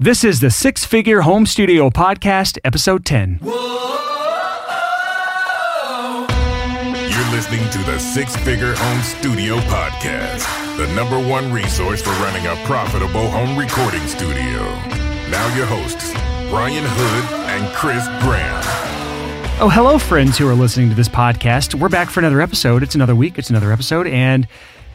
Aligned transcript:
This 0.00 0.22
is 0.22 0.38
the 0.38 0.48
Six 0.48 0.84
Figure 0.84 1.22
Home 1.22 1.44
Studio 1.44 1.90
Podcast, 1.90 2.56
Episode 2.62 3.04
10. 3.04 3.40
You're 3.42 3.50
listening 7.32 7.68
to 7.70 7.78
the 7.78 7.98
Six 7.98 8.36
Figure 8.36 8.76
Home 8.76 9.02
Studio 9.02 9.56
Podcast, 9.62 10.46
the 10.76 10.86
number 10.94 11.18
one 11.18 11.52
resource 11.52 12.00
for 12.00 12.10
running 12.10 12.46
a 12.46 12.54
profitable 12.64 13.28
home 13.28 13.58
recording 13.58 14.06
studio. 14.06 14.62
Now, 15.32 15.52
your 15.56 15.66
hosts, 15.66 16.12
Brian 16.48 16.84
Hood 16.86 17.24
and 17.50 17.74
Chris 17.74 18.06
Graham. 18.22 18.62
Oh, 19.60 19.68
hello, 19.68 19.98
friends 19.98 20.38
who 20.38 20.48
are 20.48 20.54
listening 20.54 20.90
to 20.90 20.94
this 20.94 21.08
podcast. 21.08 21.74
We're 21.74 21.88
back 21.88 22.08
for 22.08 22.20
another 22.20 22.40
episode. 22.40 22.84
It's 22.84 22.94
another 22.94 23.16
week, 23.16 23.36
it's 23.36 23.50
another 23.50 23.72
episode. 23.72 24.06
And 24.06 24.46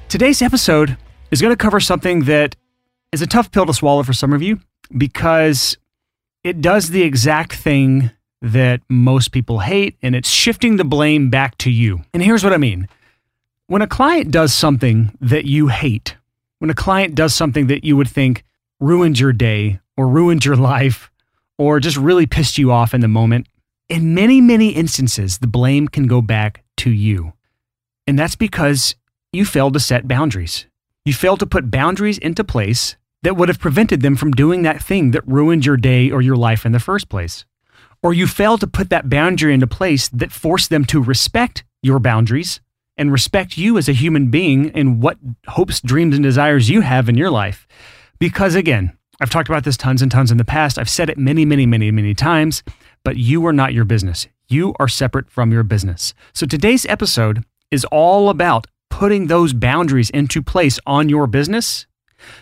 today's 0.08 0.42
episode 0.42 0.96
is 1.30 1.42
going 1.42 1.52
to 1.52 1.58
cover 1.58 1.82
something 1.82 2.22
that 2.22 2.56
is 3.12 3.22
a 3.22 3.28
tough 3.28 3.52
pill 3.52 3.66
to 3.66 3.74
swallow 3.74 4.04
for 4.04 4.14
some 4.14 4.32
of 4.32 4.42
you 4.42 4.62
because 4.98 5.78
it 6.44 6.62
does 6.62 6.90
the 6.90 7.04
exact 7.04 7.54
thing 7.54 8.12
that 8.42 8.82
most 8.90 9.32
people 9.32 9.60
hate, 9.60 9.98
and 10.02 10.16
it's 10.16 10.30
shifting 10.30 10.76
the 10.76 10.84
blame 10.84 11.30
back 11.30 11.58
to 11.60 11.72
you. 11.72 12.02
And 12.14 12.22
here's 12.22 12.44
what 12.44 12.54
I 12.54 12.58
mean 12.58 12.88
when 13.68 13.82
a 13.82 13.88
client 13.88 14.32
does 14.32 14.54
something 14.54 15.18
that 15.22 15.46
you 15.46 15.68
hate, 15.68 16.18
when 16.60 16.70
a 16.70 16.76
client 16.76 17.16
does 17.16 17.34
something 17.34 17.68
that 17.68 17.84
you 17.84 17.96
would 17.96 18.10
think 18.10 18.44
ruined 18.80 19.20
your 19.20 19.32
day 19.32 19.80
or 19.96 20.08
ruined 20.08 20.44
your 20.44 20.56
life 20.74 21.10
or 21.58 21.80
just 21.80 21.98
really 21.98 22.26
pissed 22.26 22.58
you 22.58 22.72
off 22.72 22.94
in 22.94 23.02
the 23.02 23.08
moment, 23.08 23.48
in 23.88 24.14
many, 24.14 24.42
many 24.42 24.70
instances, 24.70 25.38
the 25.38 25.48
blame 25.48 25.88
can 25.88 26.08
go 26.08 26.22
back 26.22 26.64
to 26.78 26.90
you. 26.90 27.34
And 28.06 28.20
that's 28.20 28.36
because 28.36 28.96
you 29.32 29.46
failed 29.46 29.74
to 29.74 29.80
set 29.80 30.08
boundaries. 30.08 30.66
You 31.06 31.14
failed 31.14 31.40
to 31.40 31.46
put 31.46 31.72
boundaries 31.72 32.18
into 32.18 32.44
place 32.44 32.98
that 33.24 33.36
would 33.36 33.50
have 33.50 33.60
prevented 33.60 34.02
them 34.02 34.16
from 34.16 34.32
doing 34.32 34.62
that 34.62 34.84
thing 34.84 35.12
that 35.12 35.28
ruined 35.28 35.66
your 35.66 35.78
day 35.78 36.12
or 36.12 36.22
your 36.22 36.36
life 36.36 36.66
in 36.66 36.72
the 36.72 36.80
first 36.80 37.10
place. 37.10 37.46
Or 38.04 38.14
you 38.14 38.28
failed 38.28 38.60
to 38.60 38.68
put 38.68 38.90
that 38.90 39.10
boundary 39.10 39.54
into 39.54 39.66
place 39.66 40.10
that 40.10 40.32
forced 40.32 40.70
them 40.70 40.86
to 40.86 41.02
respect 41.02 41.64
your 41.82 42.00
boundaries 42.00 42.60
and 42.98 43.12
respect 43.12 43.58
you 43.58 43.78
as 43.78 43.90
a 43.90 43.94
human 43.94 44.30
being 44.30 44.70
and 44.72 45.02
what 45.02 45.18
hopes, 45.48 45.82
dreams, 45.82 46.16
and 46.16 46.24
desires 46.24 46.70
you 46.70 46.82
have 46.82 47.10
in 47.10 47.16
your 47.18 47.32
life. 47.32 47.66
Because 48.20 48.56
again, 48.56 48.96
I've 49.22 49.30
talked 49.30 49.50
about 49.50 49.64
this 49.64 49.78
tons 49.78 50.02
and 50.02 50.12
tons 50.12 50.32
in 50.32 50.38
the 50.38 50.46
past. 50.46 50.78
I've 50.78 50.90
said 50.90 51.10
it 51.10 51.18
many, 51.18 51.46
many, 51.46 51.66
many, 51.66 51.92
many 51.92 52.14
times, 52.14 52.62
but 53.04 53.18
you 53.18 53.46
are 53.48 53.54
not 53.54 53.74
your 53.74 53.86
business. 53.86 54.28
You 54.50 54.74
are 54.80 54.88
separate 54.88 55.30
from 55.30 55.52
your 55.52 55.64
business. 55.64 56.14
So 56.34 56.46
today's 56.46 56.86
episode 56.88 57.46
is 57.72 57.86
all 57.86 58.30
about 58.30 58.68
putting 58.90 59.28
those 59.28 59.54
boundaries 59.54 60.10
into 60.10 60.42
place 60.42 60.78
on 60.86 61.10
your 61.10 61.26
business 61.26 61.88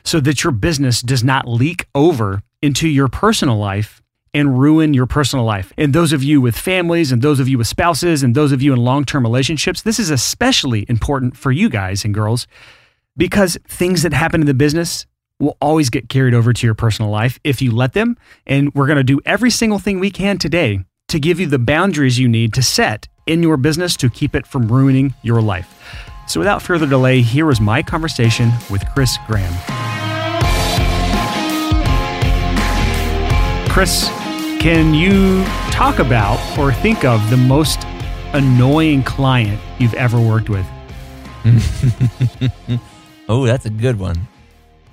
so 0.03 0.19
that 0.19 0.43
your 0.43 0.51
business 0.51 1.01
does 1.01 1.23
not 1.23 1.47
leak 1.47 1.87
over 1.95 2.43
into 2.61 2.87
your 2.87 3.07
personal 3.07 3.57
life 3.57 4.01
and 4.33 4.57
ruin 4.59 4.93
your 4.93 5.05
personal 5.05 5.45
life. 5.45 5.73
And 5.77 5.93
those 5.93 6.13
of 6.13 6.23
you 6.23 6.39
with 6.39 6.55
families 6.55 7.11
and 7.11 7.21
those 7.21 7.39
of 7.39 7.47
you 7.47 7.57
with 7.57 7.67
spouses 7.67 8.23
and 8.23 8.33
those 8.33 8.51
of 8.51 8.61
you 8.61 8.73
in 8.73 8.79
long 8.79 9.03
term 9.03 9.23
relationships, 9.23 9.81
this 9.81 9.99
is 9.99 10.09
especially 10.09 10.85
important 10.87 11.35
for 11.35 11.51
you 11.51 11.69
guys 11.69 12.05
and 12.05 12.13
girls 12.13 12.47
because 13.17 13.57
things 13.67 14.03
that 14.03 14.13
happen 14.13 14.41
in 14.41 14.47
the 14.47 14.53
business 14.53 15.05
will 15.39 15.57
always 15.59 15.89
get 15.89 16.07
carried 16.07 16.33
over 16.33 16.53
to 16.53 16.67
your 16.67 16.75
personal 16.75 17.11
life 17.11 17.39
if 17.43 17.61
you 17.61 17.71
let 17.71 17.93
them. 17.93 18.15
And 18.45 18.73
we're 18.73 18.87
going 18.87 18.97
to 18.97 19.03
do 19.03 19.19
every 19.25 19.49
single 19.49 19.79
thing 19.79 19.99
we 19.99 20.11
can 20.11 20.37
today 20.37 20.85
to 21.09 21.19
give 21.19 21.39
you 21.39 21.47
the 21.47 21.59
boundaries 21.59 22.19
you 22.19 22.29
need 22.29 22.53
to 22.53 22.63
set 22.63 23.07
in 23.25 23.43
your 23.43 23.57
business 23.57 23.97
to 23.97 24.09
keep 24.09 24.35
it 24.35 24.47
from 24.47 24.71
ruining 24.71 25.13
your 25.23 25.41
life. 25.41 26.10
So, 26.31 26.39
without 26.39 26.61
further 26.61 26.87
delay, 26.87 27.19
here 27.19 27.45
was 27.45 27.59
my 27.59 27.83
conversation 27.83 28.53
with 28.69 28.87
Chris 28.93 29.17
Graham. 29.27 29.51
Chris, 33.67 34.07
can 34.61 34.93
you 34.93 35.43
talk 35.71 35.99
about 35.99 36.39
or 36.57 36.71
think 36.71 37.03
of 37.03 37.29
the 37.29 37.35
most 37.35 37.79
annoying 38.31 39.03
client 39.03 39.59
you've 39.77 39.93
ever 39.95 40.21
worked 40.21 40.49
with? 40.49 40.65
oh, 43.27 43.45
that's 43.45 43.65
a 43.65 43.69
good 43.69 43.99
one. 43.99 44.15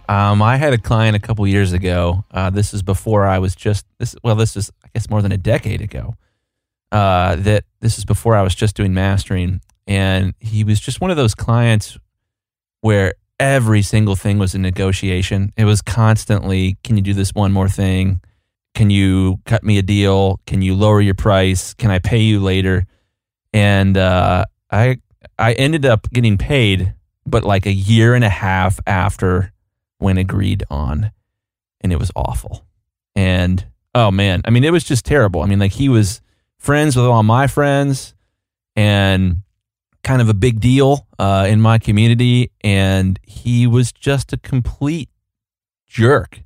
Um, 0.08 0.42
I 0.42 0.56
had 0.56 0.72
a 0.72 0.78
client 0.78 1.14
a 1.14 1.20
couple 1.20 1.46
years 1.46 1.72
ago. 1.72 2.24
Uh, 2.32 2.50
this 2.50 2.74
is 2.74 2.82
before 2.82 3.28
I 3.28 3.38
was 3.38 3.54
just 3.54 3.86
this. 4.00 4.16
Well, 4.24 4.34
this 4.34 4.56
is 4.56 4.72
I 4.84 4.88
guess 4.92 5.08
more 5.08 5.22
than 5.22 5.30
a 5.30 5.38
decade 5.38 5.82
ago. 5.82 6.16
Uh, 6.90 7.36
that 7.36 7.62
this 7.78 7.96
is 7.96 8.04
before 8.04 8.34
I 8.34 8.42
was 8.42 8.56
just 8.56 8.74
doing 8.74 8.92
mastering, 8.92 9.60
and 9.88 10.34
he 10.38 10.62
was 10.62 10.78
just 10.78 11.00
one 11.00 11.10
of 11.10 11.16
those 11.16 11.34
clients 11.34 11.98
where 12.82 13.14
every 13.40 13.82
single 13.82 14.14
thing 14.14 14.38
was 14.38 14.54
a 14.54 14.58
negotiation. 14.58 15.52
It 15.56 15.64
was 15.64 15.80
constantly, 15.80 16.76
"Can 16.84 16.96
you 16.96 17.02
do 17.02 17.14
this 17.14 17.34
one 17.34 17.50
more 17.52 17.68
thing? 17.68 18.20
Can 18.74 18.90
you 18.90 19.40
cut 19.46 19.64
me 19.64 19.78
a 19.78 19.82
deal? 19.82 20.40
Can 20.46 20.62
you 20.62 20.74
lower 20.74 21.00
your 21.00 21.14
price? 21.14 21.74
Can 21.74 21.90
I 21.90 21.98
pay 21.98 22.18
you 22.18 22.38
later?" 22.38 22.86
And 23.54 23.96
uh, 23.96 24.44
I 24.70 24.98
I 25.38 25.54
ended 25.54 25.86
up 25.86 26.08
getting 26.10 26.36
paid, 26.36 26.92
but 27.26 27.42
like 27.44 27.64
a 27.64 27.72
year 27.72 28.14
and 28.14 28.24
a 28.24 28.28
half 28.28 28.78
after 28.86 29.52
when 29.96 30.18
agreed 30.18 30.64
on, 30.70 31.10
and 31.80 31.92
it 31.92 31.98
was 31.98 32.12
awful. 32.14 32.66
And 33.16 33.64
oh 33.94 34.10
man, 34.10 34.42
I 34.44 34.50
mean, 34.50 34.64
it 34.64 34.72
was 34.72 34.84
just 34.84 35.06
terrible. 35.06 35.40
I 35.40 35.46
mean, 35.46 35.58
like 35.58 35.72
he 35.72 35.88
was 35.88 36.20
friends 36.58 36.94
with 36.94 37.06
all 37.06 37.22
my 37.22 37.46
friends, 37.46 38.14
and 38.76 39.38
kind 40.02 40.22
of 40.22 40.28
a 40.28 40.34
big 40.34 40.60
deal 40.60 41.06
uh, 41.18 41.46
in 41.48 41.60
my 41.60 41.78
community, 41.78 42.50
and 42.62 43.18
he 43.22 43.66
was 43.66 43.92
just 43.92 44.32
a 44.32 44.36
complete 44.36 45.08
jerk. 45.86 46.42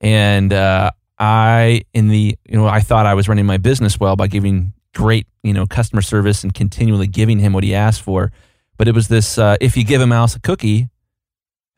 And 0.00 0.52
uh, 0.52 0.90
I, 1.18 1.82
in 1.94 2.08
the, 2.08 2.38
you 2.48 2.56
know, 2.56 2.66
I 2.66 2.80
thought 2.80 3.06
I 3.06 3.14
was 3.14 3.28
running 3.28 3.46
my 3.46 3.56
business 3.56 3.98
well 3.98 4.16
by 4.16 4.26
giving 4.26 4.72
great, 4.94 5.26
you 5.42 5.52
know, 5.52 5.66
customer 5.66 6.02
service 6.02 6.44
and 6.44 6.52
continually 6.52 7.06
giving 7.06 7.38
him 7.38 7.52
what 7.52 7.64
he 7.64 7.74
asked 7.74 8.02
for. 8.02 8.32
But 8.76 8.88
it 8.88 8.94
was 8.94 9.08
this: 9.08 9.38
uh, 9.38 9.56
if 9.60 9.76
you 9.76 9.84
give 9.84 10.00
a 10.00 10.06
mouse 10.06 10.36
a 10.36 10.40
cookie, 10.40 10.88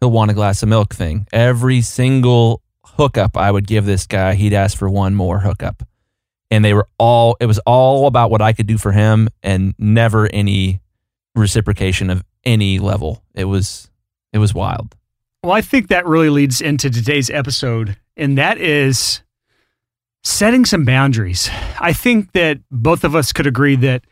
he'll 0.01 0.11
want 0.11 0.31
a 0.31 0.35
glass 0.35 0.63
of 0.63 0.69
milk 0.69 0.95
thing. 0.95 1.27
Every 1.33 1.81
single 1.81 2.63
hookup 2.85 3.37
I 3.37 3.51
would 3.51 3.67
give 3.67 3.87
this 3.87 4.07
guy, 4.07 4.35
he'd 4.35 4.53
ask 4.53 4.77
for 4.77 4.91
one 4.91 5.15
more 5.15 5.39
hookup. 5.41 5.83
And 6.51 6.65
they 6.65 6.75
were 6.75 6.89
all, 6.99 7.37
it 7.41 7.47
was 7.47 7.59
all 7.61 8.07
about 8.07 8.31
what 8.31 8.41
I 8.41 8.53
could 8.53 8.67
do 8.67 8.79
for 8.79 8.93
him 8.93 9.29
and 9.43 9.75
never 9.79 10.27
any 10.33 10.81
reciprocation 11.35 12.11
of 12.11 12.25
any 12.45 12.79
level. 12.79 13.23
It 13.35 13.45
was, 13.45 13.91
it 14.33 14.39
was 14.39 14.55
wild. 14.55 14.95
Well, 15.43 15.53
I 15.53 15.61
think 15.61 15.89
that 15.89 16.07
really 16.07 16.31
leads 16.31 16.61
into 16.61 16.91
today's 16.91 17.31
episode, 17.31 17.97
and 18.17 18.37
that 18.39 18.59
is 18.59 19.23
setting 20.25 20.65
some 20.65 20.85
boundaries. 20.85 21.49
I 21.81 21.93
think 21.93 22.33
that 22.33 22.59
both 22.71 23.05
of 23.05 23.15
us 23.15 23.33
could 23.33 23.47
agree 23.47 23.77
that 23.77 24.03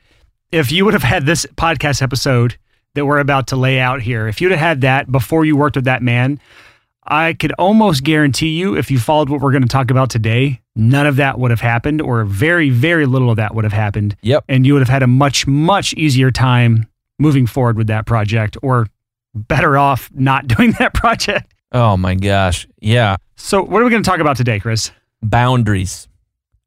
if 0.53 0.71
you 0.71 0.84
would 0.84 0.94
have 0.94 1.03
had 1.03 1.27
this 1.27 1.44
podcast 1.56 2.00
episode 2.00 2.56
that 2.94 3.04
we're 3.04 3.19
about 3.19 3.48
to 3.48 3.56
lay 3.56 3.81
out 3.81 4.03
here, 4.03 4.28
if 4.28 4.41
you'd 4.41 4.53
have 4.53 4.60
had 4.60 4.81
that 4.83 5.10
before 5.10 5.44
you 5.44 5.56
worked 5.56 5.77
with 5.77 5.84
that 5.87 6.03
man, 6.03 6.41
I 7.09 7.34
could 7.34 7.53
almost 7.59 8.04
guarantee 8.04 8.50
you, 8.50 8.77
if 8.77 8.91
you 8.91 8.98
followed 8.98 9.28
what 9.28 9.41
we're 9.41 9.53
going 9.53 9.62
to 9.62 9.69
talk 9.69 9.91
about 9.91 10.10
today, 10.10 10.60
none 10.75 11.06
of 11.06 11.16
that 11.16 11.38
would 11.38 11.50
have 11.50 11.60
happened, 11.60 12.00
or 12.00 12.25
very, 12.25 12.71
very 12.71 13.06
little 13.06 13.31
of 13.31 13.37
that 13.37 13.54
would 13.54 13.65
have 13.65 13.72
happened. 13.72 14.16
Yep. 14.22 14.44
And 14.48 14.66
you 14.66 14.72
would 14.75 14.83
have 14.83 14.88
had 14.88 15.03
a 15.03 15.06
much, 15.06 15.47
much 15.47 15.93
easier 15.94 16.31
time 16.31 16.88
moving 17.19 17.47
forward 17.47 17.77
with 17.77 17.87
that 17.88 18.06
project, 18.06 18.56
or 18.62 18.87
better 19.34 19.77
off 19.77 20.10
not 20.15 20.47
doing 20.56 20.72
that 20.78 20.94
project. 20.94 21.53
Oh 21.72 21.97
my 21.97 22.15
gosh. 22.15 22.66
Yeah. 22.81 23.16
So, 23.37 23.62
what 23.62 23.82
are 23.82 23.84
we 23.84 23.91
going 23.91 24.03
to 24.03 24.09
talk 24.09 24.21
about 24.21 24.37
today, 24.37 24.60
Chris? 24.60 24.91
Boundaries 25.22 26.09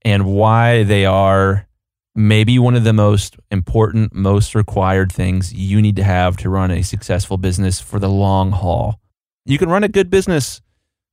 and 0.04 0.26
why 0.26 0.84
they 0.84 1.06
are 1.06 1.68
maybe 2.16 2.60
one 2.60 2.76
of 2.76 2.84
the 2.84 2.94
most 2.94 3.38
important, 3.52 4.14
most 4.14 4.56
required 4.56 5.12
things 5.12 5.54
you 5.54 5.82
need 5.82 5.96
to 5.96 6.04
have 6.04 6.38
to 6.38 6.50
run 6.50 6.72
a 6.72 6.84
successful 6.84 7.38
business 7.38 7.80
for 7.80 8.00
the 8.00 8.10
long 8.10 8.52
haul. 8.52 9.00
You 9.46 9.58
can 9.58 9.70
run 9.70 9.84
a 9.84 9.88
good 9.88 10.10
business 10.10 10.62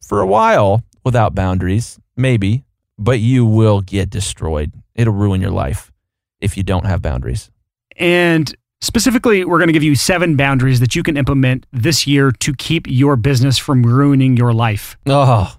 for 0.02 0.20
a 0.20 0.26
while 0.26 0.82
without 1.04 1.34
boundaries, 1.34 1.98
maybe, 2.16 2.64
but 2.98 3.20
you 3.20 3.46
will 3.46 3.80
get 3.80 4.10
destroyed. 4.10 4.72
It'll 4.94 5.14
ruin 5.14 5.40
your 5.40 5.50
life 5.50 5.92
if 6.40 6.56
you 6.56 6.62
don't 6.62 6.86
have 6.86 7.02
boundaries. 7.02 7.50
And 7.96 8.54
specifically, 8.80 9.44
we're 9.44 9.58
going 9.58 9.68
to 9.68 9.72
give 9.72 9.82
you 9.82 9.94
seven 9.94 10.36
boundaries 10.36 10.80
that 10.80 10.94
you 10.94 11.02
can 11.02 11.16
implement 11.16 11.66
this 11.72 12.06
year 12.06 12.30
to 12.32 12.54
keep 12.54 12.86
your 12.88 13.16
business 13.16 13.58
from 13.58 13.82
ruining 13.82 14.36
your 14.36 14.52
life. 14.52 14.96
Oh, 15.06 15.56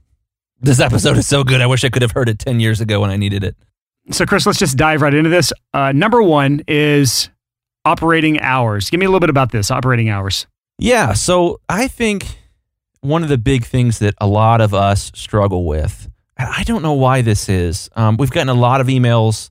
this 0.60 0.80
episode 0.80 1.18
is 1.18 1.28
so 1.28 1.44
good. 1.44 1.62
I 1.62 1.68
wish 1.68 1.84
I 1.84 1.90
could 1.90 2.02
have 2.02 2.12
heard 2.12 2.30
it 2.30 2.40
10 2.40 2.60
years 2.60 2.82
ago 2.82 3.02
when 3.02 3.10
I 3.10 3.18
needed 3.18 3.44
it. 3.44 3.56
So, 4.12 4.26
Chris, 4.26 4.46
let's 4.46 4.60
just 4.60 4.78
dive 4.78 5.02
right 5.02 5.14
into 5.14 5.30
this. 5.30 5.52
Uh, 5.74 5.92
number 5.92 6.24
one 6.24 6.62
is 6.68 7.30
operating 7.86 8.40
hours. 8.40 8.90
Give 8.90 9.00
me 9.00 9.06
a 9.06 9.10
little 9.10 9.20
bit 9.20 9.30
about 9.30 9.52
this 9.52 9.70
operating 9.70 10.10
hours. 10.10 10.48
Yeah. 10.80 11.14
So, 11.14 11.60
I 11.68 11.88
think 11.88 12.40
one 13.02 13.24
of 13.24 13.30
the 13.30 13.38
big 13.38 13.66
things 13.66 14.00
that 14.00 14.16
a 14.20 14.28
lot 14.28 14.62
of 14.62 14.74
us 14.74 15.12
struggle 15.14 15.66
with, 15.66 16.10
and 16.38 16.50
I 16.50 16.64
don't 16.64 16.82
know 16.82 16.94
why 16.94 17.22
this 17.22 17.50
is, 17.50 17.90
um, 17.96 18.18
we've 18.18 18.32
gotten 18.32 18.50
a 18.50 18.54
lot 18.54 18.82
of 18.82 18.88
emails 18.88 19.50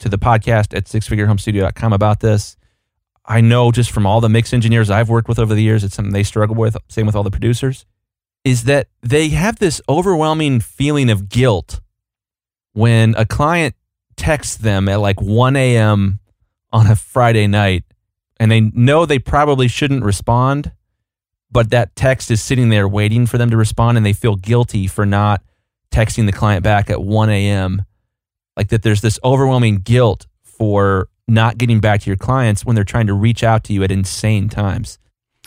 to 0.00 0.08
the 0.08 0.18
podcast 0.18 0.76
at 0.76 0.84
sixfigurehomestudio.com 0.84 1.92
about 1.92 2.20
this. 2.20 2.56
I 3.28 3.42
know 3.42 3.70
just 3.70 3.90
from 3.90 4.06
all 4.06 4.22
the 4.22 4.30
mix 4.30 4.54
engineers 4.54 4.88
I've 4.88 5.10
worked 5.10 5.28
with 5.28 5.38
over 5.38 5.54
the 5.54 5.62
years, 5.62 5.84
it's 5.84 5.94
something 5.94 6.14
they 6.14 6.22
struggle 6.22 6.56
with. 6.56 6.78
Same 6.88 7.04
with 7.04 7.14
all 7.14 7.22
the 7.22 7.30
producers. 7.30 7.84
is 8.44 8.64
that 8.64 8.88
they 9.02 9.28
have 9.28 9.58
this 9.58 9.82
overwhelming 9.88 10.60
feeling 10.60 11.10
of 11.10 11.28
guilt 11.28 11.80
when 12.72 13.14
a 13.16 13.26
client 13.26 13.74
texts 14.16 14.56
them 14.56 14.88
at 14.88 15.00
like 15.00 15.20
1 15.20 15.56
a.m. 15.56 16.20
on 16.72 16.86
a 16.86 16.96
Friday 16.96 17.46
night 17.46 17.84
and 18.40 18.50
they 18.50 18.60
know 18.60 19.04
they 19.04 19.18
probably 19.18 19.68
shouldn't 19.68 20.04
respond, 20.04 20.72
but 21.50 21.70
that 21.70 21.94
text 21.96 22.30
is 22.30 22.40
sitting 22.40 22.70
there 22.70 22.88
waiting 22.88 23.26
for 23.26 23.36
them 23.36 23.50
to 23.50 23.56
respond 23.56 23.98
and 23.98 24.06
they 24.06 24.12
feel 24.12 24.36
guilty 24.36 24.86
for 24.86 25.04
not 25.04 25.42
texting 25.90 26.24
the 26.24 26.32
client 26.32 26.62
back 26.62 26.88
at 26.88 27.02
1 27.02 27.28
a.m. 27.28 27.84
Like 28.56 28.68
that 28.68 28.82
there's 28.82 29.02
this 29.02 29.18
overwhelming 29.22 29.78
guilt 29.78 30.26
for 30.42 31.08
not 31.28 31.58
getting 31.58 31.80
back 31.80 32.00
to 32.02 32.10
your 32.10 32.16
clients 32.16 32.64
when 32.64 32.74
they're 32.74 32.84
trying 32.84 33.06
to 33.06 33.14
reach 33.14 33.44
out 33.44 33.64
to 33.64 33.72
you 33.72 33.84
at 33.84 33.92
insane 33.92 34.48
times. 34.48 34.98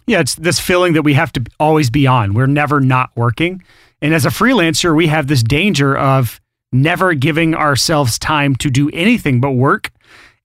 Yeah, 0.08 0.20
it's 0.20 0.36
this 0.36 0.60
feeling 0.60 0.94
that 0.94 1.04
we 1.04 1.14
have 1.14 1.34
to 1.34 1.44
always 1.60 1.90
be 1.90 2.08
on. 2.08 2.34
We're 2.34 2.48
never 2.48 2.80
not 2.80 3.12
working. 3.16 3.64
And 4.02 4.14
as 4.14 4.26
a 4.26 4.30
freelancer, 4.30 4.96
we 4.96 5.08
have 5.08 5.28
this 5.28 5.44
danger 5.44 5.98
of 5.98 6.40
never 6.72 7.14
giving 7.14 7.54
ourselves 7.54 8.18
time 8.18 8.56
to 8.58 8.70
do 8.70 8.90
anything 8.94 9.42
but 9.42 9.52
work. 9.52 9.92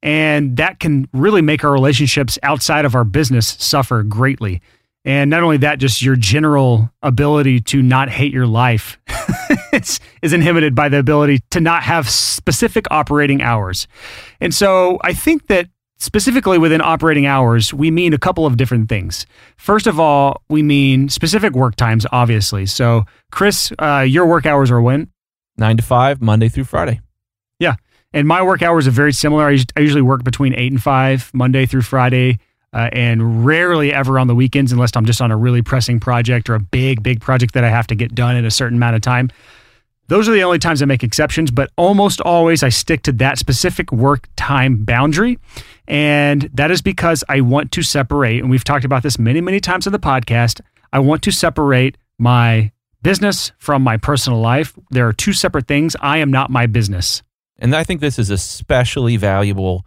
And 0.03 0.57
that 0.59 0.79
can 0.79 1.09
really 1.13 1.43
make 1.43 1.65
our 1.65 1.73
relationships 1.73 2.39
outside 2.43 2.85
of 2.85 2.95
our 2.95 3.05
business 3.05 3.57
suffer 3.59 4.03
greatly. 4.03 4.61
And 5.07 5.31
not 5.31 5.45
only 5.45 5.59
that, 5.59 5.79
just 5.79 6.03
your 6.03 6.17
general 6.17 6.91
ability 7.01 7.61
to 7.61 7.81
not 7.81 8.09
hate 8.09 8.33
your 8.33 8.49
life 8.49 8.99
is, 9.73 10.01
is 10.21 10.33
inhibited 10.33 10.75
by 10.75 10.89
the 10.89 10.99
ability 10.99 11.39
to 11.51 11.61
not 11.61 11.85
have 11.85 12.11
specific 12.11 12.87
operating 12.91 13.41
hours. 13.41 13.87
And 14.41 14.53
so 14.53 14.99
I 15.05 15.15
think 15.15 15.47
that 15.47 15.69
specifically 15.99 16.59
within 16.59 16.81
operating 16.81 17.25
hours, 17.25 17.73
we 17.73 17.93
mean 17.93 18.15
a 18.15 18.19
couple 18.19 18.47
of 18.47 18.57
different 18.57 18.89
things. 18.89 19.27
First 19.57 19.87
of 19.87 20.01
all, 20.01 20.43
we 20.51 20.61
mean 20.61 21.09
specific 21.09 21.53
work 21.53 21.77
times, 21.77 22.05
obviously. 22.11 22.67
So, 22.67 23.05
Chris, 23.31 23.73
uh, 23.79 24.01
your 24.01 24.27
work 24.27 24.45
hours 24.45 24.73
are 24.73 24.83
when? 24.83 25.13
Nine 25.57 25.77
to 25.77 25.85
five, 25.85 26.21
Monday 26.21 26.49
through 26.49 26.65
Friday. 26.65 27.01
Yeah. 27.61 27.77
And 28.13 28.27
my 28.27 28.43
work 28.43 28.61
hours 28.61 28.89
are 28.89 28.93
very 28.93 29.13
similar. 29.13 29.49
I, 29.49 29.59
I 29.77 29.81
usually 29.81 30.03
work 30.03 30.25
between 30.25 30.53
eight 30.55 30.73
and 30.73 30.83
five, 30.83 31.31
Monday 31.33 31.65
through 31.65 31.83
Friday 31.83 32.41
uh, 32.73 32.91
and 32.93 33.47
rarely 33.47 33.93
ever 33.93 34.19
on 34.19 34.27
the 34.27 34.35
weekends 34.35 34.73
unless 34.73 34.91
I'm 34.95 35.07
just 35.07 35.21
on 35.21 35.31
a 35.31 35.37
really 35.37 35.63
pressing 35.63 36.01
project 36.01 36.51
or 36.51 36.55
a 36.55 36.61
big, 36.61 37.03
big 37.03 37.21
project 37.21 37.55
that 37.55 37.65
I 37.65 37.71
have 37.71 37.87
to 37.89 37.95
get 37.95 38.15
done 38.15 38.37
in 38.37 38.45
a 38.45 38.51
certain 38.51 38.77
amount 38.77 38.97
of 38.97 39.03
time. 39.03 39.31
Those 40.09 40.29
are 40.29 40.33
the 40.33 40.45
only 40.45 40.59
times 40.61 40.83
I 40.83 40.85
make 40.85 41.03
exceptions, 41.03 41.51
but 41.51 41.71
almost 41.77 42.21
always 42.21 42.63
I 42.63 42.69
stick 42.69 43.03
to 43.03 43.13
that 43.13 43.39
specific 43.39 43.91
work 43.91 44.29
time 44.37 44.85
boundary. 44.85 45.39
And 45.89 46.43
that 46.55 46.71
is 46.71 46.81
because 46.81 47.25
I 47.29 47.41
want 47.41 47.73
to 47.73 47.83
separate, 47.83 48.41
and 48.41 48.51
we've 48.51 48.65
talked 48.65 48.85
about 48.85 49.03
this 49.03 49.19
many, 49.19 49.41
many 49.41 49.59
times 49.59 49.87
on 49.87 49.93
the 49.93 49.99
podcast. 49.99 50.61
I 50.93 51.01
want 51.01 51.23
to 51.25 51.33
separate 51.33 51.97
my 52.19 52.71
business 53.03 53.53
from 53.59 53.83
my 53.83 53.97
personal 53.97 54.41
life. 54.41 54.75
There 54.91 55.09
are 55.09 55.13
two 55.13 55.33
separate 55.33 55.67
things. 55.67 55.97
I 56.01 56.19
am 56.19 56.31
not 56.31 56.51
my 56.51 56.67
business. 56.67 57.23
And 57.59 57.75
I 57.75 57.85
think 57.85 58.01
this 58.01 58.19
is 58.19 58.31
especially 58.31 59.17
valuable 59.17 59.87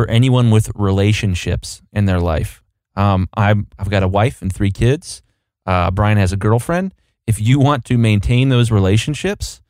for 0.00 0.08
anyone 0.08 0.50
with 0.50 0.70
relationships 0.76 1.82
in 1.92 2.06
their 2.06 2.20
life. 2.20 2.62
Um, 2.96 3.28
I'm, 3.36 3.66
I've 3.78 3.90
got 3.90 4.02
a 4.02 4.08
wife 4.08 4.40
and 4.40 4.50
three 4.50 4.70
kids. 4.70 5.20
Uh, 5.66 5.90
Brian 5.90 6.16
has 6.16 6.32
a 6.32 6.38
girlfriend. 6.38 6.94
If 7.26 7.38
you 7.38 7.60
want 7.60 7.84
to 7.84 7.98
maintain 7.98 8.48
those 8.48 8.70
relationships, 8.70 9.60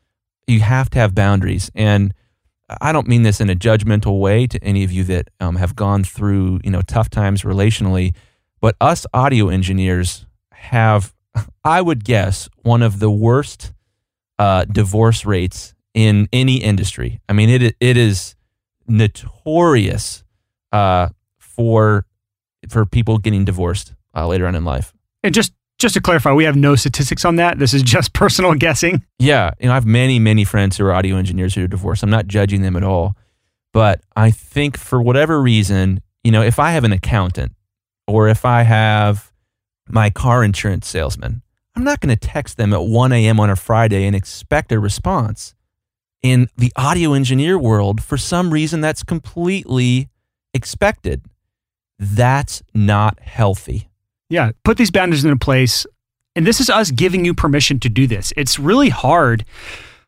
you 0.46 0.60
have 0.60 0.88
to 0.90 1.00
have 1.00 1.16
boundaries. 1.16 1.68
And 1.74 2.14
I 2.80 2.92
don't 2.92 3.08
mean 3.08 3.24
this 3.24 3.40
in 3.40 3.50
a 3.50 3.56
judgmental 3.56 4.20
way 4.20 4.46
to 4.46 4.62
any 4.62 4.84
of 4.84 4.92
you 4.92 5.02
that 5.02 5.30
um, 5.40 5.56
have 5.56 5.74
gone 5.74 6.04
through 6.04 6.60
you 6.62 6.70
know 6.70 6.82
tough 6.82 7.10
times 7.10 7.42
relationally, 7.42 8.14
but 8.60 8.76
us 8.80 9.06
audio 9.12 9.48
engineers 9.48 10.26
have, 10.52 11.12
I 11.64 11.82
would 11.82 12.04
guess, 12.04 12.48
one 12.62 12.82
of 12.82 13.00
the 13.00 13.10
worst 13.10 13.72
uh, 14.38 14.64
divorce 14.66 15.26
rates 15.26 15.74
in 15.92 16.28
any 16.32 16.58
industry. 16.58 17.20
I 17.28 17.32
mean, 17.32 17.48
it 17.48 17.74
it 17.80 17.96
is 17.96 18.36
notorious 18.90 20.25
uh, 20.72 21.08
for 21.38 22.06
for 22.69 22.84
people 22.84 23.19
getting 23.19 23.44
divorced 23.44 23.94
uh, 24.14 24.26
later 24.26 24.46
on 24.46 24.54
in 24.54 24.64
life. 24.64 24.92
And 25.22 25.34
just 25.34 25.52
just 25.78 25.94
to 25.94 26.00
clarify, 26.00 26.32
we 26.32 26.44
have 26.44 26.56
no 26.56 26.76
statistics 26.76 27.25
on 27.25 27.37
that. 27.37 27.58
This 27.58 27.72
is 27.72 27.82
just 27.82 28.12
personal 28.12 28.54
guessing. 28.54 29.02
Yeah, 29.19 29.52
you 29.58 29.66
know, 29.66 29.72
I 29.72 29.75
have 29.75 29.87
many 29.87 30.19
many 30.19 30.44
friends 30.44 30.76
who 30.76 30.84
are 30.84 30.92
audio 30.92 31.16
engineers 31.16 31.54
who 31.54 31.64
are 31.64 31.69
divorced. 31.69 32.02
I'm 32.02 32.10
not 32.10 32.26
judging 32.26 32.62
them 32.62 32.76
at 32.76 32.84
all, 32.84 33.16
but 33.72 34.00
I 34.16 34.31
think 34.31 34.76
for 34.76 35.00
whatever 35.00 35.40
reason, 35.40 36.02
you 36.22 36.32
know, 36.32 36.42
if 36.42 36.58
I 36.58 36.72
have 36.72 36.84
an 36.84 36.92
accountant 36.92 37.52
or 38.06 38.28
if 38.28 38.44
I 38.44 38.62
have 38.62 39.32
my 39.88 40.10
car 40.10 40.44
insurance 40.44 40.87
salesman, 40.87 41.42
I'm 41.75 41.84
not 41.84 42.00
going 42.00 42.14
to 42.14 42.28
text 42.28 42.56
them 42.56 42.72
at 42.72 42.82
1 42.82 43.12
a.m. 43.12 43.40
on 43.40 43.50
a 43.50 43.56
Friday 43.56 44.04
and 44.04 44.14
expect 44.14 44.72
a 44.72 44.81
response 44.81 45.54
in 46.22 46.49
the 46.56 46.72
audio 46.76 47.12
engineer 47.12 47.58
world, 47.58 48.02
for 48.02 48.17
some 48.17 48.52
reason, 48.52 48.81
that's 48.81 49.02
completely 49.02 50.08
expected. 50.52 51.22
That's 51.99 52.62
not 52.75 53.20
healthy. 53.20 53.88
Yeah, 54.28 54.52
put 54.64 54.76
these 54.76 54.90
boundaries 54.90 55.25
into 55.25 55.37
place. 55.37 55.87
And 56.37 56.46
this 56.46 56.61
is 56.61 56.70
us 56.70 56.90
giving 56.90 57.25
you 57.25 57.34
permission 57.34 57.81
to 57.81 57.88
do 57.88 58.06
this. 58.06 58.32
It's 58.37 58.58
really 58.58 58.88
hard 58.88 59.44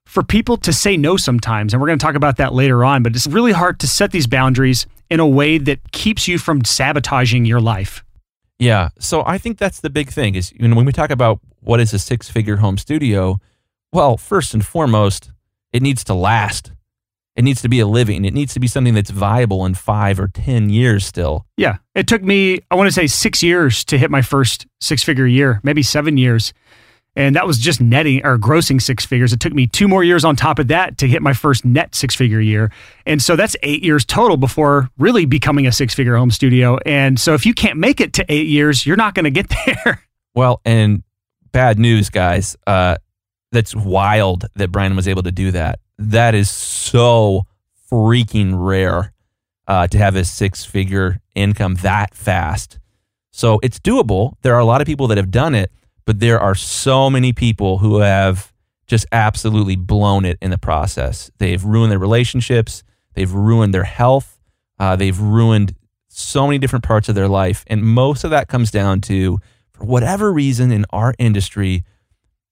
for 0.05 0.23
people 0.23 0.57
to 0.59 0.73
say 0.73 0.97
no 0.97 1.17
sometimes. 1.17 1.73
And 1.73 1.81
we're 1.81 1.89
going 1.89 1.99
to 1.99 2.05
talk 2.05 2.15
about 2.15 2.37
that 2.37 2.53
later 2.53 2.85
on, 2.85 3.03
but 3.03 3.17
it's 3.17 3.27
really 3.27 3.53
hard 3.53 3.81
to 3.81 3.89
set 3.89 4.13
these 4.13 4.27
boundaries 4.27 4.87
in 5.11 5.21
a 5.21 5.27
way 5.27 5.59
that 5.59 5.93
keeps 5.93 6.29
you 6.29 6.39
from 6.39 6.65
sabotaging 6.65 7.45
your 7.45 7.61
life. 7.61 8.05
Yeah. 8.59 8.91
So 8.99 9.25
I 9.27 9.39
think 9.39 9.59
that's 9.59 9.81
the 9.81 9.91
big 9.91 10.11
thing 10.11 10.35
is 10.35 10.53
you 10.53 10.69
know, 10.69 10.77
when 10.77 10.87
we 10.87 10.93
talk 10.93 11.11
about 11.11 11.41
what 11.61 11.81
is 11.81 11.93
a 11.93 11.99
six 11.99 12.29
figure 12.29 12.57
home 12.59 12.79
studio, 12.79 13.41
well, 13.93 14.17
first 14.17 14.55
and 14.55 14.65
foremost, 14.65 15.33
it 15.73 15.83
needs 15.83 16.05
to 16.05 16.15
last. 16.15 16.73
It 17.35 17.43
needs 17.43 17.63
to 17.63 17.69
be 17.69 17.81
a 17.81 17.87
living. 17.87 18.25
It 18.25 18.35
needs 18.35 18.53
to 18.55 18.61
be 18.61 18.67
something 18.67 18.93
that's 18.93 19.11
viable 19.11 19.65
in 19.65 19.75
five 19.75 20.21
or 20.21 20.29
10 20.29 20.69
years 20.69 21.07
still. 21.07 21.47
Yeah. 21.57 21.79
It 21.95 22.07
took 22.07 22.23
me, 22.23 22.61
I 22.71 22.75
want 22.75 22.89
to 22.89 22.93
say 22.93 23.07
six 23.07 23.43
years 23.43 23.85
to 23.87 23.97
hit 23.97 24.11
my 24.11 24.21
first 24.21 24.67
six 24.81 25.03
figure 25.03 25.27
year, 25.27 25.59
maybe 25.63 25.83
seven 25.83 26.19
years. 26.19 26.53
And 27.15 27.37
that 27.37 27.47
was 27.47 27.59
just 27.59 27.81
netting 27.81 28.25
or 28.25 28.39
grossing 28.39 28.81
six 28.81 29.05
figures. 29.05 29.33
It 29.33 29.41
took 29.41 29.53
me 29.53 29.67
two 29.67 29.87
more 29.87 30.03
years 30.03 30.25
on 30.25 30.35
top 30.35 30.59
of 30.59 30.69
that 30.69 30.99
to 30.99 31.09
hit 31.09 31.21
my 31.21 31.33
first 31.35 31.65
net 31.65 31.95
six 31.95 32.15
figure 32.15 32.41
year. 32.41 32.71
And 33.05 33.23
so 33.23 33.37
that's 33.37 33.55
eight 33.63 33.83
years 33.83 34.05
total 34.05 34.37
before 34.39 34.91
really 34.99 35.27
becoming 35.27 35.67
a 35.67 35.73
six 35.73 35.95
figure 35.95 36.17
home 36.17 36.31
studio. 36.31 36.79
And 36.87 37.21
so 37.21 37.35
if 37.35 37.45
you 37.45 37.53
can't 37.53 37.79
make 37.79 38.01
it 38.01 38.15
to 38.15 38.25
eight 38.31 38.47
years, 38.47 38.87
you're 38.87 38.97
not 38.97 39.15
going 39.15 39.25
to 39.25 39.31
get 39.31 39.53
there. 39.67 40.03
Well, 40.35 40.61
and 40.65 41.03
bad 41.51 41.79
news, 41.79 42.09
guys. 42.09 42.57
Uh, 42.67 42.97
that's 43.53 43.77
wild 43.77 44.47
that 44.57 44.73
Brian 44.73 44.97
was 44.97 45.07
able 45.07 45.23
to 45.23 45.33
do 45.33 45.51
that. 45.53 45.79
That 45.99 46.35
is 46.35 46.51
so 46.51 47.47
freaking 47.91 48.55
rare 48.57 49.13
uh, 49.69 49.87
to 49.87 49.99
have 49.99 50.17
a 50.17 50.25
six 50.25 50.65
figure 50.65 51.21
income 51.35 51.77
that 51.77 52.15
fast. 52.15 52.79
So 53.31 53.61
it's 53.63 53.79
doable. 53.79 54.35
There 54.43 54.55
are 54.55 54.61
a 54.61 54.65
lot 54.65 54.81
of 54.81 54.87
people 54.87 55.07
that 55.09 55.19
have 55.19 55.31
done 55.31 55.55
it, 55.55 55.71
but 56.05 56.19
there 56.19 56.41
are 56.41 56.55
so 56.55 57.09
many 57.09 57.33
people 57.33 57.79
who 57.79 57.99
have 57.99 58.53
just 58.87 59.07
absolutely 59.13 59.77
blown 59.77 60.25
it 60.25 60.39
in 60.43 60.51
the 60.51 60.59
process. 60.59 61.31
They've 61.39 61.63
ruined 61.63 61.93
their 61.93 61.99
relationships, 61.99 62.83
they've 63.15 63.33
ruined 63.33 63.73
their 63.73 63.85
health, 63.85 64.39
uh, 64.79 64.97
they've 64.97 65.19
ruined 65.19 65.75
so 66.09 66.47
many 66.47 66.59
different 66.59 66.85
parts 66.85 67.09
of 67.09 67.15
their 67.15 67.29
life. 67.29 67.65
And 67.69 67.83
most 67.83 68.25
of 68.25 68.31
that 68.31 68.49
comes 68.49 68.71
down 68.71 69.01
to, 69.03 69.39
for 69.73 69.85
whatever 69.85 70.33
reason 70.33 70.71
in 70.71 70.85
our 70.91 71.15
industry, 71.19 71.85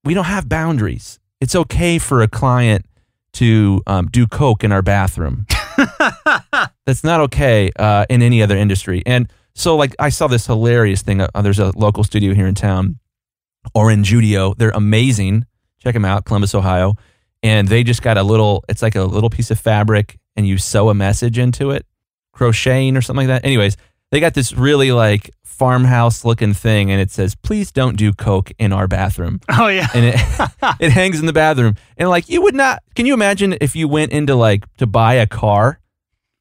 we 0.05 0.15
don't 0.15 0.25
have 0.25 0.49
boundaries. 0.49 1.19
It's 1.41 1.55
okay 1.55 1.99
for 1.99 2.23
a 2.23 2.29
client 2.29 2.87
to 3.35 3.83
um, 3.87 4.07
do 4.07 4.27
coke 4.27 4.65
in 4.65 4.73
our 4.73 4.83
bathroom. 4.83 5.47
That's 6.87 7.05
not 7.05 7.21
okay 7.21 7.71
uh, 7.79 8.07
in 8.09 8.23
any 8.23 8.43
other 8.43 8.57
industry. 8.57 9.03
And 9.07 9.31
so, 9.55 9.77
like, 9.77 9.95
I 9.99 10.09
saw 10.09 10.27
this 10.27 10.47
hilarious 10.47 11.03
thing. 11.03 11.21
Uh, 11.21 11.29
there's 11.43 11.59
a 11.59 11.77
local 11.79 12.05
studio 12.05 12.35
here 12.35 12.47
in 12.47 12.55
town, 12.55 12.99
Oranjudio. 13.75 14.57
They're 14.57 14.71
amazing. 14.71 15.47
Check 15.79 15.95
them 15.95 16.05
out, 16.05 16.25
Columbus, 16.25 16.55
Ohio. 16.55 16.95
And 17.43 17.69
they 17.69 17.83
just 17.85 18.03
got 18.03 18.19
a 18.19 18.23
little. 18.23 18.65
It's 18.69 18.83
like 18.83 18.97
a 18.97 19.05
little 19.05 19.31
piece 19.31 19.51
of 19.51 19.59
fabric, 19.59 20.19
and 20.37 20.47
you 20.47 20.59
sew 20.59 20.91
a 20.91 20.95
message 20.95 21.39
into 21.39 21.71
it, 21.71 21.87
crocheting 22.33 22.97
or 22.97 23.01
something 23.01 23.29
like 23.29 23.43
that. 23.43 23.47
Anyways, 23.47 23.77
they 24.11 24.21
got 24.21 24.35
this 24.35 24.53
really 24.53 24.93
like 24.93 25.31
farmhouse 25.61 26.25
looking 26.25 26.55
thing 26.55 26.91
and 26.91 27.03
it 27.03 27.11
says 27.11 27.35
please 27.35 27.71
don't 27.71 27.97
do 27.97 28.15
coke 28.15 28.51
in 28.59 28.73
our 28.73 28.89
bathroom. 28.89 29.41
Oh 29.51 29.69
yeah. 29.69 29.89
And 29.95 30.07
it 30.07 30.15
it 30.81 30.91
hangs 30.91 31.21
in 31.21 31.27
the 31.27 31.35
bathroom. 31.35 31.75
And 31.99 32.09
like 32.09 32.29
you 32.29 32.41
would 32.43 32.55
not 32.55 32.83
can 32.95 33.05
you 33.07 33.13
imagine 33.13 33.57
if 33.61 33.77
you 33.77 33.87
went 33.87 34.13
into 34.13 34.35
like 34.35 34.65
to 34.77 34.87
buy 34.87 35.15
a 35.15 35.27
car 35.27 35.79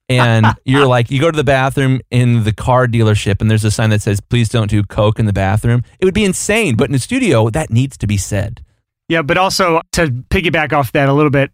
and 0.08 0.46
you're 0.64 0.86
like 0.88 1.12
you 1.12 1.20
go 1.20 1.30
to 1.30 1.36
the 1.36 1.44
bathroom 1.44 2.00
in 2.10 2.46
the 2.46 2.54
car 2.54 2.88
dealership 2.88 3.42
and 3.42 3.52
there's 3.52 3.66
a 3.66 3.72
sign 3.72 3.90
that 3.90 4.02
says 4.02 4.22
please 4.22 4.48
don't 4.48 4.70
do 4.70 4.84
coke 4.84 5.20
in 5.20 5.26
the 5.26 5.34
bathroom. 5.34 5.84
It 6.00 6.06
would 6.06 6.14
be 6.14 6.24
insane 6.24 6.78
but 6.78 6.88
in 6.90 6.96
a 6.96 7.00
studio 7.00 7.50
that 7.50 7.70
needs 7.70 7.98
to 7.98 8.08
be 8.08 8.16
said. 8.16 8.64
Yeah 9.10 9.22
but 9.22 9.38
also 9.38 9.82
to 9.92 10.08
piggyback 10.08 10.72
off 10.72 10.94
that 10.94 11.10
a 11.10 11.14
little 11.14 11.32
bit 11.32 11.52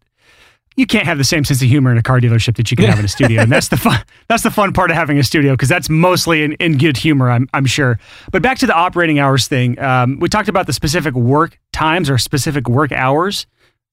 you 0.76 0.86
can't 0.86 1.06
have 1.06 1.18
the 1.18 1.24
same 1.24 1.46
sense 1.46 1.62
of 1.62 1.68
humor 1.68 1.92
in 1.92 1.98
a 1.98 2.04
car 2.04 2.20
dealership 2.20 2.58
that 2.58 2.70
you 2.70 2.78
can 2.78 2.88
have 2.88 3.00
in 3.00 3.06
a 3.06 3.10
studio. 3.10 3.42
And 3.42 3.52
that's 3.52 3.70
the 3.70 3.78
fun 3.78 4.00
that's 4.28 4.44
the 4.44 4.52
fun 4.52 4.74
part 4.74 4.92
of 4.92 4.98
having 4.98 5.18
a 5.18 5.24
studio 5.24 5.54
because 5.54 5.70
that's 5.70 5.90
mostly 5.90 6.44
in, 6.44 6.54
in 6.54 6.78
good 6.78 6.98
humor, 6.98 7.30
I'm, 7.30 7.48
I'm 7.54 7.66
sure. 7.66 8.00
But 8.32 8.42
back 8.42 8.58
to 8.60 8.68
the 8.68 8.74
operating 8.74 9.20
hours 9.20 9.48
thing. 9.48 9.80
Um, 9.80 10.20
we 10.20 10.30
talked 10.30 10.50
about 10.50 10.68
the 10.68 10.74
specific 10.74 11.14
work 11.14 11.60
times 11.72 12.10
or 12.10 12.18
specific 12.18 12.68
work 12.68 12.92
hours, 12.92 13.48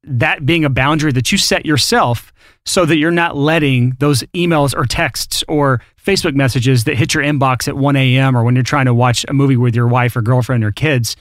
that 0.04 0.44
being 0.44 0.64
a 0.64 0.70
boundary 0.70 1.12
that 1.12 1.30
you 1.30 1.38
set 1.38 1.64
yourself 1.64 2.32
so 2.64 2.84
that 2.84 2.96
you're 2.96 3.10
not 3.10 3.36
letting 3.36 3.96
those 3.98 4.22
emails 4.34 4.74
or 4.76 4.84
texts 4.84 5.42
or 5.48 5.80
Facebook 6.04 6.34
messages 6.34 6.84
that 6.84 6.96
hit 6.96 7.14
your 7.14 7.22
inbox 7.22 7.68
at 7.68 7.76
1 7.76 7.96
a.m. 7.96 8.36
or 8.36 8.42
when 8.42 8.54
you're 8.54 8.64
trying 8.64 8.86
to 8.86 8.94
watch 8.94 9.24
a 9.28 9.32
movie 9.32 9.56
with 9.56 9.74
your 9.74 9.86
wife 9.86 10.16
or 10.16 10.22
girlfriend 10.22 10.64
or 10.64 10.72
kids. 10.72 11.16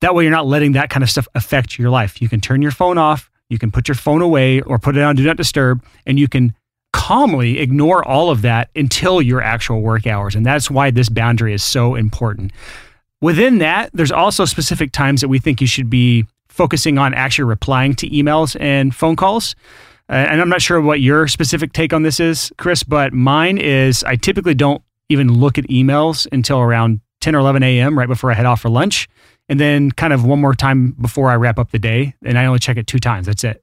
That 0.00 0.14
way, 0.14 0.24
you're 0.24 0.32
not 0.32 0.46
letting 0.46 0.72
that 0.72 0.90
kind 0.90 1.02
of 1.02 1.10
stuff 1.10 1.26
affect 1.34 1.78
your 1.78 1.90
life. 1.90 2.20
You 2.20 2.28
can 2.28 2.40
turn 2.40 2.60
your 2.62 2.70
phone 2.70 2.98
off, 2.98 3.30
you 3.48 3.58
can 3.58 3.70
put 3.70 3.88
your 3.88 3.94
phone 3.94 4.22
away 4.22 4.60
or 4.60 4.78
put 4.78 4.96
it 4.96 5.02
on 5.02 5.16
Do 5.16 5.24
Not 5.24 5.36
Disturb, 5.36 5.84
and 6.04 6.18
you 6.18 6.28
can 6.28 6.54
calmly 6.92 7.58
ignore 7.58 8.06
all 8.06 8.30
of 8.30 8.42
that 8.42 8.70
until 8.74 9.20
your 9.20 9.40
actual 9.40 9.82
work 9.82 10.06
hours. 10.06 10.34
And 10.34 10.44
that's 10.44 10.70
why 10.70 10.90
this 10.90 11.08
boundary 11.08 11.52
is 11.52 11.62
so 11.62 11.94
important. 11.94 12.52
Within 13.20 13.58
that, 13.58 13.90
there's 13.92 14.12
also 14.12 14.44
specific 14.44 14.92
times 14.92 15.20
that 15.20 15.28
we 15.28 15.38
think 15.38 15.60
you 15.60 15.66
should 15.66 15.90
be 15.90 16.26
focusing 16.48 16.98
on 16.98 17.12
actually 17.14 17.44
replying 17.44 17.94
to 17.96 18.08
emails 18.08 18.56
and 18.60 18.94
phone 18.94 19.14
calls. 19.14 19.54
Uh, 20.08 20.14
and 20.14 20.40
I'm 20.40 20.48
not 20.48 20.62
sure 20.62 20.80
what 20.80 21.00
your 21.00 21.28
specific 21.28 21.72
take 21.72 21.92
on 21.92 22.02
this 22.02 22.20
is, 22.20 22.52
Chris, 22.56 22.82
but 22.82 23.12
mine 23.12 23.58
is 23.58 24.04
I 24.04 24.16
typically 24.16 24.54
don't 24.54 24.82
even 25.08 25.32
look 25.34 25.58
at 25.58 25.64
emails 25.66 26.26
until 26.32 26.60
around 26.60 27.00
10 27.20 27.34
or 27.34 27.40
11 27.40 27.62
a.m., 27.62 27.98
right 27.98 28.08
before 28.08 28.30
I 28.30 28.34
head 28.34 28.46
off 28.46 28.60
for 28.60 28.68
lunch. 28.68 29.08
And 29.48 29.60
then 29.60 29.92
kind 29.92 30.12
of 30.12 30.24
one 30.24 30.40
more 30.40 30.54
time 30.54 30.92
before 30.92 31.30
I 31.30 31.36
wrap 31.36 31.58
up 31.58 31.70
the 31.70 31.78
day. 31.78 32.14
And 32.24 32.38
I 32.38 32.46
only 32.46 32.58
check 32.58 32.76
it 32.76 32.86
two 32.86 32.98
times. 32.98 33.26
That's 33.26 33.44
it. 33.44 33.62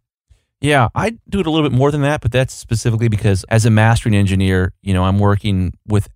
Yeah, 0.61 0.87
I 0.95 1.17
do 1.27 1.41
it 1.41 1.45
a 1.45 1.51
little 1.51 1.69
bit 1.69 1.75
more 1.75 1.91
than 1.91 2.03
that, 2.03 2.21
but 2.21 2.31
that's 2.31 2.53
specifically 2.53 3.09
because 3.09 3.43
as 3.49 3.65
a 3.65 3.69
mastering 3.69 4.15
engineer, 4.15 4.71
you 4.81 4.93
know, 4.93 5.03
I'm 5.03 5.19
working 5.19 5.73
with 5.85 6.07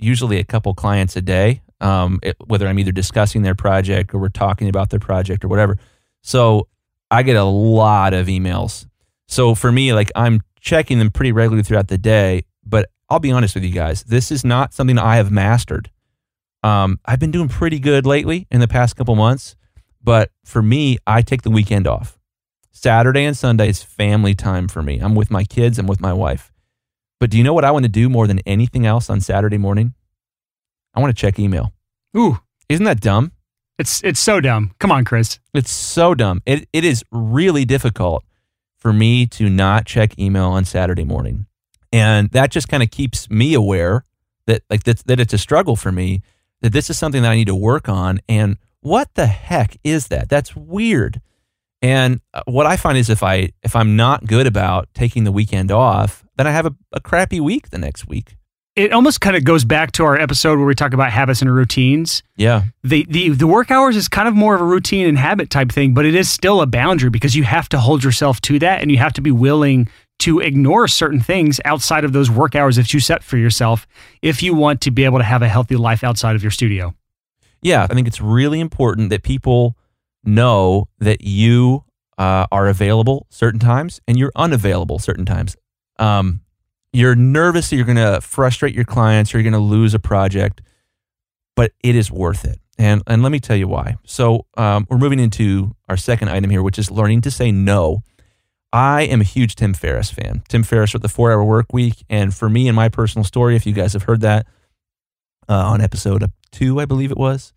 usually 0.00 0.40
a 0.40 0.44
couple 0.44 0.74
clients 0.74 1.14
a 1.14 1.22
day, 1.22 1.62
um, 1.80 2.18
it, 2.20 2.36
whether 2.44 2.66
I'm 2.66 2.80
either 2.80 2.90
discussing 2.90 3.42
their 3.42 3.54
project 3.54 4.12
or 4.12 4.18
we're 4.18 4.28
talking 4.28 4.68
about 4.68 4.90
their 4.90 4.98
project 4.98 5.44
or 5.44 5.48
whatever. 5.48 5.78
So 6.22 6.66
I 7.12 7.22
get 7.22 7.36
a 7.36 7.44
lot 7.44 8.12
of 8.12 8.26
emails. 8.26 8.88
So 9.28 9.54
for 9.54 9.70
me, 9.70 9.92
like 9.92 10.10
I'm 10.16 10.40
checking 10.60 10.98
them 10.98 11.12
pretty 11.12 11.30
regularly 11.30 11.62
throughout 11.62 11.86
the 11.86 11.96
day. 11.96 12.42
But 12.66 12.90
I'll 13.08 13.20
be 13.20 13.30
honest 13.30 13.54
with 13.54 13.62
you 13.62 13.70
guys, 13.70 14.02
this 14.02 14.32
is 14.32 14.44
not 14.44 14.74
something 14.74 14.98
I 14.98 15.14
have 15.14 15.30
mastered. 15.30 15.91
Um, 16.62 16.98
I've 17.04 17.18
been 17.18 17.30
doing 17.30 17.48
pretty 17.48 17.78
good 17.78 18.06
lately 18.06 18.46
in 18.50 18.60
the 18.60 18.68
past 18.68 18.96
couple 18.96 19.14
months, 19.16 19.56
but 20.02 20.30
for 20.44 20.62
me, 20.62 20.98
I 21.06 21.22
take 21.22 21.42
the 21.42 21.50
weekend 21.50 21.86
off. 21.86 22.18
Saturday 22.70 23.24
and 23.24 23.36
Sunday 23.36 23.68
is 23.68 23.82
family 23.82 24.34
time 24.34 24.68
for 24.68 24.82
me. 24.82 24.98
I'm 24.98 25.14
with 25.14 25.30
my 25.30 25.44
kids, 25.44 25.78
I'm 25.78 25.86
with 25.86 26.00
my 26.00 26.12
wife. 26.12 26.52
But 27.20 27.30
do 27.30 27.38
you 27.38 27.44
know 27.44 27.52
what 27.54 27.64
I 27.64 27.70
want 27.70 27.84
to 27.84 27.88
do 27.90 28.08
more 28.08 28.26
than 28.26 28.40
anything 28.40 28.86
else 28.86 29.08
on 29.10 29.20
Saturday 29.20 29.58
morning? 29.58 29.94
I 30.94 31.00
want 31.00 31.14
to 31.16 31.20
check 31.20 31.38
email. 31.38 31.72
Ooh, 32.16 32.38
Isn't 32.68 32.84
that 32.84 33.00
dumb? 33.00 33.32
it's 33.78 34.02
it's 34.04 34.20
so 34.20 34.40
dumb. 34.40 34.72
Come 34.78 34.92
on, 34.92 35.04
Chris. 35.04 35.40
It's 35.54 35.70
so 35.70 36.14
dumb. 36.14 36.42
It, 36.46 36.68
it 36.72 36.84
is 36.84 37.02
really 37.10 37.64
difficult 37.64 38.22
for 38.78 38.92
me 38.92 39.26
to 39.26 39.48
not 39.48 39.86
check 39.86 40.18
email 40.18 40.46
on 40.46 40.64
Saturday 40.64 41.04
morning. 41.04 41.46
And 41.92 42.30
that 42.30 42.50
just 42.50 42.68
kind 42.68 42.82
of 42.82 42.90
keeps 42.90 43.30
me 43.30 43.54
aware 43.54 44.04
that 44.46 44.62
like 44.70 44.84
that, 44.84 44.98
that 45.06 45.20
it's 45.20 45.32
a 45.32 45.38
struggle 45.38 45.76
for 45.76 45.90
me, 45.92 46.22
that 46.62 46.72
this 46.72 46.88
is 46.88 46.98
something 46.98 47.22
that 47.22 47.30
I 47.30 47.36
need 47.36 47.48
to 47.48 47.54
work 47.54 47.88
on. 47.88 48.20
And 48.28 48.56
what 48.80 49.14
the 49.14 49.26
heck 49.26 49.76
is 49.84 50.08
that? 50.08 50.28
That's 50.28 50.56
weird. 50.56 51.20
And 51.82 52.20
uh, 52.32 52.42
what 52.46 52.64
I 52.66 52.76
find 52.76 52.96
is 52.96 53.10
if 53.10 53.22
I 53.22 53.50
if 53.62 53.76
I'm 53.76 53.96
not 53.96 54.24
good 54.26 54.46
about 54.46 54.88
taking 54.94 55.24
the 55.24 55.32
weekend 55.32 55.70
off, 55.70 56.24
then 56.36 56.46
I 56.46 56.52
have 56.52 56.66
a, 56.66 56.74
a 56.92 57.00
crappy 57.00 57.40
week 57.40 57.70
the 57.70 57.78
next 57.78 58.06
week. 58.06 58.36
It 58.74 58.92
almost 58.92 59.20
kind 59.20 59.36
of 59.36 59.44
goes 59.44 59.66
back 59.66 59.92
to 59.92 60.04
our 60.04 60.16
episode 60.16 60.56
where 60.56 60.66
we 60.66 60.74
talk 60.74 60.94
about 60.94 61.10
habits 61.10 61.42
and 61.42 61.54
routines. 61.54 62.22
Yeah. 62.36 62.62
the, 62.82 63.04
the 63.10 63.30
the 63.30 63.46
work 63.46 63.70
hours 63.70 63.96
is 63.96 64.08
kind 64.08 64.28
of 64.28 64.34
more 64.34 64.54
of 64.54 64.62
a 64.62 64.64
routine 64.64 65.06
and 65.06 65.18
habit 65.18 65.50
type 65.50 65.70
thing, 65.70 65.92
but 65.92 66.06
it 66.06 66.14
is 66.14 66.30
still 66.30 66.62
a 66.62 66.66
boundary 66.66 67.10
because 67.10 67.36
you 67.36 67.42
have 67.42 67.68
to 67.70 67.78
hold 67.78 68.02
yourself 68.02 68.40
to 68.42 68.58
that 68.60 68.80
and 68.80 68.90
you 68.90 68.96
have 68.96 69.12
to 69.14 69.20
be 69.20 69.30
willing 69.32 69.88
to 70.22 70.40
ignore 70.40 70.88
certain 70.88 71.20
things 71.20 71.60
outside 71.64 72.04
of 72.04 72.12
those 72.12 72.30
work 72.30 72.54
hours 72.54 72.76
that 72.76 72.94
you 72.94 73.00
set 73.00 73.22
for 73.22 73.36
yourself 73.36 73.86
if 74.22 74.42
you 74.42 74.54
want 74.54 74.80
to 74.82 74.90
be 74.90 75.04
able 75.04 75.18
to 75.18 75.24
have 75.24 75.42
a 75.42 75.48
healthy 75.48 75.76
life 75.76 76.04
outside 76.04 76.36
of 76.36 76.42
your 76.42 76.50
studio. 76.50 76.94
Yeah, 77.60 77.86
I 77.88 77.94
think 77.94 78.06
it's 78.06 78.20
really 78.20 78.60
important 78.60 79.10
that 79.10 79.22
people 79.22 79.76
know 80.24 80.88
that 80.98 81.22
you 81.22 81.84
uh, 82.18 82.46
are 82.52 82.68
available 82.68 83.26
certain 83.30 83.58
times 83.60 84.00
and 84.06 84.16
you're 84.18 84.32
unavailable 84.36 84.98
certain 84.98 85.24
times. 85.24 85.56
Um, 85.98 86.40
you're 86.92 87.16
nervous 87.16 87.70
that 87.70 87.76
you're 87.76 87.84
going 87.84 87.96
to 87.96 88.20
frustrate 88.20 88.74
your 88.74 88.84
clients 88.84 89.34
or 89.34 89.38
you're 89.38 89.50
going 89.50 89.60
to 89.60 89.66
lose 89.66 89.94
a 89.94 89.98
project, 89.98 90.60
but 91.56 91.72
it 91.82 91.96
is 91.96 92.10
worth 92.10 92.44
it. 92.44 92.60
And 92.78 93.02
and 93.06 93.22
let 93.22 93.32
me 93.32 93.40
tell 93.40 93.56
you 93.56 93.68
why. 93.68 93.96
So 94.04 94.46
um, 94.56 94.86
we're 94.88 94.98
moving 94.98 95.20
into 95.20 95.74
our 95.88 95.96
second 95.96 96.30
item 96.30 96.50
here, 96.50 96.62
which 96.62 96.78
is 96.78 96.90
learning 96.90 97.20
to 97.22 97.30
say 97.30 97.52
no. 97.52 98.02
I 98.72 99.02
am 99.02 99.20
a 99.20 99.24
huge 99.24 99.54
Tim 99.54 99.74
Ferriss 99.74 100.10
fan. 100.10 100.42
Tim 100.48 100.62
Ferriss 100.62 100.92
with 100.94 101.02
the 101.02 101.08
Four 101.08 101.30
Hour 101.30 101.44
Work 101.44 101.72
Week, 101.72 102.04
and 102.08 102.34
for 102.34 102.48
me 102.48 102.68
and 102.68 102.76
my 102.76 102.88
personal 102.88 103.24
story, 103.24 103.54
if 103.54 103.66
you 103.66 103.72
guys 103.72 103.92
have 103.92 104.04
heard 104.04 104.22
that 104.22 104.46
uh, 105.48 105.54
on 105.54 105.80
episode 105.80 106.24
two, 106.50 106.80
I 106.80 106.86
believe 106.86 107.10
it 107.10 107.18
was, 107.18 107.52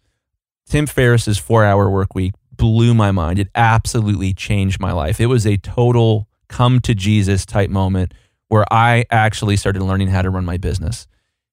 Tim 0.67 0.85
Ferriss's 0.85 1.37
Four 1.37 1.63
Hour 1.63 1.89
Work 1.89 2.15
Week 2.15 2.33
blew 2.51 2.93
my 2.93 3.11
mind. 3.11 3.39
It 3.39 3.49
absolutely 3.55 4.33
changed 4.33 4.79
my 4.79 4.91
life. 4.91 5.21
It 5.21 5.27
was 5.27 5.45
a 5.45 5.57
total 5.57 6.27
come 6.49 6.79
to 6.81 6.93
Jesus 6.93 7.45
type 7.45 7.69
moment 7.69 8.13
where 8.49 8.65
I 8.71 9.05
actually 9.09 9.57
started 9.57 9.81
learning 9.81 10.09
how 10.09 10.21
to 10.21 10.29
run 10.29 10.45
my 10.45 10.57
business. 10.57 11.07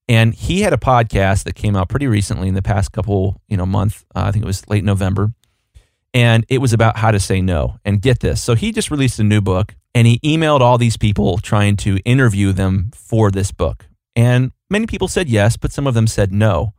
And 0.07 0.33
he 0.33 0.61
had 0.61 0.73
a 0.73 0.77
podcast 0.77 1.45
that 1.45 1.55
came 1.55 1.75
out 1.75 1.89
pretty 1.89 2.07
recently 2.07 2.49
in 2.49 2.53
the 2.53 2.61
past 2.61 2.91
couple, 2.91 3.41
you 3.47 3.55
know, 3.55 3.65
month. 3.65 4.03
Uh, 4.13 4.23
I 4.25 4.31
think 4.31 4.43
it 4.43 4.47
was 4.47 4.67
late 4.67 4.83
November, 4.83 5.33
and 6.13 6.45
it 6.49 6.59
was 6.59 6.73
about 6.73 6.97
how 6.97 7.11
to 7.11 7.19
say 7.19 7.41
no. 7.41 7.79
And 7.83 8.01
get 8.01 8.19
this, 8.19 8.41
so 8.41 8.55
he 8.55 8.71
just 8.71 8.91
released 8.91 9.19
a 9.19 9.23
new 9.23 9.41
book, 9.41 9.75
and 9.95 10.07
he 10.07 10.19
emailed 10.19 10.61
all 10.61 10.77
these 10.77 10.97
people 10.97 11.37
trying 11.37 11.77
to 11.77 11.97
interview 12.05 12.51
them 12.51 12.91
for 12.93 13.31
this 13.31 13.51
book. 13.51 13.87
And 14.15 14.51
many 14.69 14.87
people 14.87 15.07
said 15.07 15.29
yes, 15.29 15.57
but 15.57 15.71
some 15.71 15.87
of 15.87 15.93
them 15.93 16.07
said 16.07 16.31
no. 16.31 16.73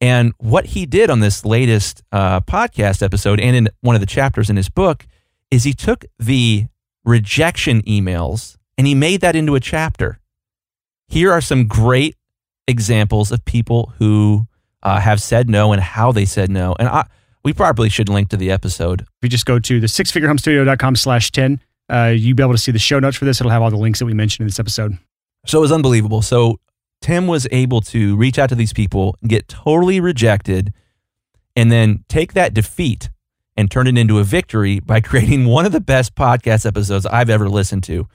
And 0.00 0.32
what 0.38 0.66
he 0.66 0.86
did 0.86 1.10
on 1.10 1.20
this 1.20 1.44
latest 1.44 2.02
uh, 2.10 2.40
podcast 2.40 3.02
episode 3.02 3.38
and 3.38 3.54
in 3.54 3.68
one 3.80 3.94
of 3.94 4.00
the 4.00 4.06
chapters 4.06 4.48
in 4.48 4.56
his 4.56 4.70
book 4.70 5.06
is 5.50 5.64
he 5.64 5.74
took 5.74 6.04
the 6.18 6.66
rejection 7.04 7.82
emails 7.82 8.56
and 8.78 8.86
he 8.86 8.94
made 8.94 9.20
that 9.20 9.36
into 9.36 9.54
a 9.54 9.60
chapter. 9.60 10.18
Here 11.08 11.30
are 11.30 11.42
some 11.42 11.66
great 11.66 12.16
examples 12.66 13.30
of 13.30 13.44
people 13.44 13.92
who 13.98 14.46
uh, 14.82 15.00
have 15.00 15.20
said 15.20 15.50
no 15.50 15.72
and 15.72 15.82
how 15.82 16.12
they 16.12 16.24
said 16.24 16.50
no. 16.50 16.74
And 16.78 16.88
I, 16.88 17.06
we 17.42 17.52
probably 17.52 17.88
should 17.88 18.08
link 18.08 18.28
to 18.30 18.36
the 18.36 18.50
episode. 18.50 19.02
If 19.02 19.08
you 19.22 19.28
just 19.28 19.46
go 19.46 19.58
to 19.58 19.80
the 19.80 19.86
sixfigurehomestudio.com 19.86 20.96
slash 20.96 21.30
10, 21.30 21.60
uh, 21.88 22.12
you'll 22.16 22.36
be 22.36 22.42
able 22.42 22.52
to 22.52 22.58
see 22.58 22.72
the 22.72 22.78
show 22.78 22.98
notes 22.98 23.16
for 23.16 23.24
this. 23.24 23.40
It'll 23.40 23.50
have 23.50 23.62
all 23.62 23.70
the 23.70 23.76
links 23.76 23.98
that 23.98 24.06
we 24.06 24.14
mentioned 24.14 24.44
in 24.44 24.46
this 24.48 24.60
episode. 24.60 24.98
So 25.46 25.58
it 25.58 25.62
was 25.62 25.72
unbelievable. 25.72 26.22
So 26.22 26.60
Tim 27.00 27.26
was 27.26 27.48
able 27.50 27.80
to 27.82 28.16
reach 28.16 28.38
out 28.38 28.50
to 28.50 28.54
these 28.54 28.72
people, 28.72 29.16
get 29.26 29.48
totally 29.48 30.00
rejected, 30.00 30.72
and 31.56 31.72
then 31.72 32.04
take 32.08 32.34
that 32.34 32.54
defeat 32.54 33.10
and 33.56 33.70
turn 33.70 33.86
it 33.86 33.98
into 33.98 34.18
a 34.18 34.24
victory 34.24 34.80
by 34.80 35.00
creating 35.00 35.46
one 35.46 35.66
of 35.66 35.72
the 35.72 35.80
best 35.80 36.14
podcast 36.14 36.66
episodes 36.66 37.06
I've 37.06 37.30
ever 37.30 37.48
listened 37.48 37.84
to 37.84 38.06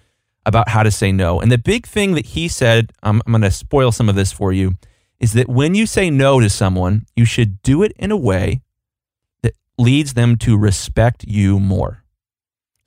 about 0.45 0.69
how 0.69 0.83
to 0.83 0.91
say 0.91 1.11
no. 1.11 1.41
And 1.41 1.51
the 1.51 1.57
big 1.57 1.87
thing 1.87 2.13
that 2.13 2.27
he 2.27 2.47
said, 2.47 2.91
I'm, 3.01 3.21
I'm 3.25 3.31
going 3.31 3.41
to 3.41 3.51
spoil 3.51 3.91
some 3.91 4.07
of 4.07 4.15
this 4.15 4.31
for 4.31 4.53
you, 4.53 4.75
is 5.19 5.33
that 5.33 5.49
when 5.49 5.73
you 5.73 5.87
say 5.87 6.09
no 6.11 6.39
to 6.39 6.49
someone, 6.49 7.05
you 7.15 7.25
should 7.25 7.61
do 7.63 7.81
it 7.81 7.93
in 7.97 8.11
a 8.11 8.17
way 8.17 8.61
leads 9.77 10.13
them 10.13 10.37
to 10.37 10.57
respect 10.57 11.25
you 11.27 11.59
more. 11.59 12.03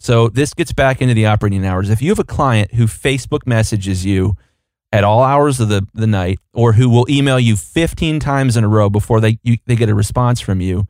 So 0.00 0.28
this 0.28 0.54
gets 0.54 0.72
back 0.72 1.02
into 1.02 1.14
the 1.14 1.26
operating 1.26 1.66
hours. 1.66 1.90
If 1.90 2.00
you 2.00 2.10
have 2.10 2.18
a 2.18 2.24
client 2.24 2.74
who 2.74 2.86
Facebook 2.86 3.46
messages 3.46 4.06
you 4.06 4.36
at 4.92 5.04
all 5.04 5.22
hours 5.22 5.60
of 5.60 5.68
the, 5.68 5.86
the 5.92 6.06
night 6.06 6.38
or 6.54 6.72
who 6.72 6.88
will 6.88 7.06
email 7.10 7.38
you 7.38 7.56
15 7.56 8.20
times 8.20 8.56
in 8.56 8.64
a 8.64 8.68
row 8.68 8.88
before 8.88 9.20
they, 9.20 9.38
you, 9.42 9.58
they 9.66 9.76
get 9.76 9.88
a 9.88 9.94
response 9.94 10.40
from 10.40 10.60
you, 10.60 10.86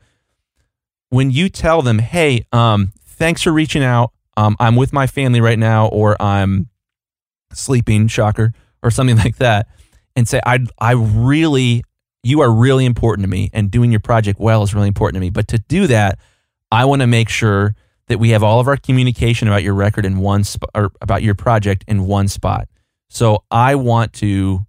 when 1.10 1.30
you 1.30 1.48
tell 1.48 1.82
them, 1.82 1.98
hey, 1.98 2.44
um, 2.52 2.92
thanks 3.04 3.42
for 3.42 3.52
reaching 3.52 3.82
out, 3.82 4.12
um, 4.36 4.56
I'm 4.60 4.76
with 4.76 4.92
my 4.92 5.06
family 5.06 5.40
right 5.40 5.58
now, 5.58 5.88
or 5.88 6.20
I'm 6.20 6.68
sleeping, 7.52 8.08
shocker, 8.08 8.52
or 8.82 8.90
something 8.90 9.16
like 9.24 9.36
that, 9.36 9.68
and 10.14 10.28
say, 10.28 10.40
I, 10.44 10.66
I 10.78 10.92
really, 10.92 11.82
you 12.22 12.40
are 12.40 12.50
really 12.50 12.84
important 12.84 13.24
to 13.24 13.28
me, 13.28 13.50
and 13.52 13.70
doing 13.70 13.90
your 13.90 14.00
project 14.00 14.38
well 14.40 14.62
is 14.62 14.74
really 14.74 14.88
important 14.88 15.16
to 15.16 15.20
me. 15.20 15.30
But 15.30 15.48
to 15.48 15.58
do 15.58 15.86
that, 15.86 16.18
I 16.70 16.84
want 16.84 17.00
to 17.00 17.06
make 17.06 17.28
sure 17.28 17.74
that 18.08 18.18
we 18.18 18.30
have 18.30 18.42
all 18.42 18.60
of 18.60 18.68
our 18.68 18.76
communication 18.76 19.48
about 19.48 19.62
your 19.62 19.74
record 19.74 20.04
in 20.04 20.18
one 20.18 20.44
spot, 20.44 20.70
or 20.74 20.90
about 21.00 21.22
your 21.22 21.34
project 21.34 21.84
in 21.86 22.06
one 22.06 22.28
spot. 22.28 22.68
So 23.08 23.44
I 23.50 23.74
want 23.74 24.12
to 24.14 24.66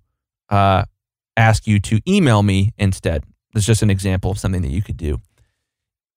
uh, 0.50 0.84
ask 1.36 1.68
you 1.68 1.80
to 1.80 2.00
email 2.08 2.44
me 2.44 2.74
instead. 2.78 3.24
That's 3.54 3.66
just 3.66 3.82
an 3.82 3.90
example 3.90 4.32
of 4.32 4.40
something 4.40 4.62
that 4.62 4.72
you 4.72 4.82
could 4.82 4.98
do 4.98 5.20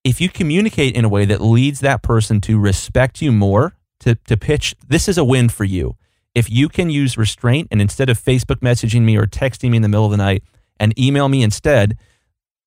if 0.04 0.20
you 0.20 0.28
communicate 0.28 0.96
in 0.96 1.04
a 1.04 1.08
way 1.08 1.24
that 1.24 1.40
leads 1.40 1.80
that 1.80 2.02
person 2.02 2.40
to 2.42 2.58
respect 2.58 3.22
you 3.22 3.30
more, 3.30 3.74
to, 4.00 4.14
to 4.26 4.36
pitch 4.36 4.74
this 4.88 5.08
is 5.08 5.16
a 5.16 5.24
win 5.24 5.48
for 5.48 5.64
you. 5.64 5.96
If 6.34 6.50
you 6.50 6.68
can 6.68 6.90
use 6.90 7.18
restraint 7.18 7.68
and 7.70 7.80
instead 7.80 8.08
of 8.08 8.18
Facebook 8.18 8.56
messaging 8.56 9.02
me 9.02 9.16
or 9.16 9.26
texting 9.26 9.70
me 9.70 9.76
in 9.76 9.82
the 9.82 9.88
middle 9.88 10.06
of 10.06 10.10
the 10.10 10.16
night 10.16 10.42
and 10.78 10.98
email 10.98 11.28
me 11.28 11.42
instead, 11.42 11.96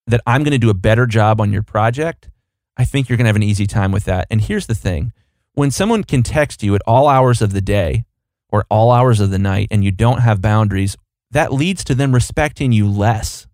that 0.06 0.20
I'm 0.26 0.42
going 0.42 0.52
to 0.52 0.58
do 0.58 0.70
a 0.70 0.74
better 0.74 1.06
job 1.06 1.40
on 1.40 1.52
your 1.52 1.62
project, 1.62 2.30
I 2.76 2.84
think 2.84 3.08
you're 3.08 3.16
going 3.16 3.24
to 3.24 3.28
have 3.28 3.36
an 3.36 3.42
easy 3.42 3.66
time 3.66 3.92
with 3.92 4.04
that. 4.04 4.26
And 4.30 4.40
here's 4.40 4.66
the 4.66 4.74
thing 4.74 5.12
when 5.54 5.70
someone 5.70 6.04
can 6.04 6.22
text 6.22 6.62
you 6.62 6.74
at 6.74 6.82
all 6.86 7.08
hours 7.08 7.40
of 7.40 7.52
the 7.52 7.62
day 7.62 8.04
or 8.50 8.66
all 8.70 8.92
hours 8.92 9.20
of 9.20 9.30
the 9.30 9.38
night 9.38 9.68
and 9.70 9.82
you 9.82 9.90
don't 9.90 10.20
have 10.20 10.40
boundaries, 10.42 10.96
that 11.30 11.52
leads 11.52 11.82
to 11.84 11.94
them 11.94 12.12
respecting 12.12 12.72
you 12.72 12.88
less. 12.88 13.46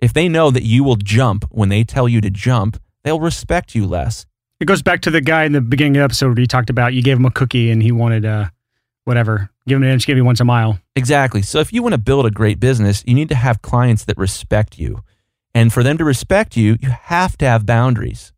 If 0.00 0.12
they 0.12 0.28
know 0.28 0.50
that 0.50 0.62
you 0.62 0.84
will 0.84 0.96
jump 0.96 1.44
when 1.50 1.70
they 1.70 1.82
tell 1.82 2.08
you 2.08 2.20
to 2.20 2.30
jump, 2.30 2.80
they'll 3.02 3.20
respect 3.20 3.74
you 3.74 3.86
less. 3.86 4.26
It 4.60 4.66
goes 4.66 4.82
back 4.82 5.00
to 5.02 5.10
the 5.10 5.20
guy 5.20 5.44
in 5.44 5.52
the 5.52 5.60
beginning 5.60 5.96
of 5.96 6.00
the 6.00 6.04
episode 6.04 6.28
where 6.28 6.40
you 6.40 6.46
talked 6.46 6.70
about 6.70 6.92
you 6.92 7.02
gave 7.02 7.16
him 7.16 7.24
a 7.24 7.30
cookie 7.30 7.70
and 7.70 7.82
he 7.82 7.90
wanted 7.90 8.24
uh 8.24 8.48
whatever. 9.08 9.50
Give 9.66 9.76
them 9.76 9.84
an 9.84 9.94
inch, 9.94 10.06
give 10.06 10.18
you 10.18 10.24
once 10.24 10.38
a 10.38 10.44
mile. 10.44 10.78
Exactly. 10.94 11.40
So 11.40 11.60
if 11.60 11.72
you 11.72 11.82
want 11.82 11.94
to 11.94 11.98
build 11.98 12.26
a 12.26 12.30
great 12.30 12.60
business, 12.60 13.02
you 13.06 13.14
need 13.14 13.30
to 13.30 13.34
have 13.34 13.62
clients 13.62 14.04
that 14.04 14.18
respect 14.18 14.78
you. 14.78 15.02
And 15.54 15.72
for 15.72 15.82
them 15.82 15.96
to 15.96 16.04
respect 16.04 16.56
you, 16.56 16.76
you 16.80 16.90
have 16.90 17.38
to 17.38 17.46
have 17.46 17.64
boundaries. 17.64 18.32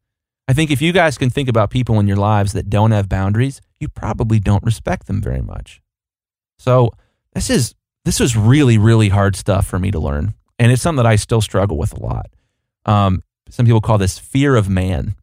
I 0.47 0.53
think 0.53 0.71
if 0.71 0.81
you 0.81 0.93
guys 0.93 1.19
can 1.19 1.29
think 1.29 1.49
about 1.49 1.71
people 1.71 1.99
in 1.99 2.07
your 2.07 2.17
lives 2.17 2.53
that 2.53 2.71
don't 2.71 2.93
have 2.93 3.09
boundaries, 3.09 3.61
you 3.81 3.89
probably 3.89 4.39
don't 4.39 4.63
respect 4.63 5.07
them 5.07 5.21
very 5.21 5.43
much. 5.43 5.83
So 6.59 6.93
this 7.35 7.51
is 7.51 7.75
this 8.05 8.19
was 8.19 8.37
really 8.37 8.79
really 8.79 9.09
hard 9.09 9.37
stuff 9.37 9.67
for 9.67 9.79
me 9.79 9.91
to 9.91 9.99
learn, 9.99 10.35
and 10.59 10.73
it's 10.73 10.83
something 10.83 11.03
that 11.03 11.07
I 11.07 11.17
still 11.17 11.41
struggle 11.41 11.79
with 11.79 11.93
a 11.93 12.01
lot. 12.01 12.27
Um, 12.85 13.23
some 13.49 13.67
people 13.67 13.81
call 13.81 13.99
this 13.99 14.19
fear 14.19 14.57
of 14.57 14.69
man 14.69 15.15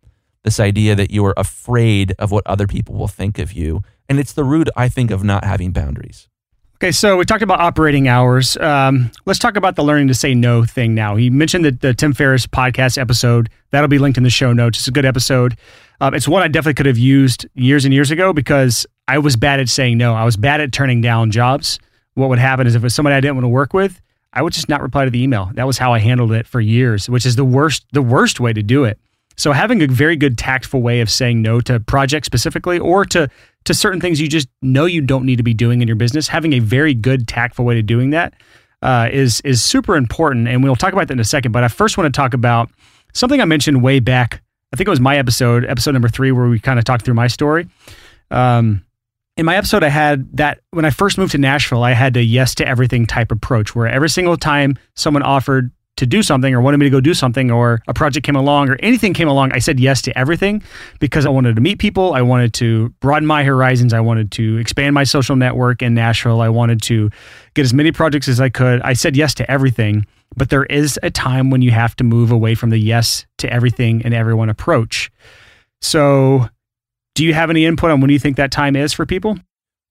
this 0.47 0.61
idea 0.61 0.95
that 0.95 1.11
you 1.11 1.25
are 1.25 1.33
afraid 1.35 2.13
of 2.19 2.31
what 2.31 2.47
other 2.47 2.67
people 2.67 2.95
will 2.95 3.09
think 3.09 3.37
of 3.37 3.51
you. 3.51 3.81
And 4.07 4.17
it's 4.17 4.31
the 4.31 4.45
root, 4.45 4.69
I 4.77 4.87
think, 4.87 5.11
of 5.11 5.21
not 5.21 5.43
having 5.43 5.71
boundaries. 5.71 6.29
Okay, 6.75 6.93
so 6.93 7.17
we 7.17 7.25
talked 7.25 7.41
about 7.41 7.59
operating 7.59 8.07
hours. 8.07 8.55
Um, 8.55 9.11
let's 9.25 9.39
talk 9.39 9.57
about 9.57 9.75
the 9.75 9.83
learning 9.83 10.07
to 10.07 10.13
say 10.13 10.33
no 10.33 10.63
thing 10.63 10.95
now. 10.95 11.17
He 11.17 11.29
mentioned 11.29 11.65
the, 11.65 11.71
the 11.71 11.93
Tim 11.93 12.13
Ferriss 12.13 12.47
podcast 12.47 12.97
episode. 12.97 13.49
That'll 13.71 13.89
be 13.89 13.97
linked 13.97 14.17
in 14.17 14.23
the 14.23 14.29
show 14.29 14.53
notes. 14.53 14.77
It's 14.79 14.87
a 14.87 14.91
good 14.91 15.03
episode. 15.03 15.57
Um, 15.99 16.13
it's 16.13 16.27
one 16.29 16.43
I 16.43 16.47
definitely 16.47 16.75
could 16.75 16.85
have 16.85 16.97
used 16.97 17.45
years 17.55 17.83
and 17.83 17.93
years 17.93 18.09
ago 18.09 18.31
because 18.31 18.85
I 19.07 19.17
was 19.17 19.35
bad 19.35 19.59
at 19.59 19.67
saying 19.67 19.97
no. 19.97 20.13
I 20.13 20.23
was 20.23 20.37
bad 20.37 20.61
at 20.61 20.71
turning 20.71 21.01
down 21.01 21.29
jobs. 21.29 21.77
What 22.13 22.29
would 22.29 22.39
happen 22.39 22.67
is 22.67 22.75
if 22.75 22.83
it 22.83 22.85
was 22.85 22.95
somebody 22.95 23.15
I 23.15 23.19
didn't 23.19 23.35
want 23.35 23.45
to 23.45 23.49
work 23.49 23.73
with, 23.73 23.99
I 24.31 24.41
would 24.43 24.53
just 24.53 24.69
not 24.69 24.81
reply 24.81 25.03
to 25.03 25.11
the 25.11 25.21
email. 25.21 25.51
That 25.55 25.67
was 25.67 25.79
how 25.79 25.93
I 25.93 25.99
handled 25.99 26.31
it 26.31 26.47
for 26.47 26.61
years, 26.61 27.09
which 27.09 27.25
is 27.25 27.35
the 27.35 27.43
worst 27.43 27.85
the 27.91 28.01
worst 28.01 28.39
way 28.39 28.53
to 28.53 28.61
do 28.61 28.83
it. 28.85 28.99
So 29.37 29.51
having 29.51 29.81
a 29.81 29.87
very 29.87 30.15
good 30.15 30.37
tactful 30.37 30.81
way 30.81 30.99
of 30.99 31.09
saying 31.09 31.41
no 31.41 31.61
to 31.61 31.79
projects 31.79 32.25
specifically 32.25 32.79
or 32.79 33.05
to 33.05 33.29
to 33.65 33.73
certain 33.73 33.99
things 33.99 34.19
you 34.19 34.27
just 34.27 34.47
know 34.61 34.85
you 34.85 35.01
don't 35.01 35.25
need 35.25 35.35
to 35.35 35.43
be 35.43 35.53
doing 35.53 35.81
in 35.81 35.87
your 35.87 35.97
business, 35.97 36.27
having 36.27 36.53
a 36.53 36.59
very 36.59 36.93
good 36.93 37.27
tactful 37.27 37.65
way 37.65 37.75
to 37.75 37.83
doing 37.83 38.11
that 38.11 38.33
uh, 38.81 39.09
is 39.11 39.41
is 39.41 39.61
super 39.61 39.95
important. 39.95 40.47
And 40.47 40.63
we'll 40.63 40.75
talk 40.75 40.93
about 40.93 41.07
that 41.07 41.13
in 41.13 41.19
a 41.19 41.25
second. 41.25 41.51
But 41.51 41.63
I 41.63 41.67
first 41.67 41.97
want 41.97 42.13
to 42.13 42.17
talk 42.17 42.33
about 42.33 42.69
something 43.13 43.41
I 43.41 43.45
mentioned 43.45 43.83
way 43.83 43.99
back. 43.99 44.41
I 44.73 44.77
think 44.77 44.87
it 44.87 44.91
was 44.91 44.99
my 44.99 45.17
episode, 45.17 45.65
episode 45.65 45.91
number 45.91 46.09
three, 46.09 46.31
where 46.31 46.47
we 46.47 46.59
kind 46.59 46.79
of 46.79 46.85
talked 46.85 47.05
through 47.05 47.13
my 47.13 47.27
story. 47.27 47.67
Um, 48.31 48.83
in 49.37 49.45
my 49.45 49.55
episode, 49.55 49.83
I 49.83 49.89
had 49.89 50.35
that 50.37 50.59
when 50.71 50.83
I 50.83 50.89
first 50.89 51.17
moved 51.17 51.33
to 51.33 51.37
Nashville, 51.37 51.83
I 51.83 51.91
had 51.91 52.17
a 52.17 52.23
yes 52.23 52.55
to 52.55 52.67
everything 52.67 53.05
type 53.05 53.31
approach 53.31 53.75
where 53.75 53.87
every 53.87 54.09
single 54.09 54.35
time 54.35 54.77
someone 54.95 55.23
offered 55.23 55.71
to 55.97 56.05
do 56.05 56.23
something 56.23 56.53
or 56.53 56.61
wanted 56.61 56.77
me 56.77 56.85
to 56.85 56.89
go 56.89 57.01
do 57.01 57.13
something 57.13 57.51
or 57.51 57.81
a 57.87 57.93
project 57.93 58.25
came 58.25 58.35
along 58.35 58.69
or 58.69 58.77
anything 58.79 59.13
came 59.13 59.27
along, 59.27 59.51
I 59.51 59.59
said 59.59 59.79
yes 59.79 60.01
to 60.03 60.17
everything 60.17 60.63
because 60.99 61.25
I 61.25 61.29
wanted 61.29 61.55
to 61.55 61.61
meet 61.61 61.79
people. 61.79 62.13
I 62.13 62.21
wanted 62.21 62.53
to 62.55 62.89
broaden 62.99 63.27
my 63.27 63.43
horizons. 63.43 63.93
I 63.93 63.99
wanted 63.99 64.31
to 64.33 64.57
expand 64.57 64.93
my 64.93 65.03
social 65.03 65.35
network 65.35 65.81
in 65.81 65.93
Nashville. 65.93 66.41
I 66.41 66.49
wanted 66.49 66.81
to 66.83 67.09
get 67.53 67.63
as 67.63 67.73
many 67.73 67.91
projects 67.91 68.27
as 68.27 68.39
I 68.39 68.49
could. 68.49 68.81
I 68.81 68.93
said 68.93 69.17
yes 69.17 69.33
to 69.35 69.51
everything, 69.51 70.05
but 70.35 70.49
there 70.49 70.65
is 70.65 70.99
a 71.03 71.09
time 71.09 71.49
when 71.49 71.61
you 71.61 71.71
have 71.71 71.95
to 71.97 72.03
move 72.03 72.31
away 72.31 72.55
from 72.55 72.69
the 72.69 72.77
yes 72.77 73.25
to 73.39 73.51
everything 73.51 74.03
and 74.05 74.13
everyone 74.13 74.49
approach. 74.49 75.11
So, 75.81 76.47
do 77.15 77.25
you 77.25 77.33
have 77.33 77.49
any 77.49 77.65
input 77.65 77.91
on 77.91 78.01
when 78.01 78.11
you 78.11 78.19
think 78.19 78.37
that 78.37 78.51
time 78.51 78.75
is 78.75 78.93
for 78.93 79.05
people? 79.05 79.37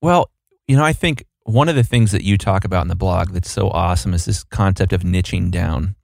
Well, 0.01 0.31
you 0.69 0.77
know, 0.77 0.85
I 0.85 0.93
think 0.93 1.25
one 1.47 1.69
of 1.69 1.77
the 1.77 1.85
things 1.85 2.11
that 2.11 2.25
you 2.25 2.37
talk 2.37 2.65
about 2.65 2.83
in 2.83 2.89
the 2.89 2.97
blog 2.97 3.31
that's 3.31 3.51
so 3.51 3.71
awesome 3.71 4.13
is 4.13 4.25
this 4.25 4.43
concept 4.43 4.93
of 4.93 5.03
niching 5.03 5.51
down. 5.51 5.95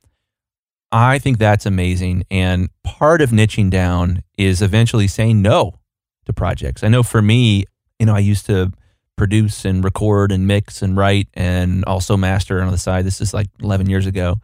I 0.93 1.19
think 1.19 1.39
that's 1.39 1.67
amazing. 1.67 2.25
And 2.31 2.69
part 2.85 3.21
of 3.21 3.31
niching 3.31 3.69
down 3.69 4.23
is 4.39 4.63
eventually 4.63 5.09
saying 5.09 5.43
no 5.43 5.81
to 6.27 6.33
projects. 6.33 6.85
I 6.85 6.89
know 6.89 7.03
for 7.03 7.21
me, 7.21 7.65
you 7.99 8.07
know, 8.07 8.15
I 8.15 8.21
used 8.21 8.47
to 8.47 8.73
produce 9.17 9.65
and 9.65 9.83
record 9.83 10.31
and 10.31 10.47
mix 10.47 10.81
and 10.81 10.97
write 10.97 11.29
and 11.35 11.85
also 11.87 12.17
master 12.17 12.63
on 12.63 12.71
the 12.71 12.79
side. 12.79 13.05
This 13.05 13.21
is 13.21 13.35
like 13.35 13.49
11 13.61 13.91
years 13.91 14.07
ago. 14.07 14.37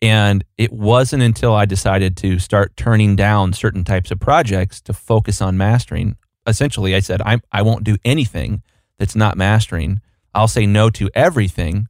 And 0.00 0.42
it 0.56 0.72
wasn't 0.72 1.22
until 1.22 1.52
I 1.54 1.66
decided 1.66 2.16
to 2.18 2.38
start 2.38 2.76
turning 2.76 3.14
down 3.14 3.52
certain 3.52 3.84
types 3.84 4.10
of 4.10 4.20
projects 4.20 4.80
to 4.82 4.94
focus 4.94 5.42
on 5.42 5.58
mastering. 5.58 6.16
Essentially, 6.46 6.94
I 6.94 7.00
said, 7.00 7.20
I, 7.20 7.40
I 7.52 7.60
won't 7.60 7.84
do 7.84 7.98
anything 8.04 8.62
that's 8.98 9.14
not 9.14 9.36
mastering 9.36 10.00
I'll 10.34 10.48
say 10.48 10.66
no 10.66 10.90
to 10.90 11.10
everything 11.14 11.88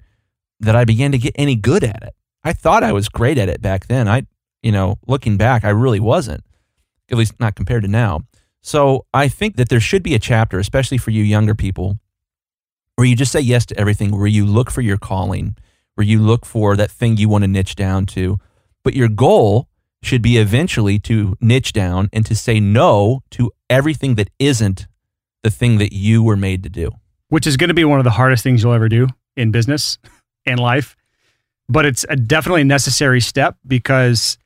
that 0.61 0.76
I 0.76 0.85
began 0.85 1.12
to 1.12 1.18
get 1.18 1.35
any 1.37 1.57
good 1.57 1.85
at 1.85 2.03
it. 2.03 2.14
I 2.44 2.53
thought 2.53 2.83
I 2.83 2.92
was 2.92 3.09
great 3.09 3.38
at 3.38 3.48
it 3.48 3.61
back 3.61 3.87
then. 3.87 4.09
I, 4.09 4.26
you 4.62 4.72
know, 4.72 4.98
looking 5.07 5.37
back, 5.37 5.64
I 5.64 5.70
really 5.70 6.00
wasn't, 6.00 6.44
at 7.11 7.18
least 7.18 7.38
not 7.40 7.55
compared 7.55 7.83
to 7.83 7.88
now. 7.88 8.22
So 8.62 9.07
I 9.12 9.29
think 9.29 9.57
that 9.57 9.68
there 9.68 9.81
should 9.81 10.03
be 10.03 10.14
a 10.14 10.18
chapter, 10.18 10.59
especially 10.59 10.98
for 10.98 11.11
you 11.11 11.22
younger 11.22 11.55
people, 11.55 11.98
where 12.96 13.07
you 13.07 13.16
just 13.16 13.33
say 13.33 13.40
yes 13.40 13.64
to 13.66 13.79
everything, 13.79 14.11
where 14.11 14.26
you 14.26 14.44
look 14.44 14.70
for 14.70 14.83
your 14.83 14.98
calling, 14.98 15.57
where 15.94 16.07
you 16.07 16.20
look 16.20 16.44
for 16.44 16.76
that 16.76 16.90
thing 16.90 17.16
you 17.16 17.29
want 17.29 17.42
to 17.44 17.48
niche 17.48 17.74
down 17.74 18.07
to. 18.07 18.38
But 18.83 18.94
your 18.94 19.09
goal 19.09 19.68
should 20.03 20.22
be 20.22 20.38
eventually 20.38 20.98
to 20.98 21.37
niche 21.40 21.72
down 21.72 22.09
and 22.12 22.24
to 22.26 22.35
say 22.35 22.61
no 22.61 23.22
to 23.31 23.50
everything 23.68 24.14
that 24.14 24.31
isn't 24.38 24.87
the 25.42 25.50
thing 25.50 25.79
that 25.79 25.92
you 25.92 26.22
were 26.22 26.37
made 26.37 26.62
to 26.62 26.68
do 26.68 26.90
which 27.31 27.47
is 27.47 27.57
going 27.57 27.69
to 27.69 27.75
be 27.75 27.85
one 27.85 27.99
of 27.99 28.05
the 28.05 28.11
hardest 28.11 28.43
things 28.43 28.62
you'll 28.62 28.75
ever 28.75 28.88
do 28.88 29.09
in 29.37 29.51
business 29.51 29.99
and 30.45 30.61
life. 30.61 30.97
But 31.69 31.87
it's 31.87 32.05
a 32.09 32.16
definitely 32.16 32.62
a 32.62 32.66
necessary 32.66 33.21
step 33.21 33.57
because 33.66 34.37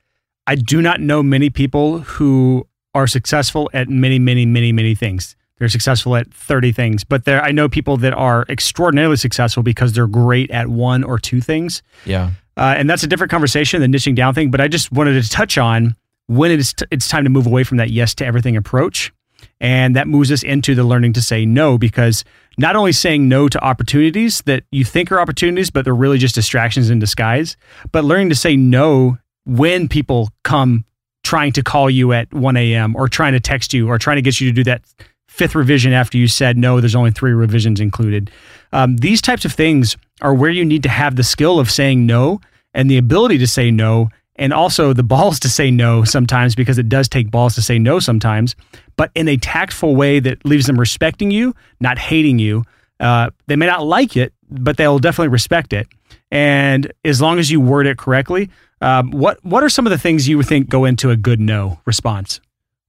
I 0.47 0.55
do 0.55 0.81
not 0.81 1.01
know 1.01 1.23
many 1.23 1.51
people 1.51 2.01
who 2.01 2.69
are 2.95 3.07
successful 3.07 3.71
at 3.73 3.89
many, 3.89 4.19
many, 4.19 4.47
many, 4.47 4.73
many 4.73 4.95
things. 4.95 5.35
They're 5.59 5.69
successful 5.69 6.17
at 6.17 6.33
30 6.33 6.73
things, 6.73 7.05
but 7.05 7.25
there 7.25 7.43
I 7.43 7.51
know 7.53 7.69
people 7.69 7.97
that 7.99 8.13
are 8.13 8.45
extraordinarily 8.49 9.17
successful 9.17 9.63
because 9.63 9.93
they're 9.93 10.07
great 10.07 10.51
at 10.51 10.69
one 10.69 11.05
or 11.05 11.19
two 11.19 11.41
things. 11.41 11.83
Yeah. 12.05 12.33
Uh, 12.57 12.75
and 12.77 12.89
that's 12.89 13.03
a 13.03 13.07
different 13.07 13.31
conversation, 13.31 13.81
the 13.81 13.87
niching 13.87 14.15
down 14.15 14.35
thing. 14.35 14.51
But 14.51 14.61
I 14.61 14.69
just 14.69 14.93
wanted 14.93 15.21
to 15.23 15.29
touch 15.29 15.57
on 15.57 15.97
when 16.27 16.51
it 16.51 16.59
is 16.59 16.75
t- 16.75 16.87
it's 16.91 17.09
time 17.09 17.25
to 17.25 17.31
move 17.31 17.47
away 17.47 17.65
from 17.65 17.79
that 17.79 17.91
yes 17.91 18.15
to 18.17 18.27
everything 18.27 18.57
approach 18.57 19.13
and 19.61 19.97
that 19.97 20.09
moves 20.09 20.31
us 20.33 20.43
into 20.43 20.75
the 20.75 20.85
learning 20.85 21.13
to 21.15 21.23
say 21.23 21.47
no 21.47 21.79
because 21.79 22.25
not 22.59 22.77
only 22.77 22.93
saying 22.93 23.29
no 23.29 23.49
to 23.49 23.63
opportunities 23.65 24.43
that 24.43 24.65
you 24.71 24.85
think 24.85 25.11
are 25.11 25.21
opportunities, 25.21 25.71
but 25.71 25.85
they're 25.85 25.95
really 25.95 26.19
just 26.19 26.35
distractions 26.35 26.91
in 26.91 26.99
disguise, 26.99 27.57
but 27.93 28.05
learning 28.05 28.29
to 28.31 28.35
say 28.35 28.57
no 28.57 29.19
when 29.45 29.89
people 29.89 30.31
come 30.43 30.85
trying 31.23 31.53
to 31.53 31.63
call 31.63 31.89
you 31.91 32.13
at 32.13 32.33
1 32.33 32.57
a.m. 32.57 32.95
or 32.97 33.09
trying 33.09 33.33
to 33.33 33.41
text 33.41 33.73
you 33.73 33.89
or 33.89 33.99
trying 33.99 34.17
to 34.17 34.23
get 34.23 34.41
you 34.41 34.49
to 34.49 34.55
do 34.55 34.65
that 34.65 34.83
fifth 35.27 35.55
revision 35.55 35.93
after 35.93 36.17
you 36.17 36.29
said 36.29 36.57
no, 36.57 36.81
there's 36.81 36.95
only 36.95 37.11
three 37.11 37.33
revisions 37.33 37.81
included. 37.81 38.31
Um, 38.73 38.99
these 38.99 39.21
types 39.21 39.45
of 39.45 39.53
things 39.53 39.97
are 40.23 40.35
where 40.35 40.51
you 40.51 40.65
need 40.65 40.83
to 40.85 40.89
have 40.89 41.17
the 41.17 41.25
skill 41.25 41.59
of 41.59 41.71
saying 41.71 42.07
no 42.07 42.41
and 42.73 42.91
the 42.91 42.99
ability 42.99 43.39
to 43.39 43.47
say 43.47 43.71
no 43.71 44.11
and 44.37 44.53
also 44.53 44.93
the 44.93 45.03
balls 45.03 45.39
to 45.41 45.49
say 45.49 45.71
no 45.71 46.05
sometimes 46.05 46.55
because 46.55 46.79
it 46.79 46.89
does 46.89 47.09
take 47.09 47.31
balls 47.31 47.55
to 47.55 47.63
say 47.63 47.79
no 47.79 47.99
sometimes, 48.01 48.57
but 48.97 49.11
in 49.15 49.29
a 49.29 49.37
tactful 49.37 49.95
way 49.95 50.21
that 50.21 50.45
leaves 50.45 50.67
them 50.67 50.79
respecting 50.79 51.31
you, 51.31 51.55
not 51.81 51.99
hating 51.99 52.39
you. 52.39 52.65
Uh, 53.01 53.31
they 53.47 53.57
may 53.57 53.67
not 53.67 53.85
like 53.85 54.17
it, 54.17 54.33
but 54.49 54.77
they'll 54.77 54.99
definitely 54.99 55.29
respect 55.29 55.73
it. 55.73 55.87
And 56.31 56.93
as 57.05 57.21
long 57.21 57.39
as 57.39 57.51
you 57.51 57.61
word 57.61 57.87
it 57.87 57.99
correctly, 57.99 58.51
um, 58.81 59.11
what 59.11 59.43
what 59.45 59.63
are 59.63 59.69
some 59.69 59.87
of 59.87 59.91
the 59.91 59.99
things 59.99 60.29
you 60.29 60.43
think 60.43 60.69
go 60.69 60.85
into 60.85 61.11
a 61.11 61.17
good 61.17 61.41
no 61.41 61.81
response? 61.85 62.41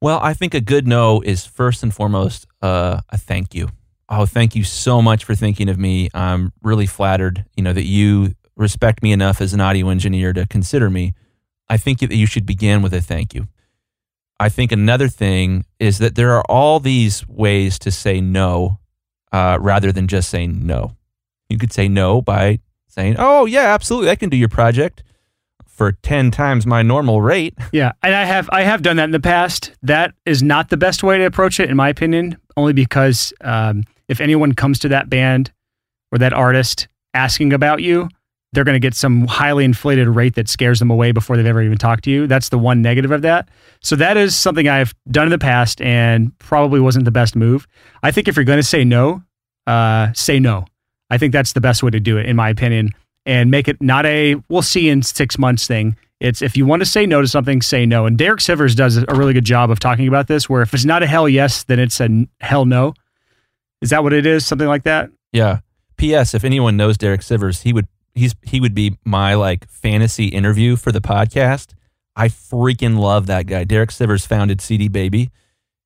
Well, 0.02 0.20
I 0.22 0.34
think 0.34 0.54
a 0.54 0.62
good 0.62 0.88
no 0.88 1.22
is 1.22 1.46
first 1.46 1.84
and 1.84 1.94
foremost 1.94 2.46
uh, 2.62 3.02
a 3.10 3.18
thank 3.18 3.56
you. 3.56 3.70
Oh, 4.10 4.26
thank 4.26 4.56
you 4.56 4.64
so 4.64 5.02
much 5.02 5.24
for 5.24 5.34
thinking 5.34 5.70
of 5.70 5.80
me. 5.80 6.10
I'm 6.14 6.54
really 6.62 6.86
flattered, 6.86 7.46
you 7.56 7.64
know, 7.64 7.74
that 7.74 7.86
you 7.86 8.34
respect 8.56 9.02
me 9.02 9.12
enough 9.12 9.42
as 9.42 9.54
an 9.54 9.62
audio 9.62 9.90
engineer 9.90 10.32
to 10.34 10.46
consider 10.46 10.90
me. 10.90 11.14
I 11.70 11.78
think 11.78 12.00
that 12.00 12.14
you 12.14 12.26
should 12.26 12.46
begin 12.46 12.82
with 12.82 12.94
a 12.94 13.02
thank 13.02 13.34
you. 13.34 13.48
I 14.40 14.50
think 14.50 14.72
another 14.72 15.08
thing 15.08 15.66
is 15.80 15.98
that 16.00 16.16
there 16.16 16.34
are 16.34 16.44
all 16.50 16.80
these 16.80 17.28
ways 17.28 17.80
to 17.80 17.92
say 17.92 18.20
no 18.20 18.80
uh, 19.32 19.58
rather 19.62 19.92
than 19.92 20.08
just 20.08 20.30
saying 20.30 20.66
no. 20.66 20.96
You 21.50 21.58
could 21.58 21.72
say 21.72 21.88
no 21.88 22.22
by 22.22 22.60
saying, 22.88 23.16
"Oh 23.18 23.46
yeah, 23.46 23.74
absolutely, 23.74 24.10
I 24.10 24.16
can 24.16 24.30
do 24.30 24.38
your 24.38 24.50
project." 24.50 25.04
for 25.76 25.92
10 25.92 26.32
times 26.32 26.66
my 26.66 26.82
normal 26.82 27.22
rate. 27.22 27.54
Yeah, 27.72 27.92
and 28.02 28.16
I 28.16 28.24
have 28.24 28.50
I 28.54 28.64
have 28.64 28.82
done 28.82 28.96
that 28.96 29.04
in 29.04 29.12
the 29.12 29.20
past. 29.20 29.74
That 29.84 30.14
is 30.26 30.42
not 30.42 30.70
the 30.70 30.78
best 30.78 31.04
way 31.04 31.18
to 31.18 31.26
approach 31.26 31.60
it, 31.60 31.70
in 31.70 31.76
my 31.76 31.90
opinion, 31.90 32.38
only 32.56 32.72
because 32.72 33.34
um, 33.42 33.84
if 34.08 34.22
anyone 34.22 34.54
comes 34.54 34.80
to 34.80 34.88
that 34.90 35.10
band 35.10 35.52
or 36.12 36.18
that 36.20 36.32
artist 36.32 36.88
asking 37.14 37.52
about 37.52 37.82
you, 37.82 38.08
they're 38.56 38.64
going 38.64 38.76
to 38.76 38.80
get 38.80 38.96
some 38.96 39.28
highly 39.28 39.66
inflated 39.66 40.08
rate 40.08 40.36
that 40.36 40.48
scares 40.48 40.80
them 40.80 40.90
away 40.90 41.12
before 41.12 41.38
they've 41.38 41.46
ever 41.46 41.62
even 41.62 41.78
talked 41.78 42.06
to 42.06 42.10
you. 42.10 42.26
That's 42.26 42.50
the 42.50 42.58
one 42.58 42.82
negative 42.82 43.12
of 43.12 43.22
that. 43.22 43.50
So 43.82 43.96
that 43.98 44.18
is 44.18 44.36
something 44.36 44.68
I've 44.68 44.96
done 45.12 45.26
in 45.26 45.32
the 45.32 45.38
past 45.38 45.82
and 45.82 46.38
probably 46.40 46.80
wasn't 46.80 47.06
the 47.06 47.12
best 47.12 47.36
move. 47.36 47.68
I 48.02 48.12
think 48.12 48.28
if 48.28 48.36
you're 48.36 48.46
going 48.46 48.60
to 48.60 48.64
say 48.64 48.84
no, 48.84 49.22
uh, 49.68 50.14
say 50.14 50.40
no. 50.40 50.66
I 51.10 51.18
think 51.18 51.34
that's 51.34 51.54
the 51.54 51.62
best 51.62 51.84
way 51.84 51.92
to 51.92 52.00
do 52.00 52.18
it, 52.18 52.26
in 52.26 52.36
my 52.36 52.50
opinion, 52.50 52.90
and 53.26 53.52
make 53.52 53.68
it 53.68 53.82
not 53.82 54.06
a 54.06 54.36
we'll 54.50 54.62
see 54.62 54.90
in 54.90 55.04
six 55.04 55.38
months 55.38 55.68
thing. 55.68 55.96
It's 56.20 56.42
if 56.42 56.58
you 56.58 56.66
want 56.66 56.82
to 56.82 56.86
say 56.86 57.06
no 57.06 57.22
to 57.22 57.28
something, 57.28 57.62
say 57.62 57.86
no. 57.86 58.06
And 58.06 58.18
Derek 58.18 58.40
Sivers 58.40 58.76
does 58.76 58.98
a 58.98 59.06
really 59.14 59.34
good 59.34 59.46
job 59.46 59.70
of 59.70 59.80
talking 59.80 60.08
about 60.08 60.28
this, 60.28 60.50
where 60.50 60.62
if 60.62 60.74
it's 60.74 60.86
not 60.86 61.04
a 61.04 61.08
hell 61.08 61.30
yes, 61.30 61.64
then 61.64 61.80
it's 61.80 62.00
a 62.00 62.26
hell 62.40 62.66
no. 62.66 62.94
Is 63.82 63.90
that 63.90 64.02
what 64.02 64.14
it 64.14 64.26
is? 64.26 64.46
Something 64.46 64.68
like 64.68 64.84
that? 64.84 65.12
Yeah. 65.32 65.60
P.S. 65.98 66.34
If 66.34 66.44
anyone 66.44 66.78
knows 66.78 66.98
Derek 66.98 67.22
Sivers, 67.22 67.62
he 67.62 67.74
would 67.74 67.88
he's 68.16 68.34
he 68.42 68.60
would 68.60 68.74
be 68.74 68.98
my 69.06 69.36
like 69.36 69.70
fantasy 69.70 70.28
interview 70.28 70.76
for 70.76 70.92
the 70.92 71.02
podcast. 71.02 71.74
I 72.16 72.30
freaking 72.30 72.98
love 72.98 73.28
that 73.28 73.46
guy. 73.46 73.66
Derek 73.66 73.90
Sivers 73.90 74.26
founded 74.26 74.62
CD 74.62 74.88
Baby, 74.88 75.32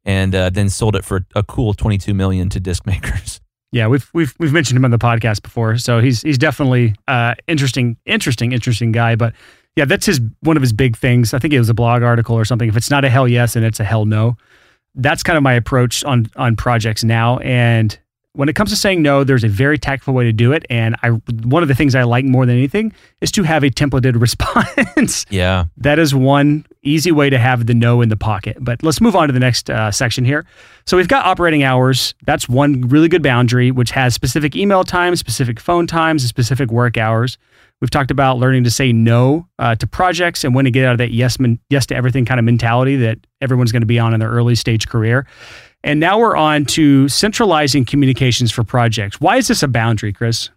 and 0.05 0.33
uh, 0.33 0.49
then 0.49 0.69
sold 0.69 0.95
it 0.95 1.03
for 1.03 1.25
a 1.35 1.43
cool 1.43 1.73
twenty 1.73 1.97
two 1.97 2.13
million 2.13 2.49
to 2.49 2.59
disc 2.59 2.85
makers. 2.85 3.41
Yeah, 3.71 3.85
we've 3.85 4.09
we've 4.15 4.33
we've 4.39 4.51
mentioned 4.51 4.77
him 4.77 4.85
on 4.85 4.89
the 4.89 4.97
podcast 4.97 5.43
before, 5.43 5.77
so 5.77 5.99
he's 5.99 6.23
he's 6.23 6.39
definitely 6.39 6.95
uh, 7.07 7.35
interesting, 7.47 7.97
interesting, 8.07 8.51
interesting 8.51 8.91
guy. 8.91 9.15
But 9.15 9.35
yeah, 9.75 9.85
that's 9.85 10.07
his 10.07 10.19
one 10.39 10.57
of 10.57 10.61
his 10.61 10.73
big 10.73 10.97
things. 10.97 11.35
I 11.35 11.39
think 11.39 11.53
it 11.53 11.59
was 11.59 11.69
a 11.69 11.75
blog 11.75 12.01
article 12.01 12.35
or 12.35 12.45
something. 12.45 12.67
If 12.67 12.75
it's 12.75 12.89
not 12.89 13.05
a 13.05 13.09
hell 13.09 13.27
yes 13.27 13.55
and 13.55 13.63
it's 13.63 13.79
a 13.79 13.83
hell 13.83 14.05
no, 14.05 14.37
that's 14.95 15.21
kind 15.21 15.37
of 15.37 15.43
my 15.43 15.53
approach 15.53 16.03
on 16.03 16.25
on 16.35 16.55
projects 16.55 17.03
now. 17.03 17.37
And 17.39 17.95
when 18.33 18.47
it 18.47 18.55
comes 18.55 18.69
to 18.69 18.75
saying 18.75 19.01
no, 19.01 19.23
there's 19.23 19.43
a 19.43 19.47
very 19.47 19.77
tactful 19.77 20.13
way 20.13 20.23
to 20.23 20.31
do 20.31 20.51
it. 20.51 20.65
And 20.69 20.95
I 21.01 21.09
one 21.43 21.63
of 21.63 21.69
the 21.69 21.75
things 21.75 21.95
I 21.95 22.03
like 22.03 22.25
more 22.25 22.45
than 22.45 22.55
anything 22.55 22.93
is 23.21 23.31
to 23.33 23.43
have 23.43 23.63
a 23.63 23.69
templated 23.69 24.19
response. 24.21 25.25
Yeah, 25.29 25.65
that 25.77 25.99
is 25.99 26.13
one 26.13 26.65
easy 26.83 27.11
way 27.11 27.29
to 27.29 27.37
have 27.37 27.65
the 27.65 27.73
no 27.73 28.01
in 28.01 28.09
the 28.09 28.17
pocket. 28.17 28.57
But 28.59 28.83
let's 28.83 29.01
move 29.01 29.15
on 29.15 29.27
to 29.27 29.33
the 29.33 29.39
next 29.39 29.69
uh, 29.69 29.91
section 29.91 30.25
here. 30.25 30.45
So 30.85 30.97
we've 30.97 31.07
got 31.07 31.25
operating 31.25 31.63
hours. 31.63 32.13
That's 32.23 32.47
one 32.47 32.81
really 32.81 33.07
good 33.07 33.23
boundary, 33.23 33.71
which 33.71 33.91
has 33.91 34.13
specific 34.13 34.55
email 34.55 34.83
times, 34.83 35.19
specific 35.19 35.59
phone 35.59 35.87
times, 35.87 36.23
and 36.23 36.29
specific 36.29 36.71
work 36.71 36.97
hours. 36.97 37.37
We've 37.81 37.89
talked 37.89 38.11
about 38.11 38.39
learning 38.39 38.65
to 38.65 38.71
say 38.71 38.91
no 38.91 39.47
uh, 39.57 39.75
to 39.75 39.87
projects 39.87 40.43
and 40.43 40.53
when 40.53 40.65
to 40.65 40.71
get 40.71 40.85
out 40.85 40.93
of 40.93 40.97
that 40.97 41.11
yes, 41.11 41.39
men, 41.39 41.59
yes 41.69 41.85
to 41.87 41.95
everything 41.95 42.25
kind 42.25 42.39
of 42.39 42.43
mentality 42.43 42.97
that 42.97 43.19
everyone's 43.39 43.71
going 43.71 43.81
to 43.81 43.87
be 43.87 43.99
on 43.99 44.13
in 44.13 44.19
their 44.19 44.29
early 44.29 44.55
stage 44.55 44.87
career. 44.87 45.25
And 45.83 45.99
now 45.99 46.19
we're 46.19 46.35
on 46.35 46.65
to 46.65 47.07
centralizing 47.07 47.85
communications 47.85 48.51
for 48.51 48.63
projects. 48.63 49.21
Why 49.21 49.37
is 49.37 49.47
this 49.47 49.63
a 49.63 49.67
boundary, 49.67 50.11
Chris? 50.11 50.49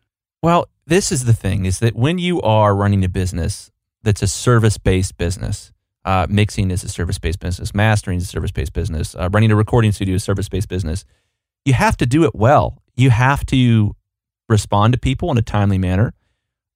Well, 0.43 0.69
this 0.87 1.13
is 1.13 1.25
the 1.25 1.33
thing 1.33 1.65
is 1.65 1.79
that 1.79 1.95
when 1.95 2.19
you 2.19 2.41
are 2.43 2.75
running 2.75 3.05
a 3.05 3.09
business 3.09 3.71
that's 4.03 4.23
a 4.23 4.27
service 4.27 4.79
based 4.79 5.17
business, 5.17 5.73
uh, 6.05 6.27
mixing 6.29 6.73
is 6.73 6.83
a 6.83 6.89
service 6.89 7.19
based 7.19 7.39
business, 7.39 7.73
mastering 7.73 8.19
is 8.19 8.25
a 8.25 8.27
service 8.27 8.51
based 8.51 8.73
business, 8.73 9.15
uh, 9.15 9.29
running 9.33 9.53
a 9.53 9.57
recording 9.57 9.93
studio 9.93 10.17
is 10.17 10.23
a 10.23 10.25
service 10.25 10.49
based 10.49 10.69
business, 10.69 11.05
you 11.65 11.75
have 11.75 11.97
to 11.99 12.07
do 12.07 12.25
it 12.25 12.35
well. 12.35 12.83
You 12.97 13.11
have 13.11 13.47
to 13.47 13.95
respond 14.49 14.93
to 14.95 14.99
people 14.99 15.31
in 15.31 15.39
a 15.39 15.43
timely 15.43 15.79
manner. 15.79 16.13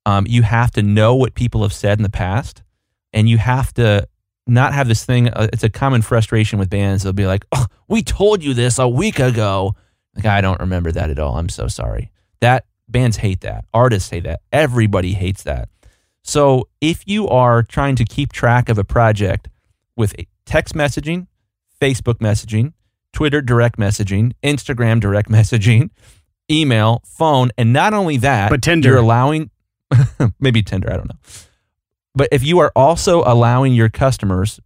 Um, 0.05 0.25
you 0.29 0.43
have 0.43 0.71
to 0.73 0.83
know 0.83 1.17
what 1.17 1.35
people 1.35 1.63
have 1.63 1.73
said 1.73 1.99
in 1.99 2.05
the 2.05 2.09
past, 2.09 2.63
and 3.13 3.29
you 3.29 3.39
have 3.39 3.75
to 3.75 4.07
not 4.47 4.75
have 4.75 4.89
this 4.89 5.05
thing. 5.05 5.29
Uh, 5.29 5.49
it's 5.53 5.65
a 5.65 5.69
common 5.69 6.03
frustration 6.03 6.59
with 6.59 6.71
bands. 6.71 7.03
They'll 7.03 7.13
be 7.13 7.27
like, 7.27 7.45
"Oh, 7.53 7.67
we 7.89 8.03
told 8.03 8.43
you 8.45 8.55
this 8.55 8.79
a 8.79 8.89
week 8.89 9.19
ago." 9.19 9.75
Like, 10.15 10.27
I 10.27 10.41
don't 10.41 10.61
remember 10.61 10.93
that 10.93 11.11
at 11.11 11.19
all. 11.19 11.37
I'm 11.37 11.49
so 11.49 11.69
sorry. 11.69 12.11
That 12.41 12.65
bands 12.89 13.19
hate 13.19 13.41
that. 13.43 13.65
Artists 13.75 14.11
hate 14.11 14.25
that. 14.25 14.41
Everybody 14.53 15.13
hates 15.13 15.43
that. 15.43 15.69
So 16.23 16.69
if 16.81 17.03
you 17.07 17.29
are 17.29 17.63
trying 17.63 17.97
to 17.97 18.05
keep 18.05 18.33
track 18.33 18.69
of 18.69 18.79
a 18.79 18.85
project 18.85 19.49
with 19.97 20.15
text 20.45 20.75
messaging, 20.75 21.27
Facebook 21.81 22.15
messaging, 22.19 22.73
Twitter 23.13 23.41
direct 23.41 23.79
messaging, 23.79 24.33
Instagram 24.43 25.01
direct 25.01 25.29
messaging, 25.31 25.91
email, 26.51 27.03
phone, 27.05 27.51
and 27.59 27.73
not 27.73 27.93
only 27.95 28.17
that, 28.19 28.51
but 28.51 28.63
Tinder. 28.63 28.91
you're 28.91 28.99
allowing 28.99 29.51
maybe 30.41 30.63
Tinder, 30.63 30.93
I 30.93 30.97
don't 30.97 31.09
know. 31.09 31.19
But 32.17 32.31
if 32.33 32.43
you 32.43 32.59
are 32.61 32.73
also 32.75 33.23
allowing 33.25 33.75
your 33.75 33.91
customers 33.91 34.59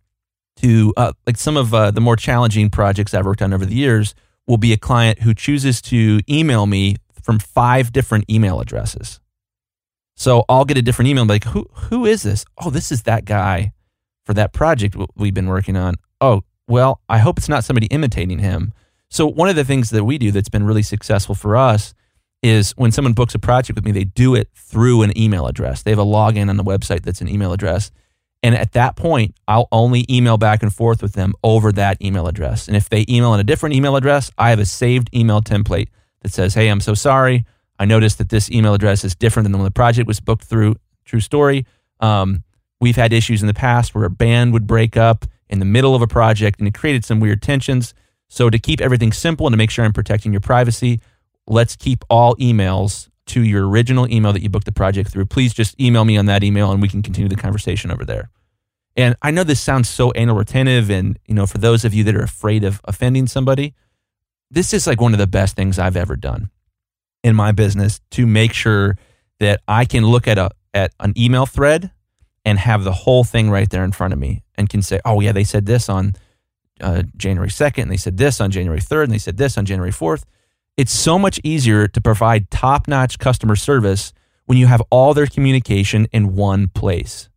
to, 0.57 0.95
uh, 0.97 1.13
like 1.27 1.37
some 1.37 1.57
of 1.57 1.75
uh, 1.75 1.91
the 1.91 2.01
more 2.01 2.17
challenging 2.17 2.71
projects 2.71 3.13
I've 3.13 3.27
worked 3.27 3.43
on 3.43 3.53
over 3.53 3.67
the 3.67 3.75
years, 3.75 4.15
will 4.47 4.57
be 4.57 4.73
a 4.73 4.77
client 4.77 5.21
who 5.21 5.35
chooses 5.35 5.83
to 5.83 6.21
email 6.29 6.67
me 6.67 6.97
from 7.23 7.39
five 7.39 7.93
different 7.93 8.31
email 8.31 8.61
addresses. 8.61 9.21
So 10.17 10.45
I'll 10.49 10.65
get 10.65 10.79
a 10.79 10.83
different 10.83 11.09
email, 11.09 11.25
like, 11.25 11.45
who 11.45 11.67
who 11.73 12.07
is 12.07 12.23
this? 12.23 12.45
Oh, 12.59 12.71
this 12.71 12.93
is 12.93 13.03
that 13.03 13.25
guy 13.25 13.73
for 14.27 14.35
that 14.35 14.53
project 14.53 14.97
we've 15.17 15.35
been 15.35 15.49
working 15.49 15.77
on. 15.77 15.95
Oh, 16.21 16.43
well, 16.69 17.01
I 17.09 17.19
hope 17.19 17.39
it's 17.39 17.49
not 17.49 17.65
somebody 17.65 17.87
imitating 17.87 18.39
him. 18.39 18.73
So 19.09 19.27
one 19.27 19.49
of 19.49 19.57
the 19.57 19.65
things 19.65 19.91
that 19.91 20.05
we 20.05 20.19
do 20.19 20.31
that's 20.31 20.49
been 20.49 20.65
really 20.65 20.83
successful 20.83 21.35
for 21.35 21.57
us 21.57 21.95
is 22.43 22.73
when 22.73 22.91
someone 22.91 23.13
books 23.13 23.35
a 23.35 23.39
project 23.39 23.77
with 23.77 23.85
me, 23.85 23.93
they 23.93 24.05
do 24.05 24.35
it 24.35 24.49
through 24.55 25.03
an 25.03 25.17
email 25.17 25.47
address. 25.47 25.83
They 25.83 25.91
have 25.91 25.99
a 25.99 26.05
login 26.05 26.49
on 26.49 26.57
the 26.57 26.65
website 26.65 27.03
that's 27.03 27.21
an 27.21 27.29
email 27.29 27.53
address. 27.53 27.91
And 28.43 28.55
at 28.55 28.73
that 28.73 28.97
point, 28.97 29.35
I'll 29.47 29.69
only 29.71 30.07
email 30.09 30.39
back 30.39 30.63
and 30.63 30.75
forth 30.75 31.03
with 31.03 31.13
them 31.13 31.35
over 31.45 31.73
that 31.73 32.01
email 32.03 32.27
address. 32.27 32.69
And 32.69 32.77
if 32.77 32.89
they 32.89 33.05
email 33.09 33.31
on 33.31 33.41
a 33.41 33.45
different 33.45 33.75
email 33.75 33.97
address, 33.97 34.31
I 34.39 34.51
have 34.51 34.59
a 34.59 34.65
saved 34.65 35.11
email 35.15 35.43
template 35.43 35.89
that 36.23 36.33
says, 36.33 36.55
Hey, 36.55 36.69
I'm 36.69 36.81
so 36.81 36.95
sorry. 36.95 37.45
I 37.79 37.85
noticed 37.85 38.19
that 38.19 38.31
this 38.31 38.51
email 38.51 38.75
address 38.75 39.05
is 39.05 39.15
different 39.15 39.45
than 39.45 39.53
the 39.53 39.59
one 39.59 39.65
the 39.65 39.71
project 39.71 40.07
was 40.07 40.21
booked 40.21 40.45
through. 40.45 40.77
True 41.05 41.21
story. 41.21 41.67
Um, 42.01 42.45
we've 42.81 42.97
had 42.97 43.13
issues 43.13 43.43
in 43.43 43.47
the 43.47 43.55
past 43.55 43.95
where 43.95 44.05
a 44.05 44.11
band 44.11 44.53
would 44.55 44.67
break 44.67 44.97
up 44.97 45.27
in 45.49 45.59
the 45.59 45.65
middle 45.65 45.95
of 45.95 46.01
a 46.01 46.07
project 46.07 46.61
and 46.61 46.69
it 46.69 46.75
created 46.75 47.05
some 47.05 47.21
weird 47.21 47.43
tensions. 47.43 47.95
So, 48.29 48.49
to 48.49 48.59
keep 48.59 48.81
everything 48.81 49.13
simple 49.13 49.47
and 49.47 49.53
to 49.53 49.57
make 49.57 49.71
sure 49.71 49.85
I'm 49.85 49.93
protecting 49.93 50.33
your 50.33 50.41
privacy, 50.41 51.01
let's 51.47 51.77
keep 51.77 52.05
all 52.09 52.37
emails 52.37 53.09
to 53.27 53.43
your 53.43 53.69
original 53.69 54.13
email 54.13 54.33
that 54.33 54.43
you 54.43 54.49
booked 54.49 54.67
the 54.67 54.73
project 54.73 55.11
through. 55.11 55.27
Please 55.27 55.55
just 55.55 55.81
email 55.81 56.05
me 56.05 56.17
on 56.17 56.27
that 56.27 56.43
email 56.43 56.73
and 56.73 56.83
we 56.83 56.89
can 56.89 57.03
continue 57.03 57.29
the 57.29 57.37
conversation 57.37 57.91
over 57.91 58.05
there. 58.05 58.31
And 58.97 59.15
I 59.23 59.31
know 59.31 59.45
this 59.45 59.61
sounds 59.61 59.89
so 59.89 60.13
anal 60.17 60.37
retentive 60.37 60.91
and, 60.91 61.19
you 61.27 61.35
know, 61.35 61.47
for 61.47 61.59
those 61.59 61.85
of 61.85 61.95
you 61.95 62.03
that 62.05 62.17
are 62.17 62.23
afraid 62.23 62.65
of 62.65 62.81
offending 62.85 63.27
somebody, 63.29 63.75
this 64.51 64.75
is 64.75 64.87
like 64.87 65.01
one 65.01 65.13
of 65.13 65.19
the 65.19 65.29
best 65.29 65.55
things 65.55 65.79
I've 65.79 65.97
ever 65.97 66.17
done 66.17 66.51
in 67.23 67.37
my 67.37 67.53
business 67.53 68.01
to 68.13 68.27
make 68.27 68.53
sure 68.53 68.97
that 69.39 69.61
I 69.69 69.85
can 69.85 70.07
look 70.07 70.27
at 70.27 70.39
a 70.39 70.51
at 70.73 70.93
an 71.01 71.13
email 71.17 71.47
thread 71.47 71.91
and 72.45 72.59
have 72.59 72.85
the 72.85 72.93
whole 72.93 73.25
thing 73.25 73.51
right 73.51 73.69
there 73.69 73.85
in 73.85 73.93
front 73.93 74.13
of 74.13 74.19
me 74.19 74.43
and 74.57 74.69
can 74.69 74.83
say, 74.83 75.01
"Oh 75.05 75.21
yeah, 75.21 75.33
they 75.33 75.45
said 75.45 75.67
this 75.67 75.89
on 75.89 76.15
uh, 76.81 77.03
January 77.17 77.49
2nd, 77.49 77.83
and 77.83 77.91
they 77.91 77.97
said 77.97 78.17
this 78.17 78.41
on 78.41 78.51
January 78.51 78.81
3rd, 78.81 79.05
and 79.05 79.13
they 79.13 79.19
said 79.19 79.37
this 79.37 79.59
on 79.59 79.65
January 79.65 79.93
4th." 79.93 80.25
It's 80.81 80.95
so 80.95 81.19
much 81.19 81.39
easier 81.45 81.89
to 81.89 82.01
provide 82.01 82.51
top 82.51 82.89
notch 82.89 83.19
customer 83.19 83.55
service 83.55 84.15
when 84.47 84.57
you 84.57 84.67
have 84.67 84.81
all 84.89 85.13
their 85.13 85.27
communication 85.27 86.07
in 86.11 86.35
one 86.35 86.69
place. 86.69 87.29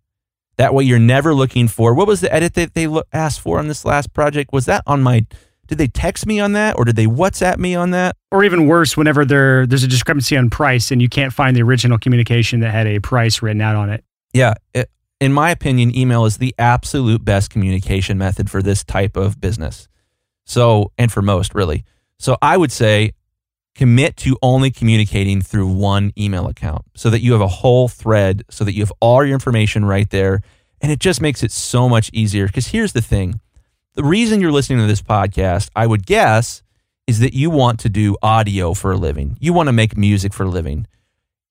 That 0.56 0.74
way, 0.74 0.86
you're 0.86 0.98
never 0.98 1.34
looking 1.34 1.68
for 1.68 1.94
what 1.94 2.08
was 2.08 2.22
the 2.22 2.34
edit 2.34 2.54
that 2.54 2.74
they 2.74 2.88
asked 3.12 3.42
for 3.42 3.60
on 3.60 3.68
this 3.68 3.84
last 3.84 4.14
project? 4.14 4.54
Was 4.54 4.64
that 4.68 4.82
on 4.88 5.04
my 5.04 5.26
did 5.68 5.78
they 5.78 5.88
text 5.88 6.26
me 6.26 6.40
on 6.40 6.54
that 6.54 6.78
or 6.78 6.86
did 6.86 6.96
they 6.96 7.06
WhatsApp 7.06 7.58
me 7.58 7.76
on 7.76 7.92
that? 7.92 8.16
Or 8.32 8.46
even 8.46 8.66
worse, 8.66 8.96
whenever 8.96 9.26
there 9.26 9.68
there's 9.68 9.84
a 9.84 9.90
discrepancy 9.90 10.38
on 10.38 10.50
price 10.50 10.90
and 10.90 11.02
you 11.02 11.10
can't 11.10 11.34
find 11.34 11.54
the 11.54 11.64
original 11.64 11.98
communication 11.98 12.62
that 12.62 12.72
had 12.72 12.88
a 12.88 13.00
price 13.00 13.42
written 13.42 13.60
out 13.60 13.76
on 13.76 13.90
it. 13.90 14.06
Yeah, 14.32 14.54
it, 14.74 14.90
in 15.20 15.34
my 15.34 15.52
opinion, 15.52 15.94
email 15.94 16.24
is 16.24 16.38
the 16.38 16.56
absolute 16.58 17.26
best 17.26 17.50
communication 17.50 18.18
method 18.18 18.50
for 18.50 18.62
this 18.62 18.86
type 18.86 19.18
of 19.18 19.42
business. 19.42 19.90
So, 20.46 20.94
and 20.98 21.12
for 21.12 21.22
most 21.22 21.54
really. 21.54 21.84
So, 22.20 22.38
I 22.42 22.56
would 22.56 22.72
say 22.72 23.12
commit 23.76 24.18
to 24.18 24.38
only 24.42 24.72
communicating 24.72 25.42
through 25.42 25.68
one 25.68 26.14
email 26.18 26.48
account 26.48 26.86
so 26.96 27.10
that 27.10 27.22
you 27.22 27.32
have 27.32 27.42
a 27.42 27.48
whole 27.48 27.88
thread, 27.88 28.44
so 28.50 28.64
that 28.64 28.74
you 28.74 28.82
have 28.82 28.94
all 29.00 29.24
your 29.24 29.34
information 29.34 29.86
right 29.86 30.10
there. 30.10 30.42
And 30.82 30.92
it 30.92 31.00
just 31.00 31.22
makes 31.22 31.44
it 31.44 31.52
so 31.52 31.88
much 31.88 32.10
easier. 32.14 32.46
Because 32.48 32.68
here's 32.68 32.94
the 32.94 33.02
thing 33.02 33.40
the 33.96 34.04
reason 34.04 34.42
you're 34.42 34.52
listening 34.52 34.80
to 34.80 34.88
this 34.88 35.02
podcast, 35.02 35.70
I 35.76 35.88
would 35.88 36.06
guess, 36.06 36.64
is 37.08 37.20
that 37.20 37.34
you 37.34 37.50
want 37.50 37.80
to 37.82 37.90
do 37.90 38.18
audio 38.22 38.74
for 38.74 38.92
a 38.92 38.98
living, 38.98 39.38
you 39.40 39.54
want 39.54 39.68
to 39.68 39.74
make 39.74 39.98
music 39.98 40.34
for 40.34 40.44
a 40.44 40.50
living. 40.50 40.88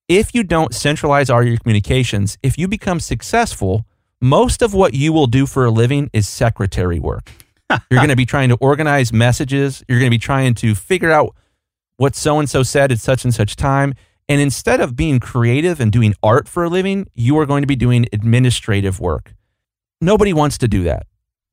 If 0.09 0.35
you 0.35 0.43
don't 0.43 0.75
centralize 0.75 1.31
all 1.31 1.43
your 1.43 1.57
communications, 1.57 2.37
if 2.43 2.59
you 2.59 2.69
become 2.69 3.01
successful, 3.01 3.87
most 4.21 4.61
of 4.61 4.75
what 4.75 4.95
you 4.95 5.13
will 5.13 5.27
do 5.27 5.47
for 5.47 5.65
a 5.65 5.71
living 5.71 6.11
is 6.13 6.29
secretary 6.29 6.99
work. 6.99 7.31
You're 7.71 7.99
going 7.99 8.09
to 8.09 8.17
be 8.17 8.27
trying 8.27 8.51
to 8.51 8.57
organize 8.57 9.13
messages. 9.13 9.83
You're 9.89 9.99
going 9.99 10.11
to 10.11 10.15
be 10.15 10.19
trying 10.19 10.55
to 10.55 10.75
figure 10.75 11.11
out 11.11 11.35
what 12.03 12.17
so 12.17 12.41
and 12.41 12.51
so 12.51 12.65
said 12.65 12.91
at 12.91 12.99
such 12.99 13.23
and 13.25 13.33
such 13.33 13.55
time. 13.55 13.95
And 14.29 14.41
instead 14.41 14.81
of 14.81 14.97
being 14.97 15.21
creative 15.21 15.79
and 15.81 15.93
doing 15.93 16.15
art 16.21 16.49
for 16.49 16.65
a 16.65 16.69
living, 16.69 17.07
you 17.15 17.39
are 17.39 17.47
going 17.47 17.63
to 17.63 17.67
be 17.69 17.77
doing 17.77 18.07
administrative 18.13 18.99
work. 18.99 19.35
Nobody 20.01 20.33
wants 20.33 20.59
to 20.59 20.69
do 20.69 20.83
that. 20.83 21.07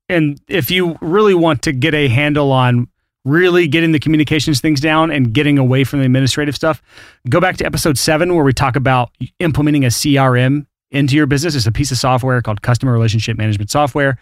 And 0.09 0.41
if 0.47 0.71
you 0.71 0.97
really 1.01 1.35
want 1.35 1.61
to 1.63 1.71
get 1.71 1.93
a 1.93 2.07
handle 2.07 2.51
on 2.51 2.87
really 3.25 3.67
getting 3.67 3.91
the 3.91 3.99
communications 3.99 4.59
things 4.59 4.81
down 4.81 5.11
and 5.11 5.33
getting 5.33 5.59
away 5.59 5.83
from 5.83 5.99
the 5.99 6.05
administrative 6.05 6.55
stuff, 6.55 6.81
go 7.29 7.39
back 7.39 7.57
to 7.57 7.65
episode 7.65 7.99
seven 7.99 8.33
where 8.33 8.43
we 8.43 8.51
talk 8.51 8.75
about 8.75 9.11
implementing 9.37 9.85
a 9.85 9.89
CRM 9.89 10.65
into 10.89 11.15
your 11.15 11.27
business. 11.27 11.53
It's 11.53 11.67
a 11.67 11.71
piece 11.71 11.91
of 11.91 11.99
software 11.99 12.41
called 12.41 12.63
Customer 12.63 12.91
Relationship 12.91 13.37
Management 13.37 13.69
Software 13.69 14.17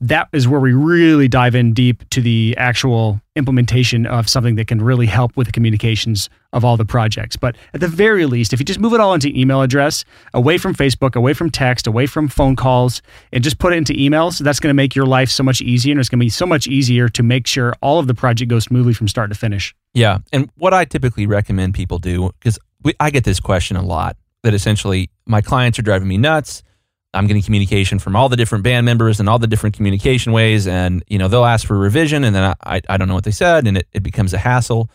that 0.00 0.28
is 0.32 0.46
where 0.46 0.60
we 0.60 0.72
really 0.72 1.28
dive 1.28 1.54
in 1.54 1.72
deep 1.72 2.08
to 2.10 2.20
the 2.20 2.54
actual 2.56 3.20
implementation 3.34 4.06
of 4.06 4.28
something 4.28 4.54
that 4.56 4.66
can 4.66 4.80
really 4.80 5.06
help 5.06 5.36
with 5.36 5.46
the 5.46 5.52
communications 5.52 6.28
of 6.52 6.64
all 6.64 6.76
the 6.76 6.84
projects. 6.84 7.36
But 7.36 7.56
at 7.74 7.80
the 7.80 7.88
very 7.88 8.26
least, 8.26 8.52
if 8.52 8.60
you 8.60 8.64
just 8.64 8.80
move 8.80 8.94
it 8.94 9.00
all 9.00 9.14
into 9.14 9.28
email 9.28 9.62
address, 9.62 10.04
away 10.34 10.58
from 10.58 10.74
Facebook, 10.74 11.14
away 11.14 11.34
from 11.34 11.50
text, 11.50 11.86
away 11.86 12.06
from 12.06 12.28
phone 12.28 12.56
calls, 12.56 13.02
and 13.32 13.42
just 13.42 13.58
put 13.58 13.72
it 13.72 13.76
into 13.76 13.92
emails, 13.92 14.38
that's 14.38 14.60
going 14.60 14.70
to 14.70 14.74
make 14.74 14.94
your 14.94 15.06
life 15.06 15.30
so 15.30 15.42
much 15.42 15.60
easier. 15.60 15.92
And 15.92 16.00
it's 16.00 16.08
going 16.08 16.20
to 16.20 16.24
be 16.24 16.30
so 16.30 16.46
much 16.46 16.66
easier 16.66 17.08
to 17.08 17.22
make 17.22 17.46
sure 17.46 17.74
all 17.80 17.98
of 17.98 18.06
the 18.06 18.14
project 18.14 18.48
goes 18.48 18.64
smoothly 18.64 18.94
from 18.94 19.08
start 19.08 19.30
to 19.30 19.36
finish. 19.36 19.74
Yeah. 19.94 20.18
And 20.32 20.50
what 20.56 20.74
I 20.74 20.84
typically 20.84 21.26
recommend 21.26 21.74
people 21.74 21.98
do, 21.98 22.30
because 22.38 22.58
I 23.00 23.10
get 23.10 23.24
this 23.24 23.40
question 23.40 23.76
a 23.76 23.82
lot 23.82 24.16
that 24.42 24.54
essentially 24.54 25.10
my 25.26 25.40
clients 25.40 25.78
are 25.78 25.82
driving 25.82 26.08
me 26.08 26.18
nuts 26.18 26.62
I'm 27.14 27.26
getting 27.26 27.42
communication 27.42 27.98
from 27.98 28.14
all 28.16 28.28
the 28.28 28.36
different 28.36 28.64
band 28.64 28.84
members 28.84 29.18
and 29.18 29.28
all 29.28 29.38
the 29.38 29.46
different 29.46 29.74
communication 29.74 30.32
ways. 30.32 30.66
And, 30.66 31.02
you 31.08 31.18
know, 31.18 31.28
they'll 31.28 31.44
ask 31.44 31.66
for 31.66 31.76
revision 31.78 32.24
and 32.24 32.34
then 32.34 32.54
I, 32.62 32.80
I, 32.88 32.96
don't 32.96 33.08
know 33.08 33.14
what 33.14 33.24
they 33.24 33.30
said 33.30 33.66
and 33.66 33.78
it, 33.78 33.88
it 33.92 34.02
becomes 34.02 34.34
a 34.34 34.38
hassle. 34.38 34.90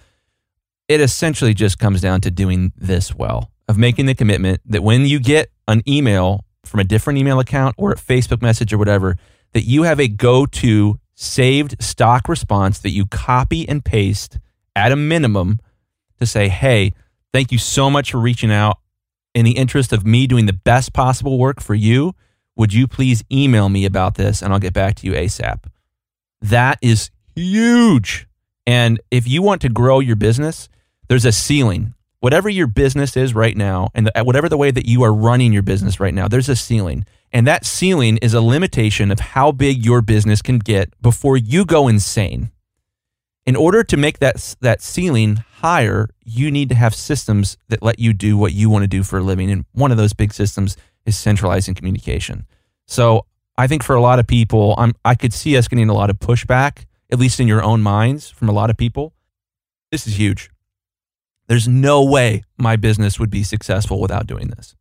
It 0.88 1.02
essentially 1.02 1.54
just 1.54 1.80
comes 1.80 2.02
down 2.02 2.22
to 2.22 2.32
doing 2.32 2.72
this 2.76 3.16
well, 3.16 3.50
of 3.68 3.78
making 3.78 4.06
the 4.06 4.14
commitment 4.14 4.62
that 4.66 4.84
when 4.84 5.08
you 5.08 5.20
get 5.20 5.50
an 5.68 5.82
email 5.88 6.46
from 6.66 6.80
a 6.80 6.84
different 6.84 7.18
email 7.18 7.40
account 7.40 7.76
or 7.78 7.92
a 7.92 7.96
Facebook 7.96 8.42
message 8.42 8.72
or 8.72 8.78
whatever, 8.78 9.18
that 9.54 9.64
you 9.64 9.84
have 9.84 10.00
a 10.00 10.08
go 10.08 10.46
to 10.46 11.00
saved 11.16 11.82
stock 11.82 12.28
response 12.28 12.80
that 12.80 12.90
you 12.92 13.06
copy 13.06 13.68
and 13.68 13.84
paste 13.84 14.40
at 14.76 14.92
a 14.92 14.96
minimum 14.96 15.60
to 16.20 16.26
say, 16.26 16.48
hey, 16.48 16.94
thank 17.32 17.52
you 17.52 17.58
so 17.58 17.90
much 17.90 18.12
for 18.12 18.20
reaching 18.20 18.52
out 18.52 18.80
in 19.34 19.46
the 19.46 19.52
interest 19.52 19.92
of 19.92 20.06
me 20.06 20.28
doing 20.28 20.46
the 20.46 20.54
best 20.54 20.94
possible 20.94 21.38
work 21.38 21.62
for 21.62 21.74
you, 21.74 22.16
would 22.56 22.74
you 22.74 22.88
please 22.88 23.24
email 23.32 23.70
me 23.70 23.86
about 23.86 24.16
this 24.16 24.42
and 24.42 24.54
I'll 24.54 24.60
get 24.60 24.74
back 24.74 24.96
to 24.96 25.08
you 25.08 25.14
ASAP? 25.14 25.66
That 26.42 26.78
is 26.82 27.10
huge. 27.36 28.28
And 28.66 29.02
if 29.12 29.28
you 29.28 29.42
want 29.42 29.62
to 29.62 29.70
grow 29.70 30.00
your 30.00 30.16
business, 30.16 30.70
there's 31.08 31.26
a 31.26 31.32
ceiling. 31.32 31.94
Whatever 32.20 32.48
your 32.48 32.68
business 32.68 33.18
is 33.18 33.36
right 33.36 33.58
now, 33.58 33.90
and 33.94 34.08
the, 34.08 34.24
whatever 34.24 34.48
the 34.48 34.58
way 34.58 34.72
that 34.72 34.86
you 34.86 35.04
are 35.04 35.14
running 35.14 35.52
your 35.52 35.64
business 35.64 36.00
right 36.00 36.14
now, 36.14 36.28
there's 36.28 36.48
a 36.48 36.56
ceiling. 36.56 37.06
And 37.34 37.46
that 37.48 37.66
ceiling 37.66 38.18
is 38.18 38.34
a 38.34 38.40
limitation 38.42 39.12
of 39.12 39.20
how 39.20 39.52
big 39.52 39.84
your 39.84 40.02
business 40.02 40.42
can 40.42 40.60
get 40.60 40.94
before 41.02 41.36
you 41.36 41.66
go 41.66 41.90
insane. 41.90 42.52
In 43.46 43.56
order 43.56 43.84
to 43.84 43.98
make 43.98 44.20
that, 44.20 44.56
that 44.62 44.82
ceiling 44.82 45.44
higher, 45.56 46.10
you 46.24 46.50
need 46.50 46.70
to 46.70 46.76
have 46.76 46.96
systems 46.96 47.58
that 47.68 47.84
let 47.84 48.00
you 48.00 48.14
do 48.14 48.38
what 48.38 48.54
you 48.54 48.70
want 48.70 48.84
to 48.84 48.88
do 48.88 49.04
for 49.04 49.20
a 49.20 49.24
living. 49.24 49.52
And 49.52 49.66
one 49.74 49.92
of 49.92 49.98
those 49.98 50.14
big 50.14 50.34
systems 50.34 50.78
is 51.06 51.18
centralizing 51.18 51.76
communication. 51.76 52.46
So 52.88 53.26
I 53.58 53.68
think 53.68 53.84
for 53.84 53.96
a 53.96 54.02
lot 54.02 54.20
of 54.20 54.28
people, 54.28 54.76
I'm, 54.78 54.94
I 55.04 55.16
could 55.16 55.34
see 55.34 55.58
us 55.58 55.68
getting 55.68 55.90
a 55.90 55.94
lot 55.94 56.10
of 56.10 56.20
pushback, 56.20 56.86
at 57.12 57.20
least 57.20 57.40
in 57.40 57.48
your 57.48 57.62
own 57.62 57.82
minds, 57.82 58.30
from 58.30 58.50
a 58.50 58.54
lot 58.54 58.70
of 58.70 58.78
people. 58.78 59.14
This 59.92 60.08
is 60.08 60.18
huge. 60.18 60.50
There's 61.48 61.68
no 61.68 62.04
way 62.04 62.44
my 62.58 62.78
business 62.78 63.20
would 63.20 63.30
be 63.30 63.44
successful 63.44 64.00
without 64.00 64.26
doing 64.26 64.48
this. 64.48 64.76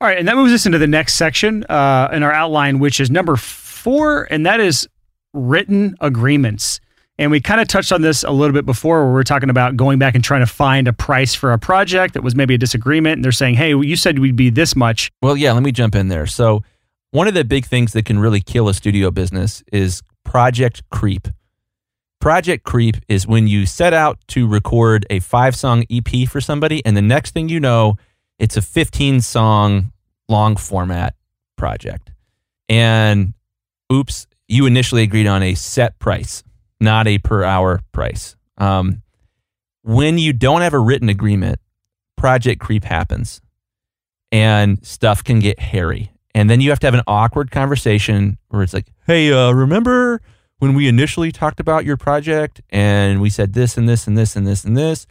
All 0.00 0.08
right. 0.08 0.18
And 0.18 0.26
that 0.26 0.34
moves 0.34 0.52
us 0.52 0.66
into 0.66 0.78
the 0.78 0.86
next 0.86 1.14
section 1.14 1.64
uh, 1.64 2.08
in 2.12 2.22
our 2.22 2.32
outline, 2.32 2.78
which 2.80 2.98
is 2.98 3.10
number 3.10 3.36
four, 3.36 4.24
and 4.30 4.44
that 4.46 4.58
is 4.58 4.88
written 5.32 5.94
agreements. 6.00 6.80
And 7.22 7.30
we 7.30 7.40
kind 7.40 7.60
of 7.60 7.68
touched 7.68 7.92
on 7.92 8.02
this 8.02 8.24
a 8.24 8.32
little 8.32 8.52
bit 8.52 8.66
before 8.66 9.04
where 9.04 9.14
we 9.14 9.20
are 9.20 9.24
talking 9.24 9.48
about 9.48 9.76
going 9.76 10.00
back 10.00 10.16
and 10.16 10.24
trying 10.24 10.40
to 10.40 10.46
find 10.52 10.88
a 10.88 10.92
price 10.92 11.36
for 11.36 11.52
a 11.52 11.58
project 11.58 12.14
that 12.14 12.24
was 12.24 12.34
maybe 12.34 12.54
a 12.54 12.58
disagreement. 12.58 13.14
And 13.14 13.24
they're 13.24 13.30
saying, 13.30 13.54
hey, 13.54 13.68
you 13.68 13.94
said 13.94 14.18
we'd 14.18 14.34
be 14.34 14.50
this 14.50 14.74
much. 14.74 15.08
Well, 15.22 15.36
yeah, 15.36 15.52
let 15.52 15.62
me 15.62 15.70
jump 15.70 15.94
in 15.94 16.08
there. 16.08 16.26
So, 16.26 16.64
one 17.12 17.28
of 17.28 17.34
the 17.34 17.44
big 17.44 17.64
things 17.64 17.92
that 17.92 18.06
can 18.06 18.18
really 18.18 18.40
kill 18.40 18.68
a 18.68 18.74
studio 18.74 19.12
business 19.12 19.62
is 19.72 20.02
project 20.24 20.82
creep. 20.90 21.28
Project 22.20 22.64
creep 22.64 22.96
is 23.06 23.24
when 23.24 23.46
you 23.46 23.66
set 23.66 23.94
out 23.94 24.18
to 24.28 24.48
record 24.48 25.06
a 25.08 25.20
five 25.20 25.54
song 25.54 25.84
EP 25.92 26.28
for 26.28 26.40
somebody, 26.40 26.84
and 26.84 26.96
the 26.96 27.02
next 27.02 27.34
thing 27.34 27.48
you 27.48 27.60
know, 27.60 27.98
it's 28.40 28.56
a 28.56 28.62
15 28.62 29.20
song 29.20 29.92
long 30.28 30.56
format 30.56 31.14
project. 31.56 32.10
And 32.68 33.34
oops, 33.92 34.26
you 34.48 34.66
initially 34.66 35.04
agreed 35.04 35.28
on 35.28 35.44
a 35.44 35.54
set 35.54 36.00
price 36.00 36.42
not 36.82 37.06
a 37.06 37.18
per 37.18 37.44
hour 37.44 37.80
price. 37.92 38.36
Um, 38.58 39.02
when 39.82 40.18
you 40.18 40.32
don't 40.32 40.60
have 40.60 40.74
a 40.74 40.78
written 40.78 41.08
agreement, 41.08 41.60
project 42.16 42.60
creep 42.60 42.84
happens 42.84 43.40
and 44.30 44.84
stuff 44.84 45.24
can 45.24 45.40
get 45.40 45.58
hairy. 45.58 46.12
And 46.34 46.48
then 46.48 46.60
you 46.60 46.70
have 46.70 46.80
to 46.80 46.86
have 46.86 46.94
an 46.94 47.02
awkward 47.06 47.50
conversation 47.50 48.38
where 48.48 48.62
it's 48.62 48.72
like, 48.72 48.86
hey, 49.06 49.32
uh, 49.32 49.52
remember 49.52 50.20
when 50.58 50.74
we 50.74 50.88
initially 50.88 51.30
talked 51.32 51.60
about 51.60 51.84
your 51.84 51.96
project 51.96 52.60
and 52.70 53.20
we 53.20 53.28
said 53.28 53.52
this 53.52 53.76
and 53.76 53.88
this 53.88 54.06
and 54.06 54.16
this 54.16 54.36
and 54.36 54.46
this 54.46 54.64
and 54.64 54.76
this? 54.76 55.06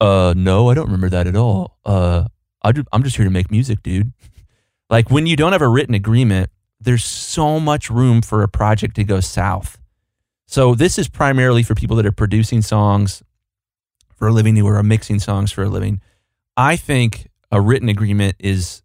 Uh, 0.00 0.34
no, 0.36 0.70
I 0.70 0.74
don't 0.74 0.86
remember 0.86 1.10
that 1.10 1.26
at 1.26 1.36
all. 1.36 1.76
Uh, 1.84 2.24
I 2.62 2.72
I'm 2.92 3.02
just 3.02 3.16
here 3.16 3.24
to 3.24 3.30
make 3.30 3.50
music, 3.50 3.82
dude. 3.82 4.12
like 4.90 5.10
when 5.10 5.26
you 5.26 5.36
don't 5.36 5.52
have 5.52 5.62
a 5.62 5.68
written 5.68 5.94
agreement, 5.94 6.50
there's 6.80 7.04
so 7.04 7.60
much 7.60 7.90
room 7.90 8.22
for 8.22 8.42
a 8.42 8.48
project 8.48 8.96
to 8.96 9.04
go 9.04 9.20
south. 9.20 9.79
So 10.50 10.74
this 10.74 10.98
is 10.98 11.06
primarily 11.06 11.62
for 11.62 11.76
people 11.76 11.96
that 11.98 12.06
are 12.06 12.10
producing 12.10 12.60
songs 12.60 13.22
for 14.16 14.26
a 14.26 14.32
living 14.32 14.56
who 14.56 14.66
are 14.66 14.82
mixing 14.82 15.20
songs 15.20 15.52
for 15.52 15.62
a 15.62 15.68
living. 15.68 16.00
I 16.56 16.74
think 16.74 17.28
a 17.52 17.60
written 17.60 17.88
agreement 17.88 18.34
is 18.40 18.82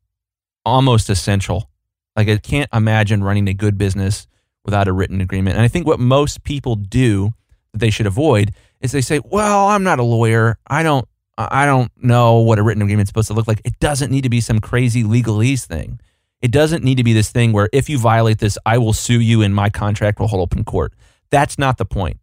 almost 0.63 1.10
essential. 1.10 1.71
Like 2.15 2.30
I 2.30 2.38
can't 2.38 2.69
imagine 2.71 3.23
running 3.23 3.47
a 3.47 3.54
good 3.56 3.80
business 3.80 4.28
without 4.63 4.88
a 4.88 4.93
written 4.93 5.21
agreement. 5.21 5.56
And 5.56 5.65
I 5.65 5.67
think 5.67 5.88
what 5.88 5.99
most 5.99 6.43
people 6.43 6.75
do 6.75 7.34
that 7.71 7.80
they 7.80 7.89
should 7.89 8.06
avoid 8.06 8.54
is 8.80 8.91
they 8.91 9.01
say, 9.01 9.19
"Well, 9.25 9.69
I'm 9.69 9.82
not 9.82 9.97
a 9.97 10.04
lawyer. 10.04 10.60
I 10.67 10.84
don't 10.84 11.08
I 11.36 11.65
don't 11.65 11.91
know 11.97 12.41
what 12.41 12.60
a 12.60 12.63
written 12.63 12.84
agreement 12.84 13.08
is 13.08 13.10
supposed 13.10 13.30
to 13.30 13.34
look 13.34 13.47
like. 13.47 13.62
It 13.65 13.80
doesn't 13.80 14.12
need 14.12 14.21
to 14.21 14.30
be 14.30 14.39
some 14.39 14.60
crazy 14.60 15.04
legalese 15.04 15.65
thing. 15.65 15.99
It 16.43 16.51
doesn't 16.51 16.84
need 16.84 16.97
to 16.97 17.04
be 17.04 17.13
this 17.13 17.32
thing 17.32 17.54
where 17.54 17.69
if 17.73 17.89
you 17.89 17.97
violate 17.97 18.38
this, 18.38 18.56
I 18.67 18.78
will 18.78 18.93
sue 18.93 19.19
you 19.19 19.41
and 19.41 19.56
my 19.56 19.71
contract 19.71 20.19
will 20.19 20.28
hold 20.28 20.43
up 20.43 20.56
in 20.56 20.63
court. 20.63 20.93
That's 21.29 21.57
not 21.57 21.77
the 21.77 21.85
point. 21.85 22.19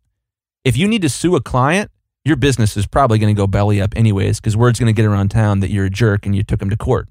If 0.64 0.76
you 0.76 0.86
need 0.86 1.02
to 1.02 1.08
sue 1.08 1.34
a 1.36 1.40
client, 1.40 1.90
your 2.24 2.36
business 2.36 2.76
is 2.76 2.86
probably 2.86 3.18
going 3.18 3.34
to 3.34 3.38
go 3.38 3.46
belly 3.46 3.80
up 3.80 3.94
anyways 3.96 4.38
because 4.40 4.56
word's 4.56 4.78
going 4.78 4.92
to 4.94 4.96
get 4.96 5.04
around 5.04 5.30
town 5.30 5.60
that 5.60 5.70
you're 5.70 5.86
a 5.86 5.90
jerk 5.90 6.24
and 6.24 6.36
you 6.36 6.42
took 6.42 6.62
him 6.62 6.70
to 6.70 6.76
court. 6.76 7.08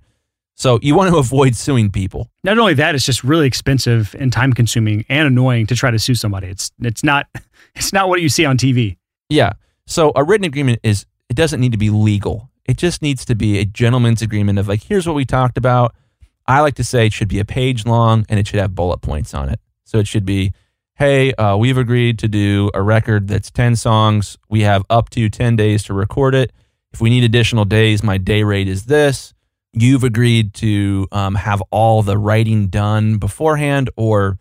So 0.56 0.80
you 0.82 0.96
want 0.96 1.12
to 1.12 1.18
avoid 1.20 1.56
suing 1.56 1.90
people. 1.92 2.30
Not 2.44 2.58
only 2.58 2.74
that, 2.76 2.96
it's 2.96 3.06
just 3.06 3.24
really 3.24 3.48
expensive 3.48 4.16
and 4.20 4.32
time 4.32 4.54
consuming 4.54 5.06
and 5.10 5.28
annoying 5.28 5.68
to 5.68 5.76
try 5.76 5.92
to 5.92 6.00
sue 6.00 6.16
somebody. 6.16 6.48
It's 6.48 6.72
it's 6.80 7.04
not 7.04 7.28
it's 7.76 7.92
not 7.92 8.10
what 8.10 8.22
you 8.22 8.30
see 8.30 8.46
on 8.46 8.58
TV. 8.58 8.98
Yeah. 9.30 9.54
So 9.86 10.12
a 10.16 10.24
written 10.24 10.46
agreement 10.46 10.80
is 10.84 11.06
it 11.30 11.36
doesn't 11.36 11.60
need 11.60 11.72
to 11.74 11.78
be 11.78 11.90
legal. 11.90 12.50
It 12.66 12.78
just 12.78 13.02
needs 13.02 13.26
to 13.26 13.36
be 13.36 13.60
a 13.60 13.66
gentleman's 13.66 14.22
agreement 14.22 14.60
of 14.60 14.68
like 14.68 14.84
here's 14.84 15.06
what 15.06 15.16
we 15.16 15.26
talked 15.26 15.58
about. 15.58 15.94
I 16.48 16.62
like 16.62 16.76
to 16.76 16.84
say 16.84 17.06
it 17.06 17.14
should 17.14 17.28
be 17.28 17.40
a 17.40 17.46
page 17.46 17.86
long 17.86 18.26
and 18.30 18.40
it 18.40 18.48
should 18.48 18.60
have 18.60 18.76
bullet 18.76 19.02
points 19.02 19.34
on 19.34 19.50
it. 19.50 19.60
So 19.84 20.00
it 20.00 20.08
should 20.08 20.26
be 20.26 20.54
hey, 21.02 21.34
uh, 21.34 21.58
we've 21.58 21.80
agreed 21.80 22.20
to 22.20 22.28
do 22.28 22.70
a 22.76 22.82
record 22.84 23.28
that's 23.28 23.50
10 23.50 23.76
songs. 23.76 24.38
We 24.50 24.62
have 24.62 24.84
up 24.88 25.10
to 25.10 25.32
10 25.32 25.56
days 25.56 25.82
to 25.86 25.96
record 25.96 26.36
it. 26.36 26.54
If 26.94 27.02
we 27.02 27.10
need 27.10 27.24
additional 27.24 27.66
days, 27.66 28.04
my 28.04 28.20
day 28.20 28.44
rate 28.44 28.68
is 28.68 28.86
this. 28.86 29.34
You've 29.74 30.04
agreed 30.04 30.54
to 30.56 31.08
um, 31.12 31.34
have 31.34 31.60
all 31.72 32.04
the 32.04 32.20
writing 32.20 32.68
done 32.68 33.18
beforehand, 33.18 33.90
or 33.98 34.38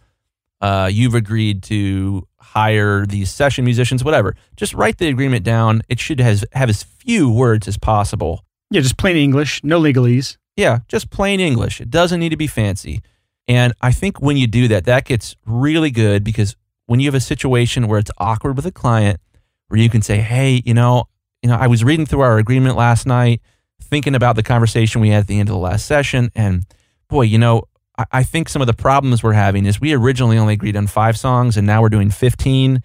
uh, 0.61 0.91
you've 0.93 1.15
agreed 1.15 1.63
to 1.63 2.29
hire 2.39 3.07
these 3.07 3.31
session 3.31 3.65
musicians, 3.65 4.05
whatever. 4.05 4.37
Just 4.55 4.75
write 4.75 4.99
the 4.99 5.09
agreement 5.09 5.47
down. 5.47 5.81
It 5.89 5.99
should 5.99 6.21
has, 6.21 6.45
have 6.53 6.69
as 6.69 6.83
few 6.83 7.33
words 7.33 7.69
as 7.69 7.79
possible. 7.79 8.45
Yeah, 8.71 8.83
just 8.83 8.99
plain 8.99 9.17
English, 9.17 9.65
no 9.65 9.81
legalese. 9.81 10.37
Yeah, 10.59 10.81
just 10.89 11.09
plain 11.09 11.41
English. 11.41 11.81
It 11.81 11.89
doesn't 11.89 12.21
need 12.21 12.29
to 12.29 12.37
be 12.37 12.47
fancy. 12.47 13.01
And 13.49 13.73
I 13.81 13.93
think 13.93 14.21
when 14.21 14.37
you 14.37 14.47
do 14.47 14.69
that, 14.69 14.85
that 14.85 15.05
gets 15.05 15.37
really 15.45 15.91
good 15.91 16.23
because 16.23 16.57
when 16.87 17.01
you 17.01 17.07
have 17.07 17.15
a 17.15 17.21
situation 17.21 17.89
where 17.89 17.99
it's 17.99 18.11
awkward 18.19 18.57
with 18.57 18.67
a 18.67 18.73
client, 18.73 19.21
where 19.69 19.81
you 19.81 19.89
can 19.89 20.03
say, 20.03 20.19
"Hey, 20.19 20.63
you 20.65 20.75
know, 20.75 21.05
you 21.43 21.49
know, 21.49 21.57
I 21.57 21.67
was 21.67 21.85
reading 21.85 22.07
through 22.07 22.21
our 22.21 22.39
agreement 22.39 22.77
last 22.77 23.07
night, 23.07 23.41
thinking 23.81 24.15
about 24.15 24.37
the 24.37 24.43
conversation 24.43 25.01
we 25.01 25.11
had 25.11 25.21
at 25.21 25.27
the 25.27 25.39
end 25.39 25.49
of 25.49 25.55
the 25.55 25.61
last 25.61 25.87
session, 25.87 26.31
and 26.35 26.65
boy, 27.09 27.23
you 27.23 27.39
know, 27.39 27.63
I, 27.99 28.05
I 28.13 28.23
think 28.23 28.49
some 28.49 28.63
of 28.63 28.67
the 28.67 28.75
problems 28.75 29.23
we're 29.23 29.33
having 29.33 29.67
is 29.67 29.81
we 29.81 29.93
originally 29.93 30.39
only 30.39 30.55
agreed 30.55 30.77
on 30.77 30.87
five 30.87 31.17
songs, 31.17 31.57
and 31.57 31.67
now 31.67 31.83
we're 31.83 31.89
doing 31.89 32.11
fifteen. 32.11 32.83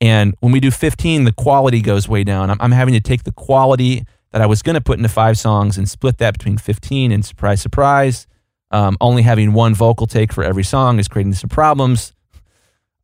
And 0.00 0.34
when 0.40 0.52
we 0.52 0.60
do 0.60 0.70
15, 0.70 1.24
the 1.24 1.32
quality 1.32 1.80
goes 1.80 2.08
way 2.08 2.22
down. 2.22 2.50
I'm, 2.50 2.58
I'm 2.60 2.70
having 2.70 2.94
to 2.94 3.00
take 3.00 3.24
the 3.24 3.32
quality 3.32 4.04
that 4.30 4.40
I 4.40 4.46
was 4.46 4.62
going 4.62 4.74
to 4.74 4.80
put 4.80 4.98
into 4.98 5.08
five 5.08 5.38
songs 5.38 5.78
and 5.78 5.88
split 5.88 6.18
that 6.18 6.34
between 6.34 6.58
15 6.58 7.12
and 7.12 7.24
surprise, 7.24 7.60
surprise. 7.60 8.26
Um, 8.70 8.96
only 9.00 9.22
having 9.22 9.54
one 9.54 9.74
vocal 9.74 10.06
take 10.06 10.32
for 10.32 10.44
every 10.44 10.64
song 10.64 10.98
is 10.98 11.08
creating 11.08 11.32
some 11.34 11.48
problems. 11.48 12.12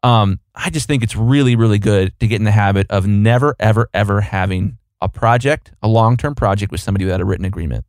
Um, 0.02 0.40
I 0.54 0.68
just 0.68 0.86
think 0.86 1.02
it's 1.02 1.16
really, 1.16 1.56
really 1.56 1.78
good 1.78 2.12
to 2.20 2.26
get 2.26 2.36
in 2.36 2.44
the 2.44 2.50
habit 2.50 2.86
of 2.90 3.06
never, 3.06 3.56
ever, 3.58 3.88
ever 3.94 4.20
having 4.20 4.76
a 5.00 5.08
project, 5.08 5.72
a 5.82 5.88
long 5.88 6.16
term 6.16 6.34
project 6.34 6.70
with 6.70 6.80
somebody 6.80 7.06
without 7.06 7.20
a 7.20 7.24
written 7.24 7.46
agreement. 7.46 7.84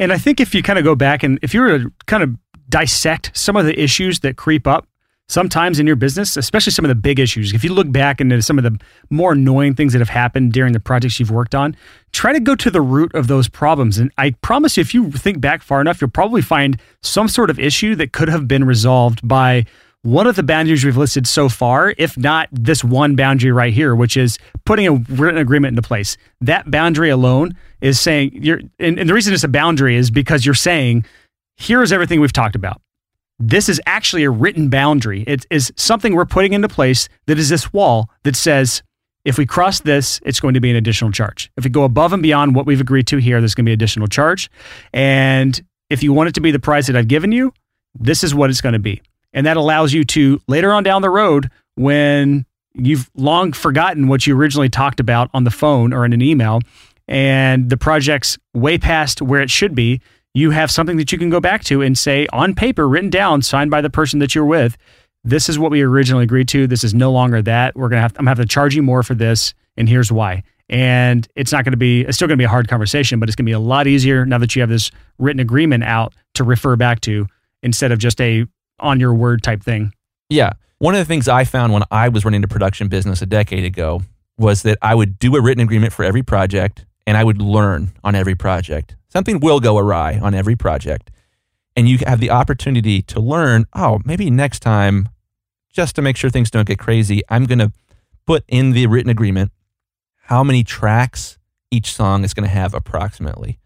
And 0.00 0.12
I 0.12 0.18
think 0.18 0.40
if 0.40 0.54
you 0.54 0.62
kind 0.62 0.78
of 0.78 0.84
go 0.84 0.96
back 0.96 1.22
and 1.22 1.38
if 1.42 1.54
you 1.54 1.60
were 1.60 1.78
to 1.78 1.92
kind 2.06 2.22
of 2.22 2.36
dissect 2.68 3.30
some 3.34 3.56
of 3.56 3.66
the 3.66 3.80
issues 3.80 4.20
that 4.20 4.36
creep 4.36 4.66
up 4.66 4.88
sometimes 5.28 5.78
in 5.78 5.86
your 5.86 5.96
business, 5.96 6.36
especially 6.36 6.72
some 6.72 6.84
of 6.84 6.88
the 6.88 6.94
big 6.94 7.18
issues. 7.18 7.52
If 7.52 7.64
you 7.64 7.72
look 7.72 7.90
back 7.90 8.20
into 8.20 8.40
some 8.42 8.58
of 8.58 8.64
the 8.64 8.78
more 9.10 9.32
annoying 9.32 9.74
things 9.74 9.92
that 9.92 10.00
have 10.00 10.08
happened 10.08 10.52
during 10.52 10.72
the 10.72 10.80
projects 10.80 11.18
you've 11.18 11.30
worked 11.30 11.54
on, 11.54 11.76
try 12.12 12.32
to 12.32 12.40
go 12.40 12.54
to 12.54 12.70
the 12.70 12.82
root 12.82 13.14
of 13.14 13.26
those 13.26 13.48
problems. 13.48 13.98
And 13.98 14.12
I 14.18 14.32
promise 14.42 14.76
you, 14.76 14.82
if 14.82 14.92
you 14.92 15.10
think 15.10 15.40
back 15.40 15.62
far 15.62 15.80
enough, 15.80 16.00
you'll 16.00 16.10
probably 16.10 16.42
find 16.42 16.80
some 17.02 17.28
sort 17.28 17.50
of 17.50 17.58
issue 17.58 17.94
that 17.96 18.12
could 18.12 18.28
have 18.28 18.46
been 18.46 18.64
resolved 18.64 19.26
by 19.26 19.64
one 20.02 20.26
of 20.26 20.36
the 20.36 20.42
boundaries 20.42 20.84
we've 20.84 20.98
listed 20.98 21.26
so 21.26 21.48
far, 21.48 21.94
if 21.96 22.18
not 22.18 22.50
this 22.52 22.84
one 22.84 23.16
boundary 23.16 23.50
right 23.50 23.72
here, 23.72 23.94
which 23.94 24.18
is 24.18 24.38
putting 24.66 24.86
a 24.86 24.92
written 24.92 25.38
agreement 25.38 25.72
into 25.72 25.80
place. 25.80 26.18
That 26.42 26.70
boundary 26.70 27.08
alone 27.08 27.56
is 27.80 27.98
saying 27.98 28.32
you're, 28.34 28.60
and, 28.78 28.98
and 28.98 29.08
the 29.08 29.14
reason 29.14 29.32
it's 29.32 29.44
a 29.44 29.48
boundary 29.48 29.96
is 29.96 30.10
because 30.10 30.44
you're 30.44 30.54
saying, 30.54 31.06
here's 31.56 31.90
everything 31.90 32.20
we've 32.20 32.34
talked 32.34 32.54
about 32.54 32.82
this 33.38 33.68
is 33.68 33.80
actually 33.86 34.24
a 34.24 34.30
written 34.30 34.68
boundary. 34.68 35.24
It 35.26 35.46
is 35.50 35.72
something 35.76 36.14
we're 36.14 36.24
putting 36.24 36.52
into 36.52 36.68
place 36.68 37.08
that 37.26 37.38
is 37.38 37.48
this 37.48 37.72
wall 37.72 38.08
that 38.22 38.36
says, 38.36 38.82
if 39.24 39.38
we 39.38 39.46
cross 39.46 39.80
this, 39.80 40.20
it's 40.24 40.40
going 40.40 40.54
to 40.54 40.60
be 40.60 40.70
an 40.70 40.76
additional 40.76 41.10
charge. 41.10 41.50
If 41.56 41.64
we 41.64 41.70
go 41.70 41.84
above 41.84 42.12
and 42.12 42.22
beyond 42.22 42.54
what 42.54 42.66
we've 42.66 42.80
agreed 42.80 43.06
to 43.08 43.16
here, 43.16 43.40
there's 43.40 43.54
going 43.54 43.64
to 43.64 43.70
be 43.70 43.72
additional 43.72 44.06
charge. 44.06 44.50
And 44.92 45.60
if 45.90 46.02
you 46.02 46.12
want 46.12 46.28
it 46.28 46.34
to 46.34 46.40
be 46.40 46.50
the 46.50 46.58
price 46.58 46.86
that 46.88 46.96
I've 46.96 47.08
given 47.08 47.32
you, 47.32 47.52
this 47.98 48.22
is 48.22 48.34
what 48.34 48.50
it's 48.50 48.60
going 48.60 48.74
to 48.74 48.78
be. 48.78 49.00
And 49.32 49.46
that 49.46 49.56
allows 49.56 49.92
you 49.92 50.04
to 50.04 50.40
later 50.46 50.72
on 50.72 50.82
down 50.82 51.02
the 51.02 51.10
road, 51.10 51.50
when 51.76 52.46
you've 52.74 53.10
long 53.14 53.52
forgotten 53.52 54.08
what 54.08 54.26
you 54.26 54.36
originally 54.36 54.68
talked 54.68 55.00
about 55.00 55.30
on 55.34 55.44
the 55.44 55.50
phone 55.50 55.92
or 55.92 56.04
in 56.04 56.12
an 56.12 56.22
email, 56.22 56.60
and 57.08 57.70
the 57.70 57.76
project's 57.76 58.38
way 58.54 58.78
past 58.78 59.20
where 59.20 59.40
it 59.40 59.50
should 59.50 59.74
be, 59.74 60.00
you 60.34 60.50
have 60.50 60.70
something 60.70 60.96
that 60.96 61.12
you 61.12 61.18
can 61.18 61.30
go 61.30 61.40
back 61.40 61.64
to 61.64 61.80
and 61.80 61.96
say 61.96 62.26
on 62.32 62.54
paper, 62.54 62.88
written 62.88 63.10
down, 63.10 63.40
signed 63.40 63.70
by 63.70 63.80
the 63.80 63.90
person 63.90 64.18
that 64.18 64.34
you're 64.34 64.44
with. 64.44 64.76
This 65.22 65.48
is 65.48 65.58
what 65.58 65.70
we 65.70 65.80
originally 65.80 66.24
agreed 66.24 66.48
to. 66.48 66.66
This 66.66 66.84
is 66.84 66.92
no 66.92 67.10
longer 67.10 67.40
that. 67.42 67.74
We're 67.76 67.88
gonna 67.88 68.02
have. 68.02 68.12
I'm 68.12 68.24
gonna 68.24 68.30
have 68.30 68.38
to 68.38 68.46
charge 68.46 68.74
you 68.74 68.82
more 68.82 69.02
for 69.02 69.14
this, 69.14 69.54
and 69.76 69.88
here's 69.88 70.12
why. 70.12 70.42
And 70.68 71.26
it's 71.34 71.52
not 71.52 71.64
to 71.64 71.76
be. 71.76 72.02
It's 72.02 72.16
still 72.16 72.28
to 72.28 72.36
be 72.36 72.44
a 72.44 72.48
hard 72.48 72.68
conversation, 72.68 73.20
but 73.20 73.28
it's 73.28 73.36
to 73.36 73.42
be 73.42 73.52
a 73.52 73.58
lot 73.58 73.86
easier 73.86 74.26
now 74.26 74.38
that 74.38 74.54
you 74.54 74.60
have 74.60 74.68
this 74.68 74.90
written 75.18 75.40
agreement 75.40 75.84
out 75.84 76.14
to 76.34 76.44
refer 76.44 76.76
back 76.76 77.00
to 77.02 77.26
instead 77.62 77.92
of 77.92 77.98
just 77.98 78.20
a 78.20 78.44
on 78.80 79.00
your 79.00 79.14
word 79.14 79.42
type 79.42 79.62
thing. 79.62 79.92
Yeah. 80.28 80.52
One 80.78 80.94
of 80.94 80.98
the 80.98 81.04
things 81.04 81.28
I 81.28 81.44
found 81.44 81.72
when 81.72 81.84
I 81.90 82.08
was 82.08 82.24
running 82.24 82.44
a 82.44 82.48
production 82.48 82.88
business 82.88 83.22
a 83.22 83.26
decade 83.26 83.64
ago 83.64 84.02
was 84.36 84.62
that 84.62 84.78
I 84.82 84.94
would 84.94 85.18
do 85.18 85.36
a 85.36 85.40
written 85.40 85.62
agreement 85.62 85.92
for 85.92 86.04
every 86.04 86.22
project 86.22 86.84
and 87.06 87.16
I 87.16 87.24
would 87.24 87.40
learn 87.40 87.92
on 88.02 88.14
every 88.14 88.34
project. 88.34 88.96
Something 89.14 89.38
will 89.38 89.60
go 89.60 89.78
awry 89.78 90.18
on 90.18 90.34
every 90.34 90.56
project. 90.56 91.10
And 91.76 91.88
you 91.88 91.98
have 92.06 92.20
the 92.20 92.30
opportunity 92.30 93.00
to 93.02 93.20
learn, 93.20 93.66
oh, 93.74 94.00
maybe 94.04 94.28
next 94.30 94.60
time, 94.60 95.08
just 95.72 95.94
to 95.96 96.02
make 96.02 96.16
sure 96.16 96.30
things 96.30 96.50
don't 96.50 96.66
get 96.66 96.78
crazy, 96.78 97.22
I'm 97.28 97.46
going 97.46 97.58
to 97.60 97.72
put 98.26 98.44
in 98.48 98.72
the 98.72 98.86
written 98.86 99.10
agreement 99.10 99.52
how 100.22 100.42
many 100.42 100.64
tracks 100.64 101.38
each 101.70 101.92
song 101.92 102.24
is 102.24 102.34
going 102.34 102.48
to 102.48 102.54
have 102.54 102.74
approximately. 102.74 103.58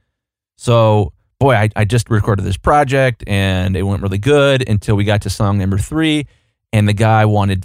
So, 0.57 1.13
boy, 1.39 1.55
I, 1.55 1.69
I 1.77 1.85
just 1.85 2.11
recorded 2.11 2.45
this 2.45 2.57
project 2.57 3.23
and 3.27 3.77
it 3.77 3.83
went 3.85 4.03
really 4.03 4.19
good 4.19 4.69
until 4.69 4.97
we 4.97 5.05
got 5.05 5.23
to 5.23 5.31
song 5.31 5.59
number 5.59 5.79
three. 5.79 6.27
And 6.73 6.89
the 6.89 6.93
guy 6.93 7.25
wanted 7.25 7.65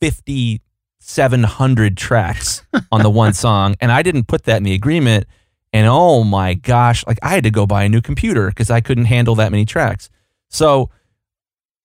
5,700 0.00 1.96
tracks 1.96 2.62
on 2.90 3.02
the 3.02 3.10
one 3.10 3.32
song. 3.34 3.76
And 3.80 3.92
I 3.92 4.02
didn't 4.02 4.24
put 4.28 4.44
that 4.44 4.56
in 4.56 4.62
the 4.62 4.74
agreement. 4.74 5.26
And 5.72 5.86
oh 5.88 6.22
my 6.22 6.54
gosh, 6.54 7.06
like 7.06 7.18
I 7.22 7.30
had 7.30 7.44
to 7.44 7.50
go 7.50 7.66
buy 7.66 7.84
a 7.84 7.88
new 7.88 8.00
computer 8.00 8.48
because 8.48 8.70
I 8.70 8.80
couldn't 8.80 9.06
handle 9.06 9.34
that 9.36 9.50
many 9.50 9.64
tracks. 9.64 10.10
So 10.48 10.90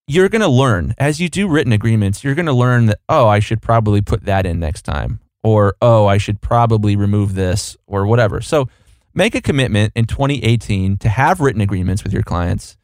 you're 0.08 0.30
going 0.30 0.42
to 0.42 0.48
learn 0.48 0.94
as 0.98 1.20
you 1.20 1.30
do 1.30 1.48
written 1.48 1.74
agreements, 1.74 2.24
you're 2.24 2.36
going 2.36 2.48
to 2.48 2.54
learn 2.54 2.88
that, 2.88 3.00
oh, 3.08 3.28
I 3.28 3.40
should 3.40 3.62
probably 3.62 4.02
put 4.02 4.26
that 4.26 4.46
in 4.46 4.60
next 4.60 4.84
time. 4.84 5.20
Or, 5.44 5.76
oh, 5.82 6.08
I 6.08 6.18
should 6.18 6.42
probably 6.42 6.96
remove 6.96 7.36
this 7.36 7.78
or 7.88 8.06
whatever. 8.06 8.42
So 8.42 8.68
make 9.14 9.36
a 9.36 9.42
commitment 9.42 9.94
in 9.96 10.06
2018 10.06 10.98
to 10.98 11.10
have 11.10 11.40
written 11.40 11.62
agreements 11.62 12.04
with 12.04 12.12
your 12.12 12.24
clients 12.24 12.76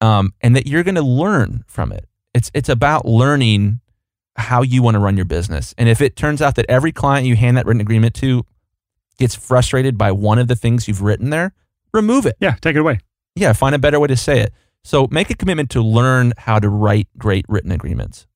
um, 0.00 0.32
and 0.40 0.54
that 0.54 0.66
you're 0.66 0.84
going 0.84 0.96
to 0.96 1.02
learn 1.02 1.64
from 1.66 1.90
it. 1.90 2.06
It's, 2.34 2.50
it's 2.54 2.68
about 2.68 3.06
learning 3.06 3.80
how 4.36 4.62
you 4.62 4.82
want 4.82 4.94
to 4.94 4.98
run 5.00 5.16
your 5.16 5.24
business. 5.24 5.74
And 5.78 5.88
if 5.88 6.00
it 6.00 6.14
turns 6.14 6.42
out 6.42 6.54
that 6.56 6.66
every 6.68 6.92
client 6.92 7.26
you 7.26 7.34
hand 7.34 7.56
that 7.56 7.66
written 7.66 7.80
agreement 7.80 8.14
to 8.16 8.44
gets 9.18 9.34
frustrated 9.34 9.96
by 9.96 10.12
one 10.12 10.38
of 10.38 10.48
the 10.48 10.56
things 10.56 10.88
you've 10.88 11.02
written 11.02 11.30
there, 11.30 11.52
remove 11.92 12.26
it. 12.26 12.36
Yeah, 12.40 12.56
take 12.60 12.76
it 12.76 12.80
away. 12.80 13.00
Yeah, 13.34 13.52
find 13.52 13.74
a 13.74 13.78
better 13.78 14.00
way 14.00 14.08
to 14.08 14.16
say 14.16 14.40
it. 14.40 14.52
So 14.84 15.08
make 15.10 15.30
a 15.30 15.34
commitment 15.34 15.70
to 15.70 15.82
learn 15.82 16.32
how 16.38 16.58
to 16.58 16.68
write 16.68 17.08
great 17.18 17.44
written 17.48 17.72
agreements. 17.72 18.26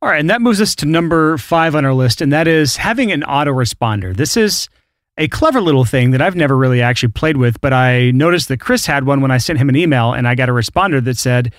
All 0.00 0.08
right, 0.08 0.20
and 0.20 0.30
that 0.30 0.40
moves 0.40 0.60
us 0.60 0.76
to 0.76 0.86
number 0.86 1.36
five 1.38 1.74
on 1.74 1.84
our 1.84 1.92
list, 1.92 2.20
and 2.20 2.32
that 2.32 2.46
is 2.46 2.76
having 2.76 3.10
an 3.10 3.22
autoresponder. 3.22 4.16
This 4.16 4.36
is 4.36 4.68
a 5.16 5.26
clever 5.26 5.60
little 5.60 5.84
thing 5.84 6.12
that 6.12 6.22
I've 6.22 6.36
never 6.36 6.56
really 6.56 6.80
actually 6.80 7.10
played 7.10 7.36
with, 7.36 7.60
but 7.60 7.72
I 7.72 8.12
noticed 8.12 8.46
that 8.48 8.60
Chris 8.60 8.86
had 8.86 9.04
one 9.04 9.20
when 9.20 9.32
I 9.32 9.38
sent 9.38 9.58
him 9.58 9.68
an 9.68 9.74
email, 9.74 10.12
and 10.12 10.28
I 10.28 10.36
got 10.36 10.48
a 10.48 10.52
responder 10.52 11.02
that 11.02 11.18
said, 11.18 11.52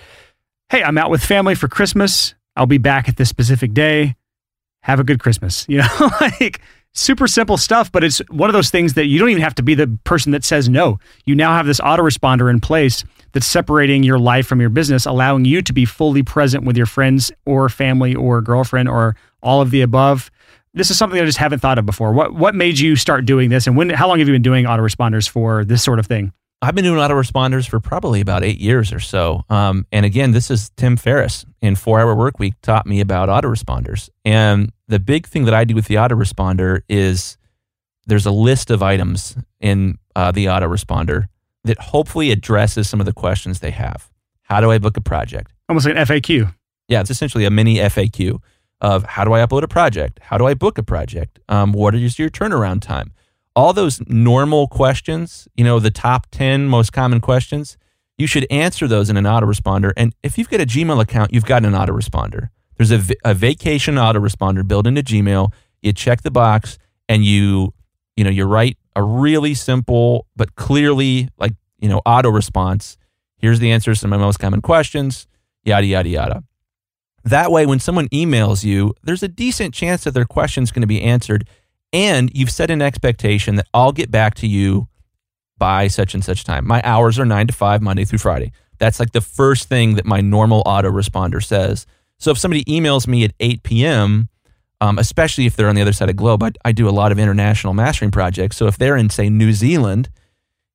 Hey, 0.70 0.82
I'm 0.82 0.96
out 0.96 1.10
with 1.10 1.22
family 1.22 1.54
for 1.54 1.68
Christmas. 1.68 2.34
I'll 2.56 2.64
be 2.64 2.78
back 2.78 3.08
at 3.08 3.16
this 3.16 3.28
specific 3.28 3.74
day. 3.74 4.16
Have 4.82 5.00
a 5.00 5.04
good 5.04 5.20
Christmas. 5.20 5.66
You 5.68 5.78
know, 5.78 6.10
like 6.20 6.62
super 6.92 7.26
simple 7.26 7.56
stuff, 7.56 7.90
but 7.92 8.02
it's 8.02 8.18
one 8.30 8.50
of 8.50 8.54
those 8.54 8.70
things 8.70 8.94
that 8.94 9.06
you 9.06 9.18
don't 9.18 9.30
even 9.30 9.42
have 9.42 9.54
to 9.56 9.62
be 9.62 9.74
the 9.74 9.98
person 10.04 10.32
that 10.32 10.44
says 10.44 10.68
no. 10.68 10.98
You 11.24 11.34
now 11.34 11.52
have 11.52 11.66
this 11.66 11.80
autoresponder 11.80 12.50
in 12.50 12.60
place 12.60 13.04
that's 13.32 13.46
separating 13.46 14.02
your 14.02 14.18
life 14.18 14.46
from 14.46 14.60
your 14.60 14.70
business, 14.70 15.06
allowing 15.06 15.44
you 15.44 15.62
to 15.62 15.72
be 15.72 15.84
fully 15.84 16.22
present 16.22 16.64
with 16.64 16.76
your 16.76 16.86
friends 16.86 17.30
or 17.46 17.68
family 17.68 18.14
or 18.14 18.40
girlfriend 18.40 18.88
or 18.88 19.16
all 19.42 19.60
of 19.60 19.70
the 19.70 19.82
above. 19.82 20.30
This 20.74 20.90
is 20.90 20.98
something 20.98 21.20
I 21.20 21.24
just 21.24 21.38
haven't 21.38 21.60
thought 21.60 21.78
of 21.78 21.86
before. 21.86 22.12
What 22.12 22.34
what 22.34 22.54
made 22.54 22.78
you 22.78 22.94
start 22.94 23.24
doing 23.24 23.50
this, 23.50 23.66
and 23.66 23.76
when? 23.76 23.90
How 23.90 24.06
long 24.06 24.20
have 24.20 24.28
you 24.28 24.34
been 24.34 24.42
doing 24.42 24.66
autoresponders 24.66 25.28
for 25.28 25.64
this 25.64 25.82
sort 25.82 25.98
of 25.98 26.06
thing? 26.06 26.32
I've 26.62 26.74
been 26.74 26.84
doing 26.84 26.98
autoresponders 26.98 27.66
for 27.68 27.80
probably 27.80 28.20
about 28.20 28.44
eight 28.44 28.60
years 28.60 28.92
or 28.92 29.00
so. 29.00 29.44
Um, 29.48 29.86
and 29.90 30.04
again, 30.04 30.32
this 30.32 30.50
is 30.50 30.70
Tim 30.76 30.96
Ferriss 30.96 31.46
in 31.62 31.74
Four 31.74 32.00
Hour 32.00 32.14
Work 32.14 32.38
Week 32.38 32.52
taught 32.60 32.86
me 32.86 33.00
about 33.00 33.30
autoresponders. 33.30 34.10
And 34.26 34.70
the 34.90 34.98
big 34.98 35.26
thing 35.26 35.44
that 35.46 35.54
I 35.54 35.64
do 35.64 35.74
with 35.74 35.86
the 35.86 35.96
autoresponder 35.96 36.82
is 36.88 37.38
there's 38.06 38.26
a 38.26 38.30
list 38.30 38.70
of 38.70 38.82
items 38.82 39.36
in 39.60 39.98
uh, 40.14 40.32
the 40.32 40.46
autoresponder 40.46 41.26
that 41.64 41.78
hopefully 41.78 42.30
addresses 42.30 42.88
some 42.88 43.00
of 43.00 43.06
the 43.06 43.12
questions 43.12 43.60
they 43.60 43.70
have. 43.70 44.10
How 44.42 44.60
do 44.60 44.70
I 44.70 44.78
book 44.78 44.96
a 44.96 45.00
project? 45.00 45.52
Almost 45.68 45.86
like 45.86 45.96
an 45.96 46.04
FAQ. 46.04 46.54
Yeah, 46.88 47.00
it's 47.00 47.10
essentially 47.10 47.44
a 47.44 47.50
mini 47.50 47.76
FAQ 47.76 48.40
of 48.80 49.04
how 49.04 49.24
do 49.24 49.32
I 49.32 49.40
upload 49.40 49.62
a 49.62 49.68
project? 49.68 50.18
How 50.22 50.38
do 50.38 50.46
I 50.46 50.54
book 50.54 50.78
a 50.78 50.82
project? 50.82 51.38
Um, 51.48 51.72
what 51.72 51.94
is 51.94 52.18
your 52.18 52.30
turnaround 52.30 52.80
time? 52.80 53.12
all 53.56 53.72
those 53.72 54.00
normal 54.06 54.68
questions, 54.68 55.48
you 55.54 55.64
know, 55.64 55.78
the 55.78 55.90
top 55.90 56.26
10 56.30 56.68
most 56.68 56.92
common 56.92 57.20
questions, 57.20 57.76
you 58.16 58.26
should 58.26 58.46
answer 58.50 58.86
those 58.86 59.10
in 59.10 59.16
an 59.16 59.24
autoresponder. 59.24 59.92
And 59.96 60.14
if 60.22 60.38
you've 60.38 60.50
got 60.50 60.60
a 60.60 60.66
Gmail 60.66 61.00
account, 61.00 61.32
you've 61.32 61.44
got 61.44 61.64
an 61.64 61.72
autoresponder. 61.72 62.50
There's 62.80 63.10
a, 63.24 63.34
vacation 63.34 63.96
autoresponder 63.96 64.66
built 64.66 64.86
into 64.86 65.02
Gmail. 65.02 65.52
You 65.82 65.92
check 65.92 66.22
the 66.22 66.30
box 66.30 66.78
and 67.10 67.22
you, 67.22 67.74
you 68.16 68.24
know, 68.24 68.30
you 68.30 68.46
write 68.46 68.78
a 68.96 69.02
really 69.02 69.52
simple 69.52 70.26
but 70.34 70.54
clearly 70.54 71.28
like, 71.36 71.52
you 71.78 71.90
know, 71.90 72.00
auto 72.06 72.30
response. 72.30 72.96
Here's 73.36 73.58
the 73.58 73.70
answers 73.70 74.00
to 74.00 74.08
my 74.08 74.16
most 74.16 74.38
common 74.38 74.62
questions, 74.62 75.26
yada, 75.62 75.84
yada, 75.84 76.08
yada. 76.08 76.44
That 77.22 77.52
way, 77.52 77.66
when 77.66 77.80
someone 77.80 78.08
emails 78.08 78.64
you, 78.64 78.94
there's 79.02 79.22
a 79.22 79.28
decent 79.28 79.74
chance 79.74 80.04
that 80.04 80.12
their 80.12 80.24
question's 80.24 80.72
going 80.72 80.80
to 80.80 80.86
be 80.86 81.02
answered 81.02 81.46
and 81.92 82.30
you've 82.34 82.50
set 82.50 82.70
an 82.70 82.80
expectation 82.80 83.56
that 83.56 83.66
I'll 83.74 83.92
get 83.92 84.10
back 84.10 84.36
to 84.36 84.46
you 84.46 84.88
by 85.58 85.86
such 85.88 86.14
and 86.14 86.24
such 86.24 86.44
time. 86.44 86.66
My 86.66 86.80
hours 86.82 87.18
are 87.18 87.26
nine 87.26 87.46
to 87.46 87.52
five, 87.52 87.82
Monday 87.82 88.06
through 88.06 88.20
Friday. 88.20 88.52
That's 88.78 88.98
like 88.98 89.12
the 89.12 89.20
first 89.20 89.68
thing 89.68 89.96
that 89.96 90.06
my 90.06 90.22
normal 90.22 90.64
autoresponder 90.64 91.44
says. 91.44 91.86
So 92.20 92.30
if 92.30 92.38
somebody 92.38 92.64
emails 92.64 93.08
me 93.08 93.24
at 93.24 93.32
8 93.40 93.62
p.m., 93.62 94.28
um, 94.80 94.98
especially 94.98 95.46
if 95.46 95.56
they're 95.56 95.68
on 95.68 95.74
the 95.74 95.82
other 95.82 95.92
side 95.92 96.08
of 96.08 96.16
the 96.16 96.20
globe, 96.20 96.42
I, 96.42 96.52
I 96.64 96.72
do 96.72 96.88
a 96.88 96.90
lot 96.90 97.12
of 97.12 97.18
international 97.18 97.74
mastering 97.74 98.10
projects. 98.10 98.56
So 98.56 98.66
if 98.66 98.78
they're 98.78 98.96
in, 98.96 99.10
say, 99.10 99.28
New 99.28 99.52
Zealand 99.52 100.10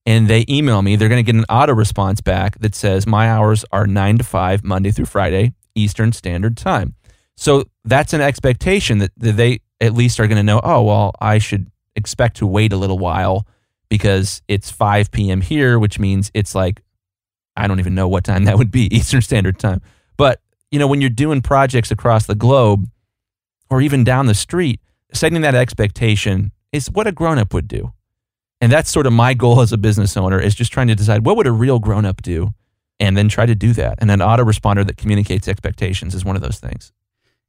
and 0.05 0.27
they 0.27 0.45
email 0.49 0.81
me, 0.81 0.95
they're 0.95 1.09
going 1.09 1.23
to 1.23 1.31
get 1.31 1.37
an 1.37 1.45
auto 1.49 1.73
response 1.73 2.19
back 2.19 2.59
that 2.59 2.75
says, 2.75 3.07
My 3.07 3.29
hours 3.29 3.63
are 3.71 3.87
nine 3.87 4.17
to 4.17 4.23
five, 4.23 4.63
Monday 4.63 4.91
through 4.91 5.05
Friday, 5.05 5.53
Eastern 5.75 6.11
Standard 6.11 6.57
Time. 6.57 6.95
So 7.37 7.65
that's 7.83 8.13
an 8.13 8.21
expectation 8.21 8.97
that, 8.99 9.11
that 9.17 9.37
they 9.37 9.59
at 9.79 9.93
least 9.93 10.19
are 10.19 10.27
going 10.27 10.37
to 10.37 10.43
know, 10.43 10.61
oh, 10.63 10.83
well, 10.83 11.13
I 11.19 11.37
should 11.37 11.69
expect 11.95 12.37
to 12.37 12.47
wait 12.47 12.73
a 12.73 12.77
little 12.77 12.99
while 12.99 13.45
because 13.89 14.41
it's 14.47 14.71
5 14.71 15.11
p.m. 15.11 15.41
here, 15.41 15.77
which 15.77 15.99
means 15.99 16.31
it's 16.33 16.55
like, 16.55 16.81
I 17.55 17.67
don't 17.67 17.79
even 17.79 17.95
know 17.95 18.07
what 18.07 18.23
time 18.23 18.45
that 18.45 18.57
would 18.57 18.71
be, 18.71 18.83
Eastern 18.95 19.21
Standard 19.21 19.59
Time. 19.59 19.81
You 20.71 20.79
know, 20.79 20.87
when 20.87 21.01
you're 21.01 21.09
doing 21.09 21.41
projects 21.41 21.91
across 21.91 22.25
the 22.25 22.35
globe 22.35 22.89
or 23.69 23.81
even 23.81 24.03
down 24.03 24.25
the 24.25 24.33
street, 24.33 24.81
setting 25.13 25.41
that 25.41 25.55
expectation 25.55 26.51
is 26.71 26.91
what 26.91 27.07
a 27.07 27.11
grown 27.11 27.37
up 27.37 27.53
would 27.53 27.67
do. 27.67 27.93
And 28.61 28.71
that's 28.71 28.89
sort 28.89 29.05
of 29.05 29.13
my 29.13 29.33
goal 29.33 29.61
as 29.61 29.71
a 29.71 29.77
business 29.77 30.17
owner 30.17 30.39
is 30.39 30.55
just 30.55 30.71
trying 30.71 30.87
to 30.87 30.95
decide 30.95 31.25
what 31.25 31.37
would 31.37 31.47
a 31.47 31.51
real 31.51 31.79
grown 31.79 32.05
up 32.05 32.21
do 32.21 32.49
and 32.99 33.17
then 33.17 33.29
try 33.29 33.45
to 33.45 33.55
do 33.55 33.73
that. 33.73 33.95
And 33.99 34.09
an 34.09 34.19
autoresponder 34.19 34.85
that 34.87 34.97
communicates 34.97 35.47
expectations 35.47 36.15
is 36.15 36.25
one 36.25 36.35
of 36.35 36.41
those 36.41 36.59
things. 36.59 36.91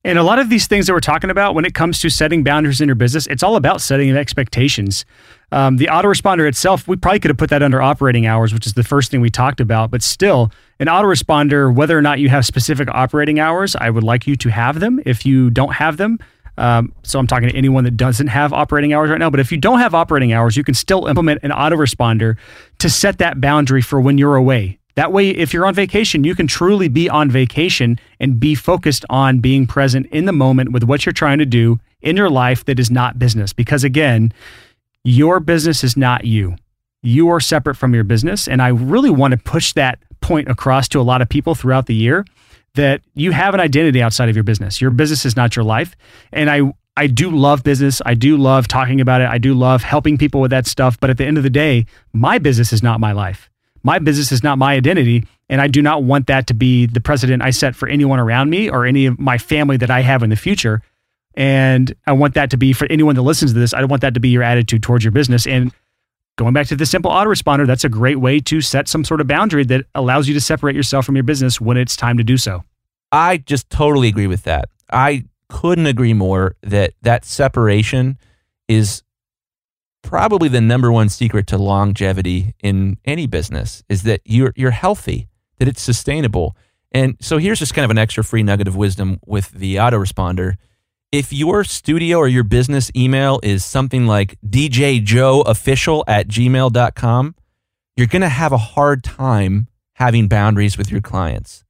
And 0.06 0.20
a 0.20 0.22
lot 0.22 0.38
of 0.38 0.48
these 0.48 0.68
things 0.68 0.86
that 0.86 0.92
we're 0.92 1.00
talking 1.00 1.30
about 1.30 1.56
when 1.56 1.64
it 1.64 1.74
comes 1.74 1.98
to 1.98 2.08
setting 2.10 2.44
boundaries 2.44 2.80
in 2.80 2.86
your 2.86 2.94
business, 2.94 3.26
it's 3.26 3.42
all 3.42 3.56
about 3.56 3.80
setting 3.80 4.16
expectations. 4.16 5.04
Um, 5.50 5.78
the 5.78 5.86
autoresponder 5.86 6.46
itself, 6.46 6.86
we 6.86 6.94
probably 6.94 7.18
could 7.18 7.30
have 7.30 7.38
put 7.38 7.50
that 7.50 7.60
under 7.60 7.82
operating 7.82 8.24
hours, 8.24 8.54
which 8.54 8.68
is 8.68 8.74
the 8.74 8.84
first 8.84 9.10
thing 9.10 9.20
we 9.20 9.30
talked 9.30 9.60
about. 9.60 9.90
But 9.90 10.04
still, 10.04 10.52
an 10.78 10.86
autoresponder, 10.86 11.74
whether 11.74 11.98
or 11.98 12.02
not 12.02 12.20
you 12.20 12.28
have 12.28 12.46
specific 12.46 12.88
operating 12.92 13.40
hours, 13.40 13.74
I 13.74 13.90
would 13.90 14.04
like 14.04 14.28
you 14.28 14.36
to 14.36 14.48
have 14.48 14.78
them. 14.78 15.00
If 15.04 15.26
you 15.26 15.50
don't 15.50 15.72
have 15.72 15.96
them, 15.96 16.20
um, 16.56 16.92
so 17.02 17.18
I'm 17.18 17.26
talking 17.26 17.48
to 17.48 17.56
anyone 17.56 17.82
that 17.82 17.96
doesn't 17.96 18.28
have 18.28 18.52
operating 18.52 18.92
hours 18.92 19.10
right 19.10 19.18
now. 19.18 19.30
But 19.30 19.40
if 19.40 19.50
you 19.50 19.58
don't 19.58 19.80
have 19.80 19.92
operating 19.92 20.32
hours, 20.32 20.56
you 20.56 20.62
can 20.62 20.74
still 20.74 21.08
implement 21.08 21.42
an 21.42 21.50
autoresponder 21.50 22.36
to 22.78 22.88
set 22.88 23.18
that 23.18 23.40
boundary 23.40 23.82
for 23.82 24.00
when 24.00 24.18
you're 24.18 24.36
away. 24.36 24.78
That 24.96 25.12
way, 25.12 25.28
if 25.28 25.52
you're 25.52 25.66
on 25.66 25.74
vacation, 25.74 26.24
you 26.24 26.34
can 26.34 26.46
truly 26.46 26.88
be 26.88 27.08
on 27.08 27.30
vacation 27.30 28.00
and 28.18 28.40
be 28.40 28.54
focused 28.54 29.04
on 29.10 29.40
being 29.40 29.66
present 29.66 30.06
in 30.06 30.24
the 30.24 30.32
moment 30.32 30.72
with 30.72 30.84
what 30.84 31.04
you're 31.04 31.12
trying 31.12 31.38
to 31.38 31.46
do 31.46 31.78
in 32.00 32.16
your 32.16 32.30
life 32.30 32.64
that 32.64 32.80
is 32.80 32.90
not 32.90 33.18
business. 33.18 33.52
Because 33.52 33.84
again, 33.84 34.32
your 35.04 35.38
business 35.38 35.84
is 35.84 35.98
not 35.98 36.24
you. 36.24 36.56
You 37.02 37.28
are 37.28 37.40
separate 37.40 37.74
from 37.74 37.94
your 37.94 38.04
business. 38.04 38.48
And 38.48 38.62
I 38.62 38.68
really 38.68 39.10
want 39.10 39.32
to 39.32 39.36
push 39.36 39.74
that 39.74 39.98
point 40.22 40.48
across 40.48 40.88
to 40.88 41.00
a 41.00 41.02
lot 41.02 41.20
of 41.20 41.28
people 41.28 41.54
throughout 41.54 41.86
the 41.86 41.94
year 41.94 42.24
that 42.74 43.02
you 43.14 43.32
have 43.32 43.52
an 43.52 43.60
identity 43.60 44.02
outside 44.02 44.30
of 44.30 44.34
your 44.34 44.44
business. 44.44 44.80
Your 44.80 44.90
business 44.90 45.26
is 45.26 45.36
not 45.36 45.56
your 45.56 45.64
life. 45.64 45.94
And 46.32 46.50
I, 46.50 46.72
I 46.96 47.06
do 47.06 47.30
love 47.30 47.62
business. 47.62 48.00
I 48.06 48.14
do 48.14 48.38
love 48.38 48.66
talking 48.66 49.02
about 49.02 49.20
it. 49.20 49.28
I 49.28 49.36
do 49.36 49.52
love 49.52 49.82
helping 49.82 50.16
people 50.16 50.40
with 50.40 50.52
that 50.52 50.66
stuff. 50.66 50.98
But 50.98 51.10
at 51.10 51.18
the 51.18 51.26
end 51.26 51.36
of 51.36 51.42
the 51.42 51.50
day, 51.50 51.84
my 52.14 52.38
business 52.38 52.72
is 52.72 52.82
not 52.82 52.98
my 52.98 53.12
life 53.12 53.50
my 53.86 54.00
business 54.00 54.32
is 54.32 54.42
not 54.42 54.58
my 54.58 54.74
identity. 54.74 55.24
And 55.48 55.60
I 55.60 55.68
do 55.68 55.80
not 55.80 56.02
want 56.02 56.26
that 56.26 56.48
to 56.48 56.54
be 56.54 56.86
the 56.86 57.00
precedent 57.00 57.40
I 57.40 57.50
set 57.50 57.76
for 57.76 57.88
anyone 57.88 58.18
around 58.18 58.50
me 58.50 58.68
or 58.68 58.84
any 58.84 59.06
of 59.06 59.16
my 59.20 59.38
family 59.38 59.76
that 59.76 59.92
I 59.92 60.00
have 60.00 60.24
in 60.24 60.30
the 60.30 60.36
future. 60.36 60.82
And 61.34 61.94
I 62.04 62.12
want 62.12 62.34
that 62.34 62.50
to 62.50 62.56
be 62.56 62.72
for 62.72 62.88
anyone 62.90 63.14
that 63.14 63.22
listens 63.22 63.52
to 63.52 63.58
this, 63.58 63.72
I 63.72 63.78
don't 63.78 63.88
want 63.88 64.02
that 64.02 64.14
to 64.14 64.20
be 64.20 64.28
your 64.30 64.42
attitude 64.42 64.82
towards 64.82 65.04
your 65.04 65.12
business. 65.12 65.46
And 65.46 65.72
going 66.36 66.52
back 66.52 66.66
to 66.66 66.76
the 66.76 66.84
simple 66.84 67.12
autoresponder, 67.12 67.64
that's 67.64 67.84
a 67.84 67.88
great 67.88 68.16
way 68.16 68.40
to 68.40 68.60
set 68.60 68.88
some 68.88 69.04
sort 69.04 69.20
of 69.20 69.28
boundary 69.28 69.64
that 69.66 69.86
allows 69.94 70.26
you 70.26 70.34
to 70.34 70.40
separate 70.40 70.74
yourself 70.74 71.06
from 71.06 71.14
your 71.14 71.22
business 71.22 71.60
when 71.60 71.76
it's 71.76 71.94
time 71.94 72.16
to 72.16 72.24
do 72.24 72.36
so. 72.36 72.64
I 73.12 73.36
just 73.36 73.70
totally 73.70 74.08
agree 74.08 74.26
with 74.26 74.42
that. 74.44 74.68
I 74.92 75.26
couldn't 75.48 75.86
agree 75.86 76.12
more 76.12 76.56
that 76.62 76.94
that 77.02 77.24
separation 77.24 78.18
is 78.66 79.04
probably 80.06 80.48
the 80.48 80.60
number 80.60 80.92
one 80.92 81.08
secret 81.08 81.48
to 81.48 81.58
longevity 81.58 82.54
in 82.62 82.96
any 83.04 83.26
business 83.26 83.82
is 83.88 84.04
that 84.04 84.20
you're 84.24 84.52
you're 84.56 84.70
healthy, 84.70 85.28
that 85.58 85.66
it's 85.68 85.82
sustainable. 85.82 86.56
And 86.92 87.16
so 87.20 87.38
here's 87.38 87.58
just 87.58 87.74
kind 87.74 87.84
of 87.84 87.90
an 87.90 87.98
extra 87.98 88.22
free 88.22 88.44
nugget 88.44 88.68
of 88.68 88.76
wisdom 88.76 89.18
with 89.26 89.50
the 89.50 89.74
autoresponder. 89.76 90.54
If 91.10 91.32
your 91.32 91.64
studio 91.64 92.18
or 92.18 92.28
your 92.28 92.44
business 92.44 92.90
email 92.96 93.40
is 93.42 93.64
something 93.64 94.06
like 94.06 94.38
djjoeofficial 94.46 96.04
at 96.06 96.28
gmail.com, 96.28 97.34
you're 97.96 98.06
going 98.06 98.22
to 98.22 98.28
have 98.28 98.52
a 98.52 98.58
hard 98.58 99.02
time 99.02 99.66
having 99.94 100.28
boundaries 100.28 100.78
with 100.78 100.90
your 100.90 101.00
clients. 101.00 101.64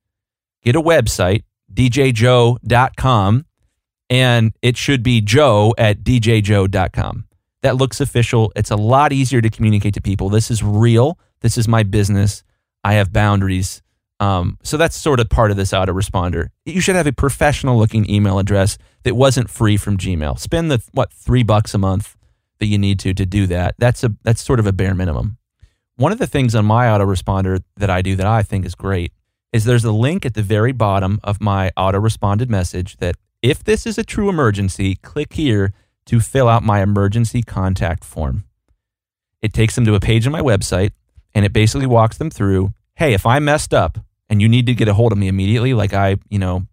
Get 0.62 0.76
a 0.76 0.82
website, 0.82 1.44
djjoe.com, 1.72 3.46
and 4.10 4.52
it 4.62 4.76
should 4.76 5.02
be 5.02 5.20
joe 5.20 5.74
at 5.78 6.00
djjoe.com 6.00 7.26
that 7.66 7.74
looks 7.74 8.00
official. 8.00 8.52
It's 8.54 8.70
a 8.70 8.76
lot 8.76 9.12
easier 9.12 9.40
to 9.40 9.50
communicate 9.50 9.92
to 9.94 10.00
people. 10.00 10.28
This 10.28 10.52
is 10.52 10.62
real. 10.62 11.18
This 11.40 11.58
is 11.58 11.66
my 11.66 11.82
business. 11.82 12.44
I 12.84 12.92
have 12.92 13.12
boundaries. 13.12 13.82
Um, 14.20 14.56
so 14.62 14.76
that's 14.76 14.96
sort 14.96 15.18
of 15.18 15.28
part 15.28 15.50
of 15.50 15.56
this 15.56 15.72
autoresponder. 15.72 16.50
You 16.64 16.80
should 16.80 16.94
have 16.94 17.08
a 17.08 17.12
professional 17.12 17.76
looking 17.76 18.08
email 18.08 18.38
address 18.38 18.78
that 19.02 19.16
wasn't 19.16 19.50
free 19.50 19.76
from 19.76 19.98
Gmail. 19.98 20.38
Spend 20.38 20.70
the 20.70 20.80
what 20.92 21.12
three 21.12 21.42
bucks 21.42 21.74
a 21.74 21.78
month 21.78 22.16
that 22.60 22.66
you 22.66 22.78
need 22.78 23.00
to 23.00 23.12
to 23.12 23.26
do 23.26 23.48
that. 23.48 23.74
That's 23.78 24.04
a 24.04 24.14
that's 24.22 24.42
sort 24.42 24.60
of 24.60 24.66
a 24.68 24.72
bare 24.72 24.94
minimum. 24.94 25.36
One 25.96 26.12
of 26.12 26.18
the 26.18 26.28
things 26.28 26.54
on 26.54 26.66
my 26.66 26.86
autoresponder 26.86 27.64
that 27.78 27.90
I 27.90 28.00
do 28.00 28.14
that 28.14 28.26
I 28.26 28.44
think 28.44 28.64
is 28.64 28.76
great 28.76 29.12
is 29.52 29.64
there's 29.64 29.84
a 29.84 29.90
link 29.90 30.24
at 30.24 30.34
the 30.34 30.42
very 30.42 30.70
bottom 30.70 31.18
of 31.24 31.40
my 31.40 31.72
autoresponded 31.76 32.48
message 32.48 32.98
that 32.98 33.16
if 33.42 33.64
this 33.64 33.86
is 33.86 33.98
a 33.98 34.04
true 34.04 34.28
emergency, 34.28 34.94
click 34.94 35.32
here 35.32 35.72
to 36.06 36.20
fill 36.20 36.48
out 36.48 36.62
my 36.62 36.82
emergency 36.82 37.42
contact 37.42 38.04
form. 38.04 38.44
It 39.42 39.52
takes 39.52 39.74
them 39.74 39.84
to 39.84 39.94
a 39.94 40.00
page 40.00 40.26
on 40.26 40.32
my 40.32 40.40
website 40.40 40.92
and 41.34 41.44
it 41.44 41.52
basically 41.52 41.86
walks 41.86 42.18
them 42.18 42.30
through 42.30 42.72
hey, 42.96 43.12
if 43.12 43.26
I 43.26 43.38
messed 43.38 43.74
up 43.74 43.98
and 44.28 44.40
you 44.40 44.48
need 44.48 44.66
to 44.66 44.74
get 44.74 44.88
a 44.88 44.94
hold 44.94 45.12
of 45.12 45.18
me 45.18 45.28
immediately, 45.28 45.74
like 45.74 45.92
I, 45.92 46.16
you 46.30 46.38
know, 46.38 46.66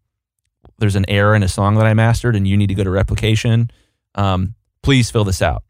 there's 0.79 0.95
an 0.95 1.05
error 1.09 1.35
in 1.35 1.43
a 1.43 1.47
song 1.47 1.75
that 1.75 1.85
I 1.85 1.93
mastered 1.93 2.35
and 2.35 2.47
you 2.47 2.57
need 2.57 2.67
to 2.67 2.75
go 2.75 2.83
to 2.83 2.89
replication, 2.89 3.69
um, 4.15 4.55
please 4.81 5.11
fill 5.11 5.25
this 5.25 5.41
out. 5.41 5.63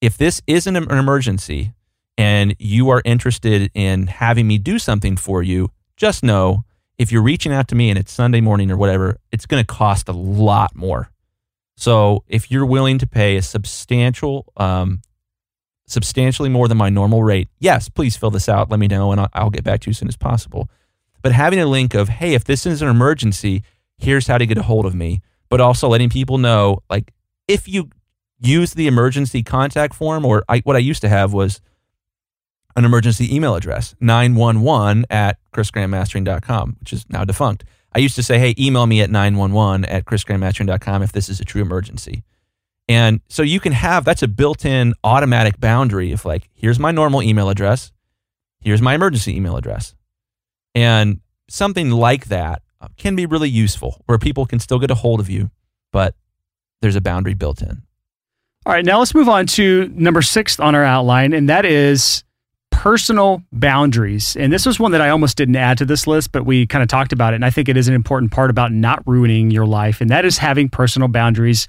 If 0.00 0.16
this 0.16 0.40
isn't 0.46 0.76
an 0.76 0.90
emergency 0.90 1.72
and 2.16 2.54
you 2.58 2.90
are 2.90 3.02
interested 3.04 3.70
in 3.74 4.06
having 4.06 4.46
me 4.46 4.58
do 4.58 4.78
something 4.78 5.16
for 5.16 5.42
you, 5.42 5.70
just 5.96 6.22
know 6.22 6.64
if 6.96 7.10
you're 7.10 7.22
reaching 7.22 7.52
out 7.52 7.68
to 7.68 7.74
me 7.74 7.90
and 7.90 7.98
it's 7.98 8.12
Sunday 8.12 8.40
morning 8.40 8.70
or 8.70 8.76
whatever, 8.76 9.18
it's 9.32 9.46
going 9.46 9.62
to 9.62 9.66
cost 9.66 10.08
a 10.08 10.12
lot 10.12 10.74
more. 10.76 11.10
So 11.78 12.24
if 12.26 12.50
you're 12.50 12.66
willing 12.66 12.98
to 12.98 13.06
pay 13.06 13.36
a 13.36 13.42
substantial, 13.42 14.52
um, 14.56 15.00
substantially 15.86 16.48
more 16.48 16.66
than 16.66 16.76
my 16.76 16.88
normal 16.88 17.22
rate, 17.22 17.48
yes, 17.60 17.88
please 17.88 18.16
fill 18.16 18.32
this 18.32 18.48
out. 18.48 18.68
Let 18.68 18.80
me 18.80 18.88
know, 18.88 19.12
and 19.12 19.28
I'll, 19.32 19.50
get 19.50 19.62
back 19.62 19.82
to 19.82 19.86
you 19.86 19.92
as 19.92 19.98
soon 19.98 20.08
as 20.08 20.16
possible. 20.16 20.68
But 21.22 21.30
having 21.30 21.60
a 21.60 21.66
link 21.66 21.94
of, 21.94 22.08
hey, 22.08 22.34
if 22.34 22.42
this 22.42 22.66
is 22.66 22.82
an 22.82 22.88
emergency, 22.88 23.62
here's 23.96 24.26
how 24.26 24.38
to 24.38 24.44
get 24.44 24.58
a 24.58 24.62
hold 24.62 24.86
of 24.86 24.94
me. 24.96 25.22
But 25.48 25.60
also 25.60 25.86
letting 25.86 26.10
people 26.10 26.36
know, 26.36 26.80
like, 26.90 27.12
if 27.46 27.68
you 27.68 27.90
use 28.40 28.74
the 28.74 28.88
emergency 28.88 29.44
contact 29.44 29.94
form, 29.94 30.24
or 30.24 30.44
I, 30.48 30.58
what 30.64 30.74
I 30.74 30.80
used 30.80 31.02
to 31.02 31.08
have 31.08 31.32
was 31.32 31.60
an 32.74 32.84
emergency 32.84 33.32
email 33.32 33.54
address, 33.54 33.94
911 34.00 35.06
at 35.10 35.38
chrisgrahammastering.com, 35.54 36.76
which 36.80 36.92
is 36.92 37.06
now 37.08 37.24
defunct. 37.24 37.62
I 37.98 38.00
used 38.00 38.14
to 38.14 38.22
say, 38.22 38.38
hey, 38.38 38.54
email 38.56 38.86
me 38.86 39.00
at 39.00 39.10
911 39.10 39.84
at 39.86 40.04
chrisgrahammastering.com 40.04 41.02
if 41.02 41.10
this 41.10 41.28
is 41.28 41.40
a 41.40 41.44
true 41.44 41.62
emergency. 41.62 42.22
And 42.88 43.20
so 43.28 43.42
you 43.42 43.58
can 43.58 43.72
have 43.72 44.04
that's 44.04 44.22
a 44.22 44.28
built 44.28 44.64
in 44.64 44.94
automatic 45.02 45.58
boundary 45.58 46.12
of 46.12 46.24
like, 46.24 46.48
here's 46.54 46.78
my 46.78 46.92
normal 46.92 47.24
email 47.24 47.48
address, 47.48 47.90
here's 48.60 48.80
my 48.80 48.94
emergency 48.94 49.36
email 49.36 49.56
address. 49.56 49.96
And 50.76 51.18
something 51.48 51.90
like 51.90 52.26
that 52.26 52.62
can 52.98 53.16
be 53.16 53.26
really 53.26 53.50
useful 53.50 54.00
where 54.06 54.16
people 54.16 54.46
can 54.46 54.60
still 54.60 54.78
get 54.78 54.92
a 54.92 54.94
hold 54.94 55.18
of 55.18 55.28
you, 55.28 55.50
but 55.90 56.14
there's 56.80 56.94
a 56.94 57.00
boundary 57.00 57.34
built 57.34 57.62
in. 57.62 57.82
All 58.64 58.74
right, 58.74 58.84
now 58.84 59.00
let's 59.00 59.12
move 59.12 59.28
on 59.28 59.46
to 59.46 59.88
number 59.92 60.22
six 60.22 60.60
on 60.60 60.76
our 60.76 60.84
outline, 60.84 61.32
and 61.32 61.48
that 61.48 61.64
is 61.64 62.22
personal 62.78 63.42
boundaries. 63.50 64.36
And 64.36 64.52
this 64.52 64.64
was 64.64 64.78
one 64.78 64.92
that 64.92 65.00
I 65.00 65.08
almost 65.08 65.36
didn't 65.36 65.56
add 65.56 65.78
to 65.78 65.84
this 65.84 66.06
list, 66.06 66.30
but 66.30 66.46
we 66.46 66.64
kind 66.64 66.80
of 66.80 66.88
talked 66.88 67.12
about 67.12 67.32
it. 67.32 67.36
And 67.36 67.44
I 67.44 67.50
think 67.50 67.68
it 67.68 67.76
is 67.76 67.88
an 67.88 67.94
important 67.94 68.30
part 68.30 68.50
about 68.50 68.70
not 68.70 69.02
ruining 69.04 69.50
your 69.50 69.66
life. 69.66 70.00
And 70.00 70.08
that 70.10 70.24
is 70.24 70.38
having 70.38 70.68
personal 70.68 71.08
boundaries 71.08 71.66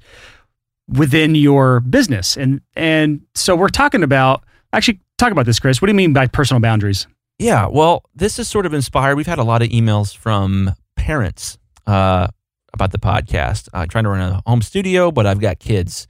within 0.86 1.34
your 1.34 1.80
business. 1.80 2.36
And 2.36 2.60
and 2.76 3.22
so 3.34 3.56
we're 3.56 3.70
talking 3.70 4.04
about 4.04 4.44
actually 4.72 5.00
talk 5.18 5.32
about 5.32 5.46
this, 5.46 5.58
Chris. 5.58 5.82
What 5.82 5.86
do 5.86 5.90
you 5.90 5.96
mean 5.96 6.12
by 6.12 6.28
personal 6.28 6.60
boundaries? 6.60 7.08
Yeah, 7.40 7.66
well, 7.66 8.04
this 8.14 8.38
is 8.38 8.48
sort 8.48 8.64
of 8.64 8.72
inspired. 8.72 9.16
We've 9.16 9.26
had 9.26 9.40
a 9.40 9.44
lot 9.44 9.62
of 9.62 9.68
emails 9.70 10.16
from 10.16 10.70
parents 10.94 11.58
uh, 11.88 12.28
about 12.72 12.92
the 12.92 13.00
podcast. 13.00 13.68
I'm 13.74 13.88
trying 13.88 14.04
to 14.04 14.10
run 14.10 14.20
a 14.20 14.42
home 14.46 14.62
studio, 14.62 15.10
but 15.10 15.26
I've 15.26 15.40
got 15.40 15.58
kids. 15.58 16.06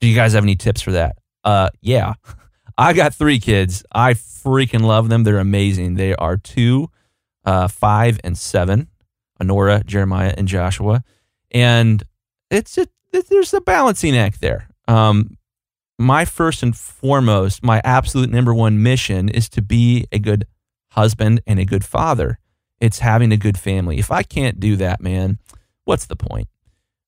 Do 0.00 0.08
you 0.08 0.14
guys 0.14 0.34
have 0.34 0.44
any 0.44 0.56
tips 0.56 0.82
for 0.82 0.92
that? 0.92 1.16
Uh, 1.42 1.70
yeah. 1.80 2.12
I 2.76 2.92
got 2.92 3.14
three 3.14 3.38
kids. 3.38 3.84
I 3.92 4.14
freaking 4.14 4.82
love 4.82 5.08
them. 5.08 5.24
They're 5.24 5.38
amazing. 5.38 5.94
They 5.94 6.14
are 6.14 6.36
two, 6.36 6.90
uh, 7.44 7.68
five, 7.68 8.18
and 8.24 8.36
seven. 8.36 8.88
Honora, 9.40 9.82
Jeremiah, 9.84 10.34
and 10.36 10.46
Joshua. 10.46 11.02
And 11.50 12.02
it's 12.50 12.78
a, 12.78 12.86
there's 13.10 13.52
a 13.52 13.60
balancing 13.60 14.16
act 14.16 14.40
there. 14.40 14.68
Um, 14.86 15.36
my 15.98 16.24
first 16.24 16.62
and 16.62 16.76
foremost, 16.76 17.62
my 17.62 17.80
absolute 17.84 18.30
number 18.30 18.54
one 18.54 18.82
mission 18.82 19.28
is 19.28 19.48
to 19.50 19.62
be 19.62 20.06
a 20.12 20.18
good 20.18 20.46
husband 20.92 21.42
and 21.46 21.58
a 21.58 21.64
good 21.64 21.84
father. 21.84 22.38
It's 22.80 22.98
having 23.00 23.32
a 23.32 23.36
good 23.36 23.58
family. 23.58 23.98
If 23.98 24.10
I 24.10 24.22
can't 24.22 24.58
do 24.58 24.76
that, 24.76 25.00
man, 25.00 25.38
what's 25.84 26.06
the 26.06 26.16
point? 26.16 26.48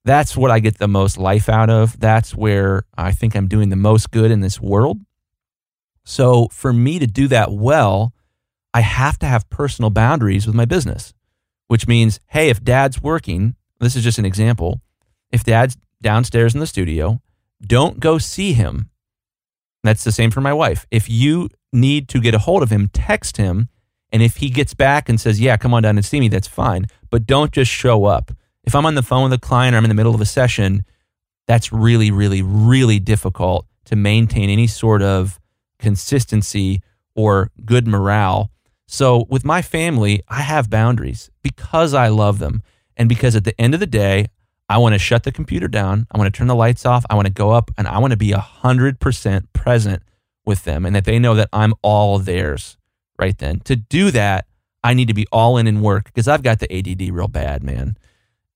That's 0.04 0.36
what 0.36 0.50
I 0.50 0.60
get 0.60 0.78
the 0.78 0.88
most 0.88 1.16
life 1.16 1.48
out 1.48 1.70
of. 1.70 1.98
That's 1.98 2.34
where 2.34 2.84
I 2.96 3.12
think 3.12 3.34
I'm 3.34 3.48
doing 3.48 3.70
the 3.70 3.76
most 3.76 4.10
good 4.10 4.30
in 4.30 4.40
this 4.40 4.60
world. 4.60 5.00
So 6.04 6.48
for 6.48 6.72
me 6.72 6.98
to 6.98 7.06
do 7.06 7.28
that 7.28 7.52
well, 7.52 8.12
I 8.72 8.80
have 8.80 9.18
to 9.20 9.26
have 9.26 9.48
personal 9.50 9.90
boundaries 9.90 10.46
with 10.46 10.54
my 10.54 10.64
business, 10.64 11.14
which 11.68 11.86
means, 11.86 12.20
hey, 12.28 12.50
if 12.50 12.62
dad's 12.62 13.02
working, 13.02 13.54
this 13.80 13.96
is 13.96 14.04
just 14.04 14.18
an 14.18 14.24
example. 14.24 14.80
If 15.30 15.44
dad's 15.44 15.76
downstairs 16.02 16.54
in 16.54 16.60
the 16.60 16.66
studio, 16.66 17.20
don't 17.62 18.00
go 18.00 18.18
see 18.18 18.52
him. 18.52 18.90
That's 19.82 20.04
the 20.04 20.12
same 20.12 20.30
for 20.30 20.40
my 20.40 20.52
wife. 20.52 20.86
If 20.90 21.08
you 21.08 21.48
need 21.72 22.08
to 22.08 22.20
get 22.20 22.34
a 22.34 22.38
hold 22.38 22.62
of 22.62 22.70
him, 22.70 22.88
text 22.92 23.36
him. 23.36 23.68
And 24.12 24.22
if 24.22 24.36
he 24.36 24.48
gets 24.48 24.74
back 24.74 25.08
and 25.08 25.20
says, 25.20 25.40
yeah, 25.40 25.56
come 25.56 25.74
on 25.74 25.82
down 25.82 25.96
and 25.96 26.04
see 26.04 26.20
me, 26.20 26.28
that's 26.28 26.48
fine. 26.48 26.86
But 27.10 27.26
don't 27.26 27.52
just 27.52 27.70
show 27.70 28.04
up. 28.04 28.30
If 28.64 28.74
I'm 28.74 28.86
on 28.86 28.94
the 28.94 29.02
phone 29.02 29.24
with 29.24 29.32
a 29.32 29.38
client 29.38 29.74
or 29.74 29.78
I'm 29.78 29.84
in 29.84 29.90
the 29.90 29.94
middle 29.94 30.14
of 30.14 30.20
a 30.20 30.26
session, 30.26 30.84
that's 31.46 31.72
really, 31.72 32.10
really, 32.10 32.42
really 32.42 32.98
difficult 32.98 33.66
to 33.86 33.96
maintain 33.96 34.48
any 34.48 34.66
sort 34.66 35.02
of 35.02 35.38
consistency 35.84 36.80
or 37.14 37.50
good 37.64 37.86
morale. 37.86 38.50
So 38.86 39.26
with 39.28 39.44
my 39.44 39.60
family, 39.60 40.22
I 40.28 40.40
have 40.40 40.70
boundaries 40.70 41.30
because 41.42 41.92
I 41.92 42.08
love 42.08 42.38
them. 42.38 42.62
And 42.96 43.06
because 43.08 43.36
at 43.36 43.44
the 43.44 43.58
end 43.60 43.74
of 43.74 43.80
the 43.80 43.86
day, 43.86 44.26
I 44.68 44.78
want 44.78 44.94
to 44.94 44.98
shut 44.98 45.24
the 45.24 45.32
computer 45.32 45.68
down. 45.68 46.06
I 46.10 46.16
want 46.16 46.32
to 46.32 46.36
turn 46.36 46.46
the 46.46 46.54
lights 46.54 46.86
off. 46.86 47.04
I 47.10 47.14
want 47.14 47.26
to 47.26 47.32
go 47.32 47.50
up 47.50 47.70
and 47.76 47.86
I 47.86 47.98
want 47.98 48.12
to 48.12 48.16
be 48.16 48.30
100% 48.30 49.44
present 49.52 50.02
with 50.46 50.64
them 50.64 50.86
and 50.86 50.96
that 50.96 51.04
they 51.04 51.18
know 51.18 51.34
that 51.34 51.50
I'm 51.52 51.74
all 51.82 52.18
theirs 52.18 52.78
right 53.18 53.36
then. 53.36 53.60
To 53.60 53.76
do 53.76 54.10
that, 54.10 54.46
I 54.82 54.94
need 54.94 55.08
to 55.08 55.14
be 55.14 55.26
all 55.30 55.58
in 55.58 55.66
in 55.66 55.82
work 55.82 56.06
because 56.06 56.28
I've 56.28 56.42
got 56.42 56.60
the 56.60 56.72
ADD 56.74 57.14
real 57.14 57.28
bad, 57.28 57.62
man. 57.62 57.98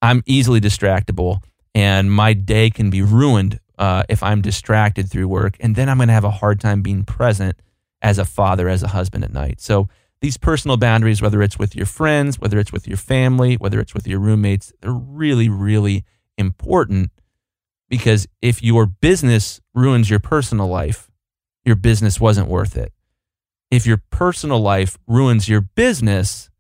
I'm 0.01 0.23
easily 0.25 0.61
distractible 0.61 1.43
and 1.75 2.11
my 2.11 2.33
day 2.33 2.71
can 2.71 2.89
be 2.89 3.03
ruined 3.03 3.61
uh, 3.79 4.03
if 4.09 4.23
I'm 4.23 4.43
distracted 4.43 5.11
through 5.11 5.29
work. 5.29 5.57
And 5.61 5.77
then 5.77 5.89
I'm 5.89 5.99
going 5.99 6.09
to 6.09 6.15
have 6.15 6.25
a 6.25 6.31
hard 6.31 6.61
time 6.61 6.83
being 6.83 7.05
present 7.05 7.57
as 8.03 8.19
a 8.19 8.25
father, 8.25 8.69
as 8.69 8.83
a 8.83 8.89
husband 8.89 9.25
at 9.25 9.33
night. 9.33 9.61
So 9.61 9.89
these 10.21 10.37
personal 10.37 10.77
boundaries, 10.77 11.23
whether 11.23 11.43
it's 11.43 11.59
with 11.59 11.77
your 11.77 11.87
friends, 11.87 12.39
whether 12.39 12.59
it's 12.59 12.73
with 12.73 12.89
your 12.89 12.97
family, 12.97 13.55
whether 13.55 13.81
it's 13.81 13.95
with 13.95 14.07
your 14.07 14.19
roommates, 14.19 14.73
they're 14.81 14.93
really, 14.93 15.49
really 15.49 16.05
important 16.37 17.11
because 17.89 18.27
if 18.43 18.63
your 18.63 18.87
business 18.87 19.61
ruins 19.75 20.11
your 20.11 20.19
personal 20.19 20.69
life, 20.69 21.11
your 21.65 21.77
business 21.77 22.21
wasn't 22.21 22.49
worth 22.49 22.77
it. 22.77 22.93
If 23.71 23.87
your 23.87 24.03
personal 24.11 24.61
life 24.61 24.99
ruins 25.07 25.49
your 25.49 25.61
business, 25.61 26.51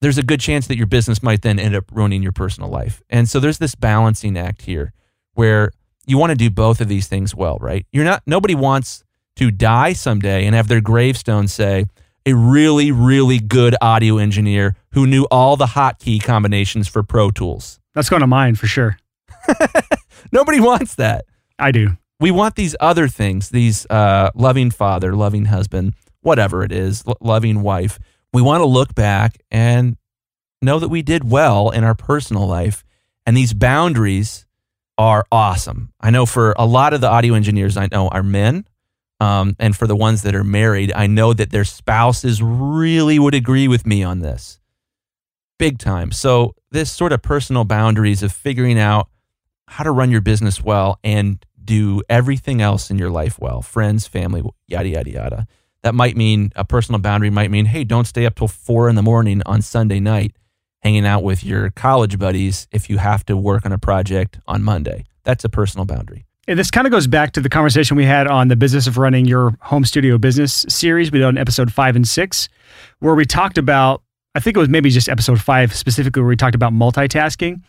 there's 0.00 0.18
a 0.18 0.22
good 0.22 0.40
chance 0.40 0.66
that 0.66 0.76
your 0.76 0.86
business 0.86 1.22
might 1.22 1.42
then 1.42 1.58
end 1.58 1.74
up 1.74 1.90
ruining 1.92 2.22
your 2.22 2.32
personal 2.32 2.68
life. 2.68 3.02
And 3.08 3.28
so 3.28 3.40
there's 3.40 3.58
this 3.58 3.74
balancing 3.74 4.36
act 4.36 4.62
here 4.62 4.92
where 5.34 5.70
you 6.06 6.18
want 6.18 6.30
to 6.30 6.36
do 6.36 6.50
both 6.50 6.80
of 6.80 6.88
these 6.88 7.06
things 7.06 7.34
well, 7.34 7.58
right? 7.60 7.86
You're 7.92 8.04
not 8.04 8.22
nobody 8.26 8.54
wants 8.54 9.04
to 9.36 9.50
die 9.50 9.92
someday 9.92 10.46
and 10.46 10.54
have 10.54 10.68
their 10.68 10.80
gravestone 10.80 11.48
say 11.48 11.86
a 12.24 12.34
really 12.34 12.90
really 12.92 13.38
good 13.38 13.76
audio 13.80 14.18
engineer 14.18 14.76
who 14.92 15.06
knew 15.06 15.24
all 15.30 15.56
the 15.56 15.66
hotkey 15.66 16.22
combinations 16.22 16.88
for 16.88 17.02
Pro 17.02 17.30
Tools. 17.30 17.80
That's 17.94 18.08
going 18.08 18.20
to 18.20 18.26
mine 18.26 18.54
for 18.54 18.66
sure. 18.66 18.98
Nobody 20.32 20.60
wants 20.60 20.94
that. 20.96 21.24
I 21.58 21.72
do. 21.72 21.96
We 22.18 22.30
want 22.30 22.54
these 22.54 22.74
other 22.80 23.08
things, 23.08 23.50
these 23.50 23.86
uh, 23.90 24.30
loving 24.34 24.70
father, 24.70 25.14
loving 25.14 25.46
husband, 25.46 25.94
whatever 26.22 26.62
it 26.62 26.72
is, 26.72 27.06
lo- 27.06 27.16
loving 27.20 27.62
wife. 27.62 27.98
We 28.32 28.42
want 28.42 28.62
to 28.62 28.66
look 28.66 28.94
back 28.94 29.38
and 29.50 29.96
know 30.62 30.78
that 30.78 30.88
we 30.88 31.02
did 31.02 31.30
well 31.30 31.70
in 31.70 31.84
our 31.84 31.94
personal 31.94 32.46
life. 32.46 32.84
And 33.26 33.36
these 33.36 33.52
boundaries 33.52 34.45
are 34.98 35.24
awesome. 35.30 35.92
I 36.00 36.10
know 36.10 36.26
for 36.26 36.54
a 36.58 36.66
lot 36.66 36.92
of 36.92 37.00
the 37.00 37.08
audio 37.08 37.34
engineers 37.34 37.76
I 37.76 37.88
know 37.90 38.08
are 38.08 38.22
men. 38.22 38.66
Um, 39.18 39.56
and 39.58 39.74
for 39.74 39.86
the 39.86 39.96
ones 39.96 40.22
that 40.22 40.34
are 40.34 40.44
married, 40.44 40.92
I 40.94 41.06
know 41.06 41.32
that 41.32 41.50
their 41.50 41.64
spouses 41.64 42.42
really 42.42 43.18
would 43.18 43.34
agree 43.34 43.66
with 43.66 43.86
me 43.86 44.02
on 44.02 44.20
this 44.20 44.58
big 45.58 45.78
time. 45.78 46.12
So, 46.12 46.54
this 46.70 46.92
sort 46.92 47.12
of 47.12 47.22
personal 47.22 47.64
boundaries 47.64 48.22
of 48.22 48.30
figuring 48.30 48.78
out 48.78 49.08
how 49.68 49.84
to 49.84 49.90
run 49.90 50.10
your 50.10 50.20
business 50.20 50.62
well 50.62 50.98
and 51.02 51.44
do 51.64 52.02
everything 52.08 52.60
else 52.60 52.90
in 52.90 52.98
your 52.98 53.10
life 53.10 53.38
well 53.38 53.62
friends, 53.62 54.06
family, 54.06 54.42
yada, 54.66 54.88
yada, 54.88 55.10
yada. 55.10 55.46
That 55.82 55.94
might 55.94 56.16
mean 56.16 56.52
a 56.56 56.64
personal 56.64 57.00
boundary 57.00 57.30
might 57.30 57.50
mean, 57.50 57.66
hey, 57.66 57.84
don't 57.84 58.06
stay 58.06 58.26
up 58.26 58.34
till 58.34 58.48
four 58.48 58.88
in 58.88 58.96
the 58.96 59.02
morning 59.02 59.42
on 59.46 59.62
Sunday 59.62 60.00
night 60.00 60.36
hanging 60.86 61.04
out 61.04 61.24
with 61.24 61.42
your 61.42 61.70
college 61.70 62.16
buddies 62.16 62.68
if 62.70 62.88
you 62.88 62.96
have 62.96 63.26
to 63.26 63.36
work 63.36 63.66
on 63.66 63.72
a 63.72 63.78
project 63.78 64.38
on 64.46 64.62
Monday. 64.62 65.04
That's 65.24 65.42
a 65.42 65.48
personal 65.48 65.84
boundary. 65.84 66.24
And 66.46 66.56
this 66.56 66.70
kind 66.70 66.86
of 66.86 66.92
goes 66.92 67.08
back 67.08 67.32
to 67.32 67.40
the 67.40 67.48
conversation 67.48 67.96
we 67.96 68.04
had 68.04 68.28
on 68.28 68.46
the 68.46 68.54
business 68.54 68.86
of 68.86 68.96
running 68.96 69.24
your 69.24 69.56
home 69.62 69.84
studio 69.84 70.16
business 70.16 70.64
series. 70.68 71.10
We 71.10 71.18
did 71.18 71.24
on 71.24 71.38
episode 71.38 71.72
five 71.72 71.96
and 71.96 72.06
six, 72.06 72.48
where 73.00 73.16
we 73.16 73.24
talked 73.24 73.58
about, 73.58 74.04
I 74.36 74.38
think 74.38 74.56
it 74.56 74.60
was 74.60 74.68
maybe 74.68 74.88
just 74.90 75.08
episode 75.08 75.40
five 75.40 75.74
specifically, 75.74 76.22
where 76.22 76.28
we 76.28 76.36
talked 76.36 76.54
about 76.54 76.72
multitasking. 76.72 77.62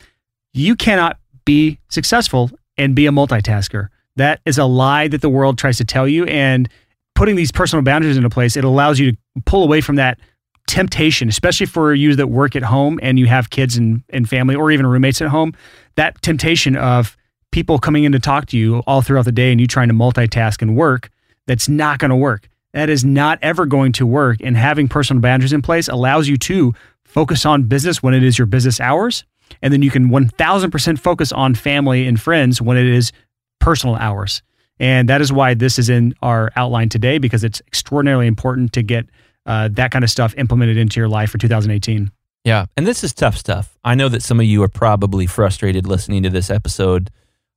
You 0.53 0.75
cannot 0.75 1.17
be 1.43 1.79
successful 1.89 2.51
and 2.77 2.95
be 2.95 3.07
a 3.07 3.11
multitasker. 3.11 3.87
That 4.15 4.41
is 4.45 4.59
a 4.59 4.65
lie 4.65 5.07
that 5.07 5.21
the 5.21 5.29
world 5.29 5.57
tries 5.57 5.77
to 5.77 5.85
tell 5.85 6.07
you. 6.07 6.25
And 6.25 6.69
putting 7.15 7.35
these 7.35 7.51
personal 7.51 7.81
boundaries 7.81 8.15
into 8.15 8.29
place, 8.29 8.55
it 8.55 8.63
allows 8.63 8.99
you 8.99 9.13
to 9.13 9.17
pull 9.47 9.63
away 9.63 9.81
from 9.81 9.95
that 9.95 10.19
temptation, 10.67 11.29
especially 11.29 11.65
for 11.65 11.93
you 11.93 12.15
that 12.15 12.27
work 12.27 12.55
at 12.55 12.63
home 12.63 12.99
and 13.01 13.17
you 13.17 13.25
have 13.25 13.49
kids 13.49 13.77
and, 13.77 14.03
and 14.09 14.29
family 14.29 14.55
or 14.55 14.69
even 14.69 14.85
roommates 14.85 15.21
at 15.21 15.29
home. 15.29 15.53
That 15.95 16.21
temptation 16.21 16.75
of 16.75 17.17
people 17.51 17.79
coming 17.79 18.03
in 18.03 18.11
to 18.11 18.19
talk 18.19 18.45
to 18.47 18.57
you 18.57 18.79
all 18.85 19.01
throughout 19.01 19.25
the 19.25 19.31
day 19.31 19.51
and 19.51 19.59
you 19.59 19.67
trying 19.67 19.87
to 19.87 19.93
multitask 19.93 20.61
and 20.61 20.75
work, 20.75 21.09
that's 21.47 21.67
not 21.67 21.99
going 21.99 22.09
to 22.09 22.15
work. 22.15 22.49
That 22.73 22.89
is 22.89 23.03
not 23.03 23.39
ever 23.41 23.65
going 23.65 23.93
to 23.93 24.05
work. 24.05 24.37
And 24.43 24.55
having 24.55 24.87
personal 24.87 25.21
boundaries 25.21 25.53
in 25.53 25.61
place 25.61 25.87
allows 25.87 26.27
you 26.27 26.37
to 26.37 26.73
focus 27.05 27.45
on 27.45 27.63
business 27.63 28.03
when 28.03 28.13
it 28.13 28.23
is 28.23 28.37
your 28.37 28.45
business 28.45 28.79
hours. 28.79 29.23
And 29.61 29.73
then 29.73 29.81
you 29.81 29.89
can 29.89 30.09
1000% 30.09 30.99
focus 30.99 31.31
on 31.31 31.55
family 31.55 32.05
and 32.05 32.19
friends 32.19 32.61
when 32.61 32.77
it 32.77 32.85
is 32.85 33.11
personal 33.59 33.95
hours. 33.95 34.43
And 34.79 35.09
that 35.09 35.21
is 35.21 35.31
why 35.31 35.53
this 35.53 35.79
is 35.79 35.89
in 35.89 36.13
our 36.21 36.51
outline 36.55 36.89
today 36.89 37.17
because 37.17 37.43
it's 37.43 37.61
extraordinarily 37.61 38.27
important 38.27 38.73
to 38.73 38.83
get 38.83 39.07
uh, 39.47 39.69
that 39.71 39.91
kind 39.91 40.03
of 40.03 40.11
stuff 40.11 40.35
implemented 40.37 40.77
into 40.77 40.99
your 40.99 41.07
life 41.07 41.31
for 41.31 41.37
2018. 41.37 42.11
Yeah. 42.43 42.65
And 42.75 42.85
this 42.85 43.03
is 43.03 43.13
tough 43.13 43.37
stuff. 43.37 43.77
I 43.83 43.95
know 43.95 44.09
that 44.09 44.21
some 44.21 44.39
of 44.39 44.45
you 44.45 44.61
are 44.63 44.69
probably 44.69 45.25
frustrated 45.25 45.87
listening 45.87 46.23
to 46.23 46.29
this 46.29 46.49
episode, 46.49 47.09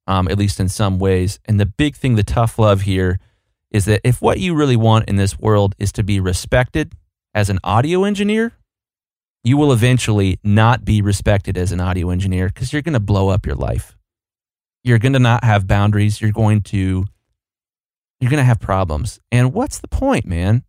um, 0.06 0.28
at 0.28 0.38
least 0.38 0.60
in 0.60 0.68
some 0.68 0.98
ways. 0.98 1.38
And 1.44 1.60
the 1.60 1.66
big 1.66 1.96
thing, 1.96 2.14
the 2.14 2.22
tough 2.22 2.58
love 2.58 2.82
here 2.82 3.18
is 3.70 3.84
that 3.84 4.00
if 4.04 4.22
what 4.22 4.38
you 4.40 4.54
really 4.54 4.76
want 4.76 5.08
in 5.08 5.16
this 5.16 5.38
world 5.38 5.74
is 5.78 5.92
to 5.92 6.02
be 6.02 6.18
respected 6.18 6.94
as 7.34 7.50
an 7.50 7.58
audio 7.62 8.04
engineer, 8.04 8.52
you 9.42 9.56
will 9.56 9.72
eventually 9.72 10.38
not 10.44 10.84
be 10.84 11.00
respected 11.02 11.56
as 11.56 11.72
an 11.72 11.80
audio 11.80 12.10
engineer 12.10 12.48
because 12.48 12.72
you're 12.72 12.82
going 12.82 12.94
to 12.94 13.00
blow 13.00 13.28
up 13.28 13.46
your 13.46 13.54
life. 13.54 13.96
You're 14.82 14.98
going 14.98 15.12
to 15.12 15.18
not 15.18 15.44
have 15.44 15.66
boundaries. 15.66 16.20
You're 16.20 16.32
going 16.32 16.62
to 16.62 17.04
you're 18.20 18.30
going 18.30 18.38
to 18.38 18.44
have 18.44 18.60
problems. 18.60 19.18
And 19.32 19.54
what's 19.54 19.78
the 19.78 19.88
point, 19.88 20.26
man? 20.26 20.64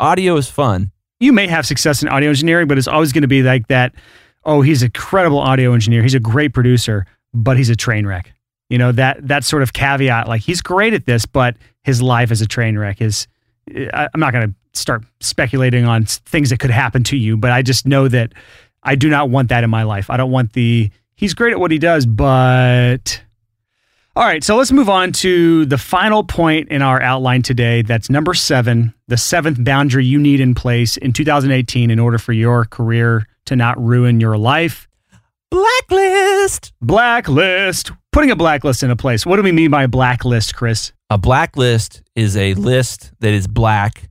Audio 0.00 0.36
is 0.36 0.48
fun. 0.48 0.90
You 1.20 1.32
may 1.32 1.46
have 1.46 1.66
success 1.66 2.02
in 2.02 2.08
audio 2.08 2.28
engineering, 2.28 2.68
but 2.68 2.76
it's 2.78 2.88
always 2.88 3.12
going 3.12 3.22
to 3.22 3.28
be 3.28 3.42
like 3.42 3.68
that. 3.68 3.94
Oh, 4.44 4.60
he's 4.60 4.82
a 4.82 4.90
credible 4.90 5.38
audio 5.38 5.72
engineer. 5.72 6.02
He's 6.02 6.14
a 6.14 6.20
great 6.20 6.52
producer, 6.52 7.06
but 7.32 7.56
he's 7.56 7.70
a 7.70 7.76
train 7.76 8.06
wreck. 8.06 8.32
You 8.68 8.78
know 8.78 8.92
that 8.92 9.26
that 9.28 9.44
sort 9.44 9.62
of 9.62 9.72
caveat. 9.72 10.28
Like 10.28 10.42
he's 10.42 10.60
great 10.60 10.92
at 10.92 11.06
this, 11.06 11.24
but 11.24 11.56
his 11.84 12.02
life 12.02 12.30
is 12.30 12.42
a 12.42 12.46
train 12.46 12.76
wreck. 12.76 13.00
Is 13.00 13.26
I- 13.74 14.08
I'm 14.12 14.20
not 14.20 14.32
going 14.32 14.48
to 14.48 14.54
start 14.78 15.04
speculating 15.20 15.86
on 15.86 16.04
things 16.04 16.50
that 16.50 16.58
could 16.58 16.70
happen 16.70 17.02
to 17.04 17.16
you, 17.16 17.36
but 17.36 17.50
I 17.52 17.62
just 17.62 17.86
know 17.86 18.08
that 18.08 18.32
I 18.82 18.94
do 18.96 19.08
not 19.08 19.30
want 19.30 19.48
that 19.48 19.64
in 19.64 19.70
my 19.70 19.84
life. 19.84 20.10
I 20.10 20.16
don't 20.16 20.30
want 20.30 20.52
the 20.52 20.90
he's 21.14 21.32
great 21.32 21.52
at 21.52 21.60
what 21.60 21.70
he 21.70 21.78
does, 21.78 22.06
but 22.06 23.22
all 24.16 24.24
right, 24.24 24.42
so 24.42 24.56
let's 24.56 24.72
move 24.72 24.88
on 24.88 25.12
to 25.12 25.66
the 25.66 25.76
final 25.76 26.24
point 26.24 26.70
in 26.70 26.80
our 26.80 27.02
outline 27.02 27.42
today. 27.42 27.82
That's 27.82 28.08
number 28.08 28.32
seven, 28.32 28.94
the 29.08 29.18
seventh 29.18 29.62
boundary 29.62 30.06
you 30.06 30.18
need 30.18 30.40
in 30.40 30.54
place 30.54 30.96
in 30.96 31.12
2018 31.12 31.90
in 31.90 31.98
order 31.98 32.16
for 32.16 32.32
your 32.32 32.64
career 32.64 33.26
to 33.44 33.56
not 33.56 33.78
ruin 33.78 34.18
your 34.18 34.38
life. 34.38 34.88
Blacklist. 35.50 36.72
Blacklist. 36.80 37.92
Putting 38.10 38.30
a 38.30 38.36
blacklist 38.36 38.82
into 38.82 38.96
place. 38.96 39.26
What 39.26 39.36
do 39.36 39.42
we 39.42 39.52
mean 39.52 39.70
by 39.70 39.86
blacklist, 39.86 40.56
Chris? 40.56 40.92
A 41.10 41.18
blacklist 41.18 42.00
is 42.14 42.38
a 42.38 42.54
list 42.54 43.12
that 43.20 43.34
is 43.34 43.46
black 43.46 44.08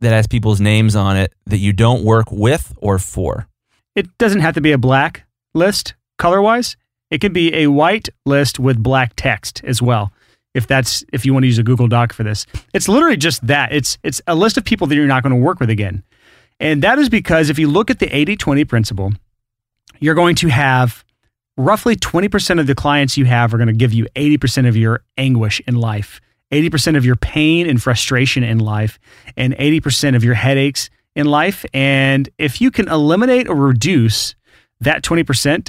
that 0.00 0.12
has 0.12 0.26
people's 0.26 0.60
names 0.60 0.96
on 0.96 1.16
it 1.16 1.32
that 1.46 1.58
you 1.58 1.72
don't 1.72 2.02
work 2.02 2.26
with 2.32 2.72
or 2.78 2.98
for. 2.98 3.46
It 3.94 4.18
doesn't 4.18 4.40
have 4.40 4.54
to 4.54 4.60
be 4.60 4.72
a 4.72 4.78
black 4.78 5.26
list 5.54 5.94
color 6.18 6.42
wise. 6.42 6.76
It 7.12 7.20
could 7.20 7.34
be 7.34 7.54
a 7.54 7.66
white 7.66 8.08
list 8.24 8.58
with 8.58 8.82
black 8.82 9.12
text 9.16 9.60
as 9.64 9.82
well. 9.82 10.10
If 10.54 10.66
that's 10.66 11.04
if 11.12 11.26
you 11.26 11.34
want 11.34 11.42
to 11.42 11.46
use 11.46 11.58
a 11.58 11.62
Google 11.62 11.86
Doc 11.86 12.14
for 12.14 12.22
this. 12.22 12.46
It's 12.72 12.88
literally 12.88 13.18
just 13.18 13.46
that. 13.46 13.70
It's 13.70 13.98
it's 14.02 14.22
a 14.26 14.34
list 14.34 14.56
of 14.56 14.64
people 14.64 14.86
that 14.86 14.94
you're 14.94 15.06
not 15.06 15.22
going 15.22 15.34
to 15.34 15.38
work 15.38 15.60
with 15.60 15.68
again. 15.68 16.02
And 16.58 16.82
that 16.82 16.98
is 16.98 17.10
because 17.10 17.50
if 17.50 17.58
you 17.58 17.68
look 17.68 17.90
at 17.90 17.98
the 17.98 18.06
80-20 18.06 18.66
principle, 18.66 19.12
you're 20.00 20.14
going 20.14 20.36
to 20.36 20.48
have 20.48 21.04
roughly 21.58 21.96
20% 21.96 22.60
of 22.60 22.66
the 22.66 22.74
clients 22.74 23.18
you 23.18 23.26
have 23.26 23.52
are 23.52 23.58
going 23.58 23.66
to 23.66 23.74
give 23.74 23.92
you 23.92 24.06
80% 24.14 24.66
of 24.66 24.76
your 24.76 25.02
anguish 25.18 25.60
in 25.66 25.74
life. 25.74 26.18
80% 26.50 26.96
of 26.96 27.04
your 27.04 27.16
pain 27.16 27.68
and 27.68 27.82
frustration 27.82 28.42
in 28.42 28.58
life, 28.58 28.98
and 29.36 29.54
80% 29.56 30.16
of 30.16 30.24
your 30.24 30.34
headaches 30.34 30.88
in 31.14 31.26
life. 31.26 31.64
And 31.74 32.28
if 32.38 32.60
you 32.60 32.70
can 32.70 32.88
eliminate 32.88 33.48
or 33.48 33.56
reduce 33.56 34.34
that 34.80 35.02
20%, 35.02 35.68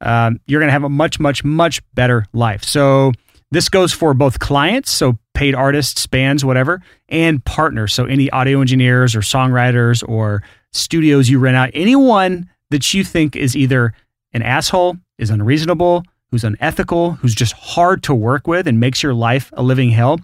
um, 0.00 0.40
you're 0.46 0.60
going 0.60 0.68
to 0.68 0.72
have 0.72 0.84
a 0.84 0.88
much, 0.88 1.20
much, 1.20 1.44
much 1.44 1.82
better 1.94 2.24
life. 2.32 2.64
So 2.64 3.12
this 3.50 3.68
goes 3.68 3.92
for 3.92 4.14
both 4.14 4.38
clients, 4.38 4.90
so 4.90 5.18
paid 5.34 5.54
artists, 5.54 6.06
bands, 6.06 6.44
whatever, 6.44 6.82
and 7.08 7.44
partners. 7.44 7.92
So 7.92 8.04
any 8.04 8.30
audio 8.30 8.60
engineers 8.60 9.16
or 9.16 9.20
songwriters 9.20 10.06
or 10.08 10.42
studios 10.72 11.28
you 11.28 11.38
rent 11.38 11.56
out, 11.56 11.70
anyone 11.74 12.48
that 12.70 12.94
you 12.94 13.02
think 13.02 13.34
is 13.36 13.56
either 13.56 13.92
an 14.32 14.42
asshole, 14.42 14.96
is 15.18 15.30
unreasonable, 15.30 16.04
who's 16.30 16.44
unethical, 16.44 17.12
who's 17.12 17.34
just 17.34 17.52
hard 17.54 18.02
to 18.04 18.14
work 18.14 18.46
with 18.46 18.68
and 18.68 18.78
makes 18.78 19.02
your 19.02 19.14
life 19.14 19.52
a 19.54 19.62
living 19.62 19.90
hell. 19.90 20.20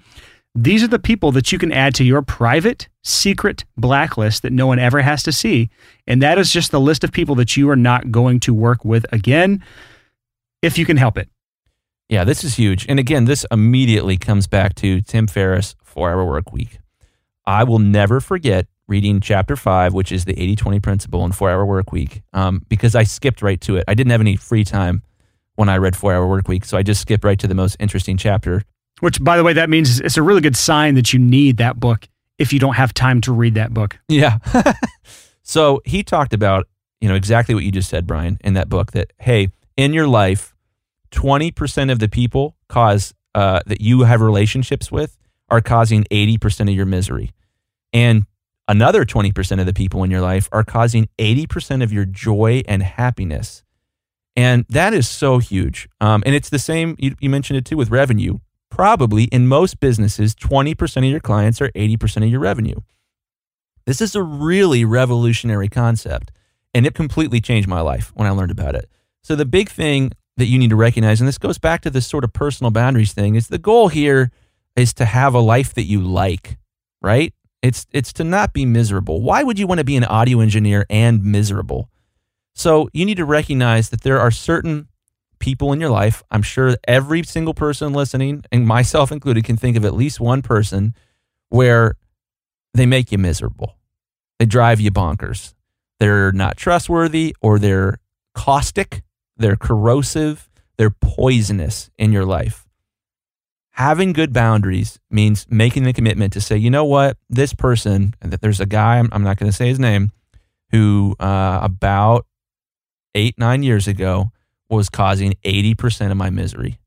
These 0.57 0.83
are 0.83 0.89
the 0.89 0.99
people 0.99 1.33
that 1.33 1.53
you 1.53 1.59
can 1.59 1.71
add 1.71 1.95
to 1.97 2.05
your 2.05 2.23
private, 2.23 2.89
secret 3.05 3.67
blacklist 3.77 4.41
that 4.41 4.55
no 4.55 4.67
one 4.67 4.79
ever 4.79 5.03
has 5.03 5.23
to 5.25 5.33
see. 5.33 5.69
And 6.07 6.23
that 6.23 6.39
is 6.39 6.51
just 6.51 6.71
the 6.71 6.81
list 6.81 7.05
of 7.05 7.13
people 7.13 7.35
that 7.35 7.59
you 7.59 7.69
are 7.69 7.77
not 7.77 8.11
going 8.11 8.41
to 8.41 8.55
work 8.55 8.83
with 8.83 9.05
again 9.13 9.63
if 10.63 10.79
you 10.79 10.87
can 10.87 10.97
help 10.97 11.19
it. 11.19 11.29
Yeah, 12.09 12.25
this 12.25 12.43
is 12.43 12.55
huge. 12.55 12.87
And 12.89 12.99
again, 12.99 13.27
this 13.27 13.45
immediately 13.51 14.17
comes 14.17 14.47
back 14.47 14.75
to 14.77 15.03
Tim 15.03 15.27
Ferriss, 15.27 15.77
Four 15.83 16.11
Hour 16.11 16.25
Work 16.25 16.53
Week. 16.53 16.79
I 17.45 17.63
will 17.65 17.79
never 17.79 18.19
forget 18.21 18.67
reading 18.89 19.21
chapter 19.21 19.57
five, 19.57 19.93
which 19.93 20.11
is 20.11 20.25
the 20.25 20.41
80 20.41 20.57
20 20.57 20.81
principle 20.81 21.25
in 21.27 21.33
Four 21.33 21.51
Hour 21.51 21.67
Work 21.67 21.93
Week, 21.93 22.23
um, 22.33 22.65
because 22.71 22.95
I 22.95 23.03
skipped 23.03 23.43
right 23.43 23.61
to 23.61 23.77
it. 23.77 23.85
I 23.89 23.93
didn't 23.95 24.11
have 24.11 24.23
any 24.23 24.37
free 24.37 24.65
time 24.65 25.03
when 25.57 25.69
I 25.69 25.77
read 25.77 25.97
Four 25.97 26.15
Hour 26.15 26.27
Work 26.27 26.49
Week, 26.49 26.65
so 26.65 26.79
I 26.79 26.83
just 26.83 27.03
skipped 27.03 27.25
right 27.25 27.39
to 27.41 27.47
the 27.47 27.55
most 27.55 27.77
interesting 27.79 28.17
chapter. 28.17 28.63
Which, 29.01 29.23
by 29.23 29.37
the 29.37 29.45
way, 29.45 29.53
that 29.53 29.69
means 29.69 30.01
it's 30.01 30.17
a 30.17 30.23
really 30.23 30.41
good 30.41 30.57
sign 30.57 30.95
that 30.95 31.13
you 31.13 31.19
need 31.19 31.59
that 31.59 31.79
book 31.79 32.09
if 32.39 32.53
you 32.53 32.59
don't 32.59 32.75
have 32.75 32.95
time 32.95 33.21
to 33.23 33.33
read 33.33 33.55
that 33.55 33.73
book. 33.75 33.99
Yeah. 34.09 34.39
so 35.43 35.81
he 35.85 36.03
talked 36.03 36.33
about, 36.33 36.67
you 37.01 37.09
know, 37.09 37.15
exactly 37.15 37.55
what 37.55 37.65
you 37.65 37.73
just 37.73 37.91
said, 37.91 38.07
Brian, 38.07 38.39
in 38.43 38.55
that 38.55 38.69
book 38.69 38.93
that, 38.93 39.13
hey, 39.19 39.49
in 39.77 39.93
your 39.93 40.09
life, 40.09 40.55
20% 41.11 41.93
of 41.93 41.99
the 41.99 42.09
people 42.09 42.57
cause 42.69 43.15
uh, 43.35 43.61
that 43.67 43.81
you 43.81 44.03
have 44.03 44.21
relationships 44.21 44.91
with 44.91 45.17
are 45.49 45.61
causing 45.61 46.05
80% 46.05 46.69
of 46.69 46.75
your 46.75 46.87
misery. 46.87 47.33
And 47.93 48.25
another 48.67 49.05
20% 49.05 49.61
of 49.61 49.67
the 49.67 49.75
people 49.75 50.03
in 50.03 50.11
your 50.11 50.21
life 50.21 50.49
are 50.53 50.65
causing 50.65 51.09
80% 51.19 51.83
of 51.83 51.93
your 51.93 52.05
joy 52.05 52.63
and 52.67 52.83
happiness. 52.83 53.63
And 54.35 54.67
that 54.69 54.93
is 54.93 55.09
so 55.09 55.39
huge. 55.39 55.89
Um, 56.01 56.23
and 56.27 56.35
it's 56.35 56.51
the 56.51 56.59
same, 56.59 56.97
you, 56.99 57.15
you 57.21 57.31
mentioned 57.31 57.59
it 57.59 57.65
too 57.65 57.77
with 57.77 57.91
revenue. 57.91 58.39
Probably 58.77 59.25
in 59.25 59.49
most 59.49 59.81
businesses, 59.81 60.35
20% 60.35 60.99
of 60.99 61.05
your 61.05 61.19
clients 61.19 61.63
are 61.63 61.71
80% 61.71 62.25
of 62.25 62.29
your 62.29 62.41
revenue. 62.41 62.75
This 63.87 64.03
is 64.03 64.15
a 64.15 64.23
really 64.23 64.85
revolutionary 64.85 65.71
concept. 65.71 66.31
And 66.75 66.85
it 66.85 66.95
completely 66.95 67.41
changed 67.41 67.67
my 67.67 67.81
life 67.81 68.13
when 68.15 68.27
I 68.27 68.33
learned 68.33 68.51
about 68.51 68.75
it. 68.75 68.91
So, 69.23 69.35
the 69.35 69.47
big 69.47 69.71
thing 69.71 70.13
that 70.37 70.45
you 70.45 70.59
need 70.59 70.69
to 70.69 70.77
recognize, 70.77 71.23
and 71.23 71.27
this 71.27 71.39
goes 71.39 71.57
back 71.57 71.81
to 71.83 71.91
this 71.91 72.07
sort 72.07 72.23
of 72.23 72.35
personal 72.35 72.71
boundaries 72.71 73.15
thing, 73.15 73.35
is 73.35 73.49
the 73.49 73.57
goal 73.57 73.89
here 73.89 74.31
is 74.77 74.93
to 74.95 75.07
have 75.07 75.33
a 75.33 75.41
life 75.41 75.73
that 75.73 75.85
you 75.85 76.03
like, 76.03 76.59
right? 77.01 77.33
It's 77.63 77.87
it's 77.93 78.13
to 78.13 78.25
not 78.25 78.53
be 78.53 78.67
miserable. 78.67 79.23
Why 79.23 79.43
would 79.43 79.59
you 79.59 79.67
want 79.67 79.79
to 79.79 79.85
be 79.85 79.97
an 79.97 80.05
audio 80.05 80.41
engineer 80.41 80.85
and 80.91 81.25
miserable? 81.25 81.89
So 82.55 82.91
you 82.93 83.07
need 83.07 83.17
to 83.17 83.25
recognize 83.25 83.89
that 83.89 84.03
there 84.03 84.21
are 84.21 84.31
certain 84.31 84.89
people 85.39 85.73
in 85.73 85.81
your 85.81 85.91
life. 85.91 86.23
I'm 86.31 86.43
sure 86.43 86.77
every 86.87 87.23
single 87.23 87.55
person 87.55 87.93
listening, 87.93 88.45
and 88.51 88.67
myself 88.67 89.13
included, 89.13 89.45
can 89.45 89.57
think 89.57 89.77
of 89.77 89.85
at 89.85 89.95
least 89.95 90.21
one 90.21 90.43
person 90.43 90.95
where 91.49 91.95
they 92.75 92.87
make 92.87 93.13
you 93.13 93.19
miserable. 93.19 93.77
They 94.39 94.47
drive 94.47 94.81
you 94.81 94.91
bonkers. 94.91 95.55
They're 95.99 96.33
not 96.33 96.57
trustworthy 96.57 97.35
or 97.41 97.59
they're 97.59 97.99
caustic, 98.35 99.03
they're 99.37 99.57
corrosive, 99.57 100.49
they're 100.77 100.91
poisonous 100.91 101.91
in 101.99 102.13
your 102.13 102.27
life. 102.27 102.67
Having 103.71 104.15
good 104.15 104.33
boundaries 104.33 104.99
means 105.11 105.47
making 105.51 105.83
the 105.83 105.93
commitment 105.93 106.33
to 106.33 106.41
say, 106.41 106.57
you 106.57 106.71
know 106.71 106.85
what, 106.85 107.19
this 107.29 107.55
person, 107.55 108.15
that 108.21 108.41
there's 108.41 108.61
a 108.61 108.67
guy, 108.67 108.99
I'm, 108.99 109.23
not 109.23 109.39
going 109.39 109.51
to 109.51 109.57
say 109.57 109.69
his 109.69 109.79
name, 109.79 110.13
who 110.71 111.15
uh, 111.21 111.61
about 111.63 112.27
eight, 113.15 113.39
nine 113.39 113.63
years 113.63 113.87
ago 113.87 114.31
was 114.69 114.89
causing 114.89 115.35
80% 115.45 116.11
of 116.11 116.17
my 116.17 116.31
misery. 116.31 116.79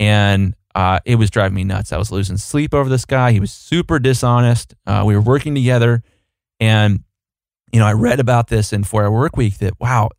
And 0.00 0.54
uh, 0.74 1.00
it 1.04 1.16
was 1.16 1.30
driving 1.30 1.56
me 1.56 1.64
nuts. 1.64 1.92
I 1.92 1.98
was 1.98 2.12
losing 2.12 2.36
sleep 2.36 2.72
over 2.72 2.88
this 2.88 3.04
guy. 3.04 3.32
He 3.32 3.40
was 3.40 3.52
super 3.52 3.98
dishonest. 3.98 4.74
Uh, 4.86 5.02
we 5.06 5.14
were 5.14 5.20
working 5.20 5.54
together. 5.54 6.02
And, 6.60 7.04
you 7.72 7.80
know, 7.80 7.86
I 7.86 7.92
read 7.92 8.20
about 8.20 8.48
this 8.48 8.72
in 8.72 8.84
Four 8.84 9.04
Hour 9.04 9.10
Work 9.10 9.36
Week 9.36 9.58
that, 9.58 9.74
wow, 9.80 10.10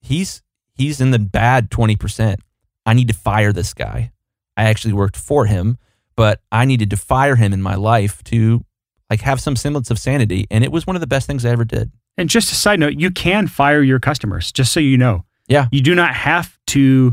he's 0.00 0.42
he's 0.74 1.00
in 1.00 1.10
the 1.10 1.18
bad 1.18 1.70
20%. 1.70 2.36
I 2.84 2.94
need 2.94 3.08
to 3.08 3.14
fire 3.14 3.52
this 3.52 3.74
guy. 3.74 4.12
I 4.56 4.64
actually 4.64 4.92
worked 4.92 5.16
for 5.16 5.46
him, 5.46 5.78
but 6.14 6.40
I 6.52 6.64
needed 6.64 6.90
to 6.90 6.96
fire 6.96 7.36
him 7.36 7.52
in 7.52 7.62
my 7.62 7.74
life 7.74 8.22
to 8.24 8.64
like 9.10 9.20
have 9.22 9.40
some 9.40 9.56
semblance 9.56 9.90
of 9.90 9.98
sanity. 9.98 10.46
And 10.50 10.64
it 10.64 10.72
was 10.72 10.86
one 10.86 10.96
of 10.96 11.00
the 11.00 11.06
best 11.06 11.26
things 11.26 11.44
I 11.44 11.50
ever 11.50 11.64
did. 11.64 11.92
And 12.16 12.28
just 12.28 12.50
a 12.52 12.54
side 12.54 12.80
note, 12.80 12.94
you 12.94 13.10
can 13.10 13.46
fire 13.46 13.82
your 13.82 14.00
customers, 14.00 14.50
just 14.50 14.72
so 14.72 14.80
you 14.80 14.96
know. 14.96 15.24
Yeah. 15.48 15.66
You 15.70 15.80
do 15.80 15.94
not 15.94 16.14
have 16.14 16.58
to 16.68 17.12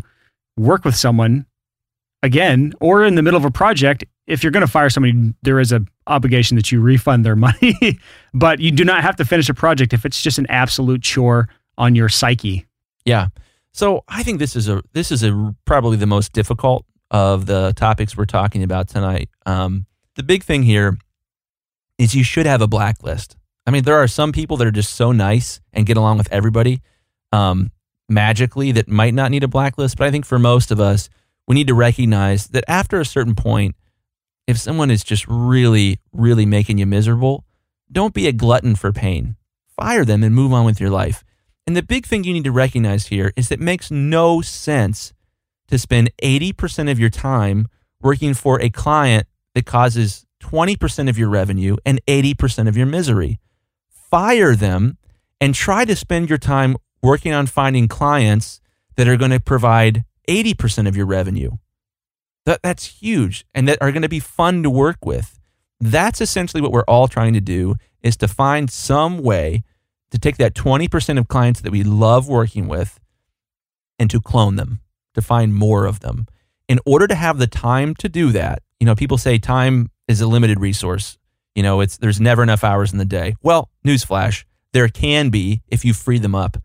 work 0.57 0.85
with 0.85 0.95
someone 0.95 1.45
again 2.21 2.73
or 2.79 3.03
in 3.03 3.15
the 3.15 3.21
middle 3.21 3.37
of 3.37 3.45
a 3.45 3.51
project. 3.51 4.03
If 4.25 4.43
you're 4.43 4.51
going 4.51 4.65
to 4.65 4.71
fire 4.71 4.89
somebody, 4.89 5.33
there 5.41 5.59
is 5.59 5.71
a 5.71 5.81
obligation 6.07 6.55
that 6.55 6.71
you 6.71 6.79
refund 6.81 7.25
their 7.25 7.35
money, 7.47 7.99
but 8.33 8.59
you 8.59 8.71
do 8.71 8.85
not 8.85 9.01
have 9.01 9.15
to 9.17 9.25
finish 9.25 9.49
a 9.49 9.53
project 9.53 9.93
if 9.93 10.05
it's 10.05 10.21
just 10.21 10.37
an 10.37 10.47
absolute 10.47 11.01
chore 11.01 11.49
on 11.77 11.95
your 11.95 12.09
psyche. 12.09 12.65
Yeah. 13.05 13.27
So 13.73 14.03
I 14.07 14.23
think 14.23 14.39
this 14.39 14.55
is 14.55 14.69
a 14.69 14.81
this 14.93 15.11
is 15.11 15.23
a 15.23 15.55
probably 15.65 15.97
the 15.97 16.05
most 16.05 16.31
difficult 16.33 16.85
of 17.11 17.45
the 17.45 17.73
topics 17.75 18.15
we're 18.15 18.25
talking 18.25 18.63
about 18.63 18.87
tonight. 18.87 19.29
Um, 19.45 19.85
the 20.15 20.23
big 20.23 20.43
thing 20.43 20.63
here 20.63 20.97
is 21.97 22.15
you 22.15 22.23
should 22.23 22.45
have 22.45 22.61
a 22.61 22.67
blacklist. 22.67 23.35
I 23.65 23.71
mean, 23.71 23.83
there 23.83 23.97
are 23.97 24.07
some 24.07 24.31
people 24.31 24.57
that 24.57 24.67
are 24.67 24.71
just 24.71 24.95
so 24.95 25.11
nice 25.11 25.59
and 25.71 25.85
get 25.85 25.97
along 25.97 26.17
with 26.17 26.31
everybody 26.31 26.81
um, 27.31 27.71
magically 28.09 28.71
that 28.73 28.87
might 28.87 29.13
not 29.13 29.31
need 29.31 29.43
a 29.43 29.47
blacklist. 29.47 29.97
But 29.97 30.07
I 30.07 30.11
think 30.11 30.25
for 30.25 30.39
most 30.39 30.71
of 30.71 30.79
us, 30.79 31.09
we 31.47 31.55
need 31.55 31.67
to 31.67 31.73
recognize 31.73 32.47
that 32.47 32.63
after 32.67 32.99
a 32.99 33.05
certain 33.05 33.35
point, 33.35 33.75
if 34.47 34.57
someone 34.57 34.91
is 34.91 35.03
just 35.03 35.25
really, 35.27 35.99
really 36.11 36.45
making 36.45 36.77
you 36.77 36.85
miserable, 36.85 37.45
don't 37.91 38.13
be 38.13 38.27
a 38.27 38.33
glutton 38.33 38.75
for 38.75 38.91
pain. 38.91 39.35
Fire 39.75 40.05
them 40.05 40.23
and 40.23 40.35
move 40.35 40.53
on 40.53 40.65
with 40.65 40.79
your 40.79 40.89
life. 40.89 41.23
And 41.65 41.77
the 41.77 41.83
big 41.83 42.05
thing 42.05 42.23
you 42.23 42.33
need 42.33 42.43
to 42.43 42.51
recognize 42.51 43.07
here 43.07 43.31
is 43.35 43.49
that 43.49 43.59
it 43.59 43.63
makes 43.63 43.89
no 43.89 44.41
sense 44.41 45.13
to 45.69 45.79
spend 45.79 46.11
80% 46.21 46.91
of 46.91 46.99
your 46.99 47.09
time 47.09 47.67
working 48.01 48.33
for 48.33 48.61
a 48.61 48.69
client 48.69 49.27
that 49.55 49.65
causes 49.65 50.25
20% 50.41 51.09
of 51.09 51.17
your 51.17 51.29
revenue 51.29 51.77
and 51.85 52.01
80% 52.05 52.67
of 52.67 52.75
your 52.75 52.85
misery 52.85 53.39
fire 54.13 54.55
them 54.55 54.95
and 55.41 55.55
try 55.55 55.85
to 55.85 55.95
spend 55.95 56.29
your 56.29 56.37
time 56.37 56.75
working 57.03 57.33
on 57.33 57.45
finding 57.45 57.87
clients 57.87 58.61
that 58.95 59.07
are 59.07 59.17
going 59.17 59.31
to 59.31 59.39
provide 59.39 60.05
80% 60.27 60.87
of 60.87 60.95
your 60.95 61.05
revenue. 61.05 61.51
That, 62.45 62.61
that's 62.63 62.85
huge 62.85 63.45
and 63.53 63.67
that 63.67 63.77
are 63.81 63.91
going 63.91 64.01
to 64.01 64.09
be 64.09 64.19
fun 64.19 64.63
to 64.63 64.69
work 64.69 65.05
with. 65.05 65.39
That's 65.79 66.21
essentially 66.21 66.61
what 66.61 66.71
we're 66.71 66.83
all 66.83 67.07
trying 67.07 67.33
to 67.33 67.41
do 67.41 67.75
is 68.01 68.17
to 68.17 68.27
find 68.27 68.71
some 68.71 69.19
way 69.19 69.63
to 70.11 70.19
take 70.19 70.37
that 70.37 70.53
20% 70.53 71.17
of 71.17 71.27
clients 71.27 71.61
that 71.61 71.71
we 71.71 71.83
love 71.83 72.27
working 72.27 72.67
with 72.67 72.99
and 73.99 74.09
to 74.09 74.21
clone 74.21 74.55
them, 74.55 74.79
to 75.13 75.21
find 75.21 75.55
more 75.55 75.85
of 75.85 75.99
them. 75.99 76.27
In 76.67 76.79
order 76.85 77.07
to 77.07 77.15
have 77.15 77.37
the 77.37 77.47
time 77.47 77.95
to 77.95 78.07
do 78.09 78.31
that, 78.31 78.61
you 78.79 78.85
know, 78.85 78.95
people 78.95 79.17
say 79.17 79.37
time 79.37 79.91
is 80.07 80.21
a 80.21 80.27
limited 80.27 80.59
resource. 80.59 81.17
You 81.55 81.63
know, 81.63 81.81
it's 81.81 81.97
there's 81.97 82.21
never 82.21 82.43
enough 82.43 82.63
hours 82.63 82.91
in 82.91 82.97
the 82.97 83.05
day. 83.05 83.35
Well, 83.41 83.69
newsflash, 83.85 84.43
there 84.71 84.87
can 84.87 85.29
be 85.29 85.61
if 85.67 85.85
you 85.85 85.93
free 85.93 86.19
them 86.19 86.35
up. 86.35 86.57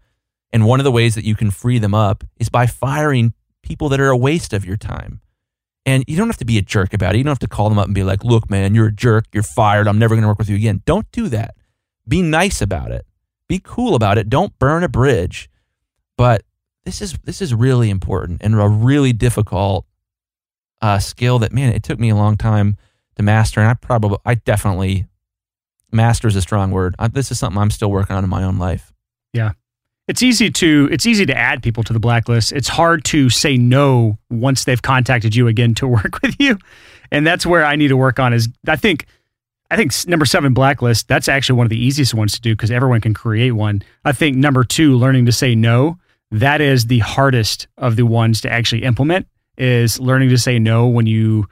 And 0.53 0.67
one 0.67 0.81
of 0.81 0.85
the 0.85 0.93
ways 0.93 1.15
that 1.15 1.25
you 1.25 1.35
can 1.35 1.51
free 1.51 1.79
them 1.79 1.95
up 1.95 2.25
is 2.39 2.49
by 2.49 2.67
firing 2.67 3.35
people 3.63 3.89
that 3.91 4.01
are 4.01 4.09
a 4.09 4.17
waste 4.17 4.53
of 4.53 4.65
your 4.65 4.77
time. 4.77 5.21
And 5.85 6.05
you 6.07 6.17
don't 6.17 6.29
have 6.29 6.39
to 6.39 6.45
be 6.45 6.59
a 6.59 6.63
jerk 6.63 6.93
about 6.93 7.15
it. 7.15 7.19
You 7.19 7.25
don't 7.25 7.31
have 7.31 7.39
to 7.41 7.49
call 7.49 7.69
them 7.69 7.79
up 7.79 7.87
and 7.87 7.95
be 7.95 8.03
like, 8.03 8.25
look, 8.25 8.51
man, 8.51 8.75
you're 8.75 8.89
a 8.89 8.93
jerk. 8.93 9.27
You're 9.33 9.43
fired. 9.43 9.89
I'm 9.89 9.99
never 9.99 10.15
going 10.15 10.23
to 10.23 10.29
work 10.29 10.39
with 10.39 10.51
you 10.51 10.57
again. 10.57 10.83
Don't 10.85 11.11
do 11.13 11.29
that. 11.29 11.55
Be 12.07 12.23
nice 12.23 12.61
about 12.61 12.91
it. 12.91 13.07
Be 13.49 13.61
cool 13.63 13.95
about 13.95 14.19
it. 14.19 14.29
Don't 14.29 14.59
burn 14.59 14.85
a 14.85 14.89
bridge. 14.89 15.49
But 16.17 16.43
this 16.85 17.01
is 17.01 17.19
this 17.25 17.41
is 17.41 17.55
really 17.55 17.91
important 17.91 18.43
and 18.43 18.55
a 18.55 18.69
really 18.69 19.13
difficult 19.13 19.87
uh, 20.81 20.99
skill 20.99 21.39
that 21.41 21.53
man, 21.53 21.73
it 21.73 21.83
took 21.83 21.99
me 21.99 22.11
a 22.11 22.17
long 22.17 22.37
time 22.37 22.77
to 23.17 23.23
master. 23.23 23.61
And 23.61 23.69
I 23.69 23.75
probably, 23.75 24.19
I 24.25 24.35
definitely, 24.35 25.07
master 25.93 26.29
is 26.29 26.37
a 26.37 26.43
strong 26.43 26.71
word. 26.71 26.95
I, 26.99 27.09
this 27.09 27.31
is 27.31 27.39
something 27.39 27.61
I'm 27.61 27.71
still 27.71 27.91
working 27.91 28.17
on 28.17 28.25
in 28.25 28.31
my 28.31 28.43
own 28.43 28.59
life. 28.59 28.93
Yeah. 29.33 29.53
It's 30.09 30.23
easy 30.23 30.51
to 30.51 30.89
it's 30.91 31.07
easy 31.07 31.27
to 31.27 31.37
add 31.37 31.63
people 31.63 31.85
to 31.85 31.93
the 31.93 32.01
blacklist. 32.01 32.53
It's 32.53 32.69
hard 32.69 33.05
to 33.07 33.29
say 33.29 33.59
no 33.59 34.19
once 34.31 34.65
they've 34.65 34.81
contacted 34.81 35.37
you 35.37 35.47
again 35.47 35.75
to 35.75 35.87
work 35.99 36.21
with 36.23 36.35
you. 36.41 36.59
and 37.13 37.27
that's 37.27 37.47
where 37.47 37.65
I 37.65 37.77
need 37.77 37.89
to 37.89 37.97
work 37.97 38.19
on. 38.19 38.33
Is 38.33 38.49
I 38.67 38.77
think 38.77 39.07
I 39.71 39.77
think 39.77 39.93
number 40.07 40.25
seven 40.25 40.55
blacklist. 40.55 41.09
That's 41.09 41.29
actually 41.29 41.59
one 41.59 41.67
of 41.67 41.71
the 41.71 41.79
easiest 41.79 42.15
ones 42.15 42.33
to 42.33 42.41
do 42.41 42.55
because 42.55 42.71
everyone 42.71 43.03
can 43.03 43.13
create 43.13 43.53
one. 43.53 43.83
I 44.05 44.13
think 44.13 44.37
number 44.37 44.65
two, 44.65 44.97
learning 44.97 45.27
to 45.27 45.33
say 45.33 45.55
no. 45.55 45.99
That 46.31 46.61
is 46.61 46.87
the 46.87 47.01
hardest 47.01 47.69
of 47.77 47.97
the 47.97 48.07
ones 48.07 48.41
to 48.43 48.53
actually 48.53 48.85
implement. 48.85 49.27
Is 49.59 50.01
learning 50.01 50.31
to 50.31 50.39
say 50.39 50.59
no 50.59 50.87
when 50.87 51.07
you 51.07 51.47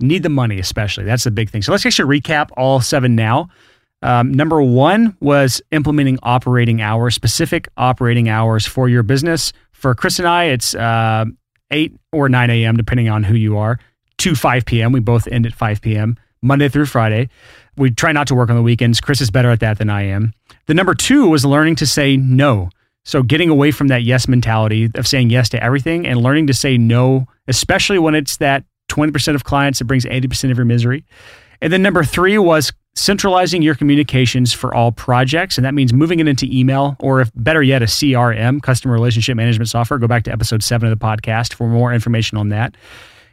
need 0.00 0.22
the 0.22 0.30
money, 0.30 0.58
especially. 0.58 1.04
That's 1.04 1.24
the 1.24 1.30
big 1.30 1.50
thing. 1.50 1.62
So 1.62 1.70
let's 1.70 1.86
actually 1.86 2.20
recap 2.20 2.48
all 2.56 2.80
seven 2.80 3.14
now. 3.14 3.48
Um, 4.02 4.32
number 4.32 4.62
one 4.62 5.16
was 5.20 5.60
implementing 5.70 6.18
operating 6.22 6.80
hours, 6.80 7.14
specific 7.14 7.68
operating 7.76 8.28
hours 8.28 8.66
for 8.66 8.88
your 8.88 9.02
business. 9.02 9.52
For 9.72 9.94
Chris 9.94 10.18
and 10.18 10.26
I, 10.26 10.44
it's 10.44 10.74
uh, 10.74 11.26
8 11.70 11.96
or 12.12 12.28
9 12.28 12.50
a.m., 12.50 12.76
depending 12.76 13.08
on 13.08 13.22
who 13.22 13.34
you 13.34 13.58
are, 13.58 13.78
to 14.18 14.34
5 14.34 14.64
p.m. 14.64 14.92
We 14.92 15.00
both 15.00 15.26
end 15.28 15.46
at 15.46 15.52
5 15.54 15.80
p.m., 15.80 16.16
Monday 16.42 16.68
through 16.68 16.86
Friday. 16.86 17.28
We 17.76 17.90
try 17.90 18.12
not 18.12 18.26
to 18.28 18.34
work 18.34 18.50
on 18.50 18.56
the 18.56 18.62
weekends. 18.62 19.00
Chris 19.00 19.20
is 19.20 19.30
better 19.30 19.50
at 19.50 19.60
that 19.60 19.78
than 19.78 19.90
I 19.90 20.02
am. 20.02 20.32
The 20.66 20.74
number 20.74 20.94
two 20.94 21.28
was 21.28 21.44
learning 21.44 21.76
to 21.76 21.86
say 21.86 22.16
no. 22.16 22.70
So 23.04 23.22
getting 23.22 23.48
away 23.48 23.70
from 23.70 23.88
that 23.88 24.02
yes 24.02 24.28
mentality 24.28 24.90
of 24.94 25.06
saying 25.06 25.30
yes 25.30 25.48
to 25.50 25.62
everything 25.62 26.06
and 26.06 26.22
learning 26.22 26.46
to 26.48 26.54
say 26.54 26.76
no, 26.76 27.26
especially 27.48 27.98
when 27.98 28.14
it's 28.14 28.36
that 28.38 28.64
20% 28.90 29.34
of 29.34 29.44
clients 29.44 29.78
that 29.78 29.86
brings 29.86 30.04
80% 30.04 30.50
of 30.50 30.58
your 30.58 30.66
misery. 30.66 31.04
And 31.62 31.72
then 31.72 31.82
number 31.82 32.04
three 32.04 32.38
was 32.38 32.72
centralizing 33.00 33.62
your 33.62 33.74
communications 33.74 34.52
for 34.52 34.74
all 34.74 34.92
projects. 34.92 35.56
And 35.56 35.64
that 35.64 35.72
means 35.72 35.92
moving 35.92 36.20
it 36.20 36.28
into 36.28 36.46
email 36.46 36.96
or 37.00 37.22
if 37.22 37.30
better 37.34 37.62
yet, 37.62 37.80
a 37.80 37.86
CRM, 37.86 38.62
customer 38.62 38.92
relationship 38.92 39.36
management 39.36 39.70
software. 39.70 39.98
Go 39.98 40.06
back 40.06 40.24
to 40.24 40.32
episode 40.32 40.62
seven 40.62 40.92
of 40.92 40.98
the 40.98 41.02
podcast 41.02 41.54
for 41.54 41.66
more 41.66 41.94
information 41.94 42.36
on 42.36 42.50
that. 42.50 42.76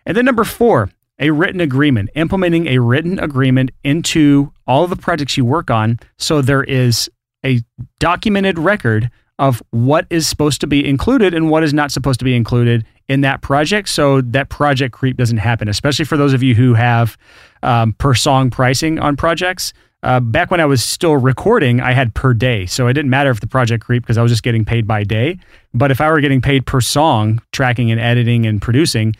And 0.05 0.15
then 0.15 0.23
number 0.23 0.45
four, 0.45 0.89
a 1.19 1.31
written 1.31 1.59
agreement, 1.59 2.09
implementing 2.15 2.67
a 2.67 2.77
written 2.77 3.19
agreement 3.19 3.71
into 3.83 4.53
all 4.65 4.85
of 4.85 4.89
the 4.89 4.95
projects 4.95 5.35
you 5.35 5.43
work 5.43 5.69
on. 5.69 5.99
So 6.17 6.41
there 6.41 6.63
is 6.63 7.09
a 7.45 7.61
documented 7.99 8.57
record 8.57 9.11
of 9.39 9.61
what 9.69 10.07
is 10.09 10.27
supposed 10.27 10.61
to 10.61 10.67
be 10.67 10.87
included 10.87 11.33
and 11.33 11.49
what 11.49 11.63
is 11.63 11.73
not 11.73 11.91
supposed 11.91 12.19
to 12.19 12.25
be 12.25 12.35
included 12.35 12.85
in 13.07 13.21
that 13.21 13.41
project 13.41 13.87
so 13.89 14.21
that 14.21 14.49
project 14.49 14.93
creep 14.93 15.17
doesn't 15.17 15.37
happen, 15.37 15.67
especially 15.69 16.05
for 16.05 16.17
those 16.17 16.33
of 16.33 16.43
you 16.43 16.55
who 16.55 16.73
have 16.73 17.17
um, 17.63 17.93
per 17.93 18.13
song 18.13 18.49
pricing 18.49 18.99
on 18.99 19.15
projects. 19.15 19.73
Uh, 20.03 20.19
back 20.19 20.51
when 20.51 20.59
I 20.59 20.65
was 20.65 20.83
still 20.83 21.17
recording, 21.17 21.81
I 21.81 21.91
had 21.91 22.13
per 22.13 22.33
day. 22.33 22.65
So 22.65 22.87
it 22.87 22.93
didn't 22.93 23.09
matter 23.09 23.29
if 23.29 23.39
the 23.39 23.47
project 23.47 23.83
creep 23.83 24.03
because 24.03 24.17
I 24.17 24.21
was 24.21 24.31
just 24.31 24.43
getting 24.43 24.63
paid 24.63 24.87
by 24.87 25.03
day. 25.03 25.39
But 25.73 25.91
if 25.91 26.01
I 26.01 26.09
were 26.11 26.19
getting 26.19 26.41
paid 26.41 26.65
per 26.65 26.81
song, 26.81 27.41
tracking 27.51 27.91
and 27.91 27.99
editing 27.99 28.45
and 28.45 28.61
producing, 28.61 29.15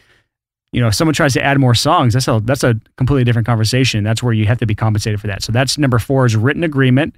you 0.71 0.81
know, 0.81 0.87
if 0.87 0.95
someone 0.95 1.15
tries 1.15 1.33
to 1.33 1.43
add 1.43 1.59
more 1.59 1.73
songs, 1.73 2.13
that's 2.13 2.27
a 2.27 2.41
that's 2.43 2.63
a 2.63 2.75
completely 2.97 3.23
different 3.23 3.47
conversation. 3.47 4.03
That's 4.03 4.21
where 4.21 4.33
you 4.33 4.45
have 4.45 4.59
to 4.59 4.65
be 4.65 4.75
compensated 4.75 5.19
for 5.19 5.27
that. 5.27 5.41
So 5.41 5.51
that's 5.51 5.77
number 5.77 5.97
four 5.97 6.25
is 6.25 6.35
written 6.35 6.63
agreement. 6.63 7.15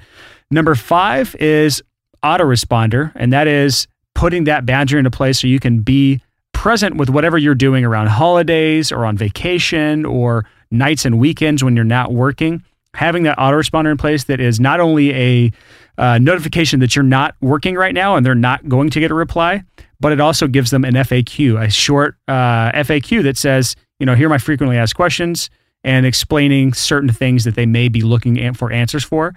Number 0.52 0.76
five 0.76 1.36
is 1.36 1.84
autoresponder, 2.24 3.11
and 3.15 3.34
that 3.34 3.47
is 3.47 3.88
putting 4.15 4.45
that 4.45 4.65
boundary 4.65 4.99
into 4.99 5.11
place 5.11 5.39
so 5.39 5.47
you 5.47 5.59
can 5.59 5.82
be 5.82 6.22
present 6.53 6.97
with 6.97 7.09
whatever 7.09 7.38
you're 7.38 7.55
doing 7.55 7.86
around 7.86 8.07
holidays 8.07 8.91
or 8.91 9.05
on 9.05 9.15
vacation 9.15 10.05
or 10.05 10.45
nights 10.72 11.05
and 11.05 11.17
weekends 11.17 11.63
when 11.63 11.76
you're 11.76 11.86
not 11.86 12.11
working. 12.11 12.63
Having 12.95 13.24
that 13.24 13.38
autoresponder 13.38 13.91
in 13.91 13.97
place 13.97 14.26
that 14.26 14.41
is 14.41 14.59
not 14.59 14.80
only 14.80 15.13
a 15.13 15.51
uh, 15.97 16.17
notification 16.17 16.80
that 16.80 16.95
you're 16.95 17.03
not 17.03 17.36
working 17.39 17.76
right 17.76 17.93
now 17.93 18.15
and 18.15 18.26
they're 18.26 18.36
not 18.36 18.67
going 18.67 18.89
to 18.89 18.99
get 18.99 19.11
a 19.11 19.13
reply, 19.13 19.63
but 19.99 20.11
it 20.11 20.20
also 20.20 20.47
gives 20.47 20.72
them 20.72 20.84
an 20.84 20.95
FAQ, 20.95 21.61
a 21.63 21.70
short 21.70 22.15
uh, 22.28 22.72
FAQ 22.72 23.24
that 23.24 23.38
says, 23.38 23.76
you 23.99 24.05
know, 24.05 24.15
here 24.15 24.28
are 24.28 24.30
my 24.30 24.38
frequently 24.38 24.78
asked 24.78 24.95
questions 24.95 25.49
and 25.84 26.05
explaining 26.05 26.74
certain 26.74 27.11
things 27.11 27.43
that 27.43 27.55
they 27.55 27.65
may 27.65 27.88
be 27.88 28.01
looking 28.01 28.53
for 28.53 28.72
answers 28.72 29.03
for. 29.03 29.34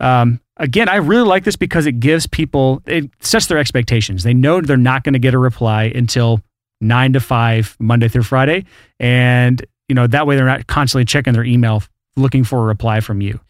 Um, 0.00 0.40
again, 0.56 0.88
I 0.88 0.96
really 0.96 1.26
like 1.26 1.44
this 1.44 1.56
because 1.56 1.86
it 1.86 2.00
gives 2.00 2.26
people, 2.26 2.82
it 2.86 3.10
sets 3.20 3.46
their 3.46 3.58
expectations. 3.58 4.22
They 4.22 4.34
know 4.34 4.60
they're 4.60 4.76
not 4.76 5.04
going 5.04 5.12
to 5.14 5.18
get 5.18 5.34
a 5.34 5.38
reply 5.38 5.84
until 5.84 6.40
nine 6.80 7.12
to 7.14 7.20
five, 7.20 7.76
Monday 7.78 8.08
through 8.08 8.24
Friday. 8.24 8.64
And, 9.00 9.64
you 9.88 9.94
know, 9.94 10.06
that 10.06 10.26
way 10.26 10.36
they're 10.36 10.46
not 10.46 10.66
constantly 10.66 11.04
checking 11.04 11.32
their 11.32 11.44
email 11.44 11.82
looking 12.16 12.44
for 12.44 12.60
a 12.60 12.64
reply 12.64 13.00
from 13.00 13.20
you. 13.20 13.40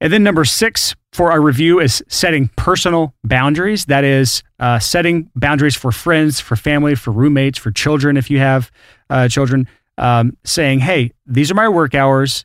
And 0.00 0.12
then 0.12 0.22
number 0.22 0.44
six 0.44 0.96
for 1.12 1.30
our 1.30 1.40
review 1.40 1.78
is 1.78 2.02
setting 2.08 2.48
personal 2.56 3.14
boundaries. 3.22 3.84
That 3.84 4.02
is 4.02 4.42
uh, 4.58 4.78
setting 4.80 5.30
boundaries 5.36 5.76
for 5.76 5.92
friends, 5.92 6.40
for 6.40 6.56
family, 6.56 6.94
for 6.94 7.12
roommates, 7.12 7.58
for 7.58 7.70
children, 7.70 8.16
if 8.16 8.30
you 8.30 8.38
have 8.38 8.70
uh, 9.10 9.28
children, 9.28 9.68
um, 9.98 10.36
saying, 10.44 10.80
hey, 10.80 11.12
these 11.26 11.50
are 11.50 11.54
my 11.54 11.68
work 11.68 11.94
hours. 11.94 12.44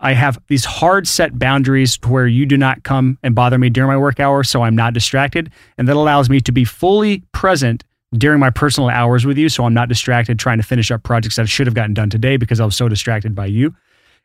I 0.00 0.12
have 0.12 0.40
these 0.46 0.64
hard 0.64 1.08
set 1.08 1.38
boundaries 1.38 1.98
to 1.98 2.08
where 2.08 2.26
you 2.26 2.46
do 2.46 2.56
not 2.56 2.84
come 2.84 3.18
and 3.22 3.34
bother 3.34 3.58
me 3.58 3.68
during 3.68 3.88
my 3.88 3.96
work 3.96 4.20
hours, 4.20 4.48
so 4.48 4.62
I'm 4.62 4.76
not 4.76 4.94
distracted. 4.94 5.50
And 5.76 5.88
that 5.88 5.96
allows 5.96 6.30
me 6.30 6.40
to 6.40 6.52
be 6.52 6.64
fully 6.64 7.24
present 7.32 7.84
during 8.14 8.38
my 8.40 8.50
personal 8.50 8.88
hours 8.88 9.26
with 9.26 9.36
you, 9.36 9.48
so 9.48 9.64
I'm 9.64 9.74
not 9.74 9.88
distracted 9.88 10.38
trying 10.38 10.58
to 10.58 10.62
finish 10.62 10.90
up 10.90 11.02
projects 11.02 11.36
that 11.36 11.42
I 11.42 11.46
should 11.46 11.66
have 11.66 11.74
gotten 11.74 11.94
done 11.94 12.10
today 12.10 12.36
because 12.36 12.60
I 12.60 12.64
was 12.64 12.76
so 12.76 12.88
distracted 12.88 13.34
by 13.34 13.46
you. 13.46 13.74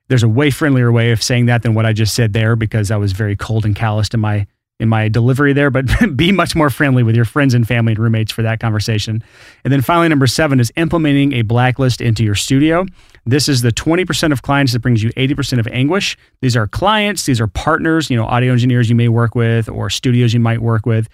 There's 0.09 0.23
a 0.23 0.29
way 0.29 0.51
friendlier 0.51 0.91
way 0.91 1.11
of 1.11 1.23
saying 1.23 1.47
that 1.47 1.63
than 1.63 1.73
what 1.73 1.85
I 1.85 1.93
just 1.93 2.13
said 2.13 2.33
there 2.33 2.55
because 2.55 2.91
I 2.91 2.97
was 2.97 3.11
very 3.13 3.35
cold 3.35 3.65
and 3.65 3.75
calloused 3.75 4.13
in 4.13 4.19
my 4.19 4.45
in 4.79 4.89
my 4.89 5.07
delivery 5.07 5.53
there, 5.53 5.69
but 5.69 5.85
be 6.15 6.31
much 6.31 6.55
more 6.55 6.69
friendly 6.69 7.03
with 7.03 7.15
your 7.15 7.25
friends 7.25 7.53
and 7.53 7.67
family 7.67 7.91
and 7.93 7.99
roommates 7.99 8.31
for 8.31 8.41
that 8.41 8.59
conversation. 8.59 9.23
And 9.63 9.71
then 9.71 9.81
finally, 9.81 10.09
number 10.09 10.27
seven 10.27 10.59
is 10.59 10.71
implementing 10.75 11.33
a 11.33 11.43
blacklist 11.43 12.01
into 12.01 12.23
your 12.23 12.35
studio. 12.35 12.85
This 13.25 13.47
is 13.47 13.61
the 13.61 13.71
20% 13.71 14.31
of 14.31 14.41
clients 14.41 14.73
that 14.73 14.79
brings 14.79 15.01
you 15.01 15.11
80% 15.11 15.59
of 15.59 15.67
anguish. 15.67 16.17
These 16.41 16.57
are 16.57 16.67
clients, 16.67 17.25
these 17.25 17.39
are 17.39 17.47
partners, 17.47 18.09
you 18.09 18.17
know, 18.17 18.25
audio 18.25 18.51
engineers 18.51 18.89
you 18.89 18.95
may 18.95 19.07
work 19.07 19.35
with 19.35 19.69
or 19.69 19.89
studios 19.89 20.33
you 20.33 20.39
might 20.39 20.61
work 20.61 20.85
with 20.85 21.07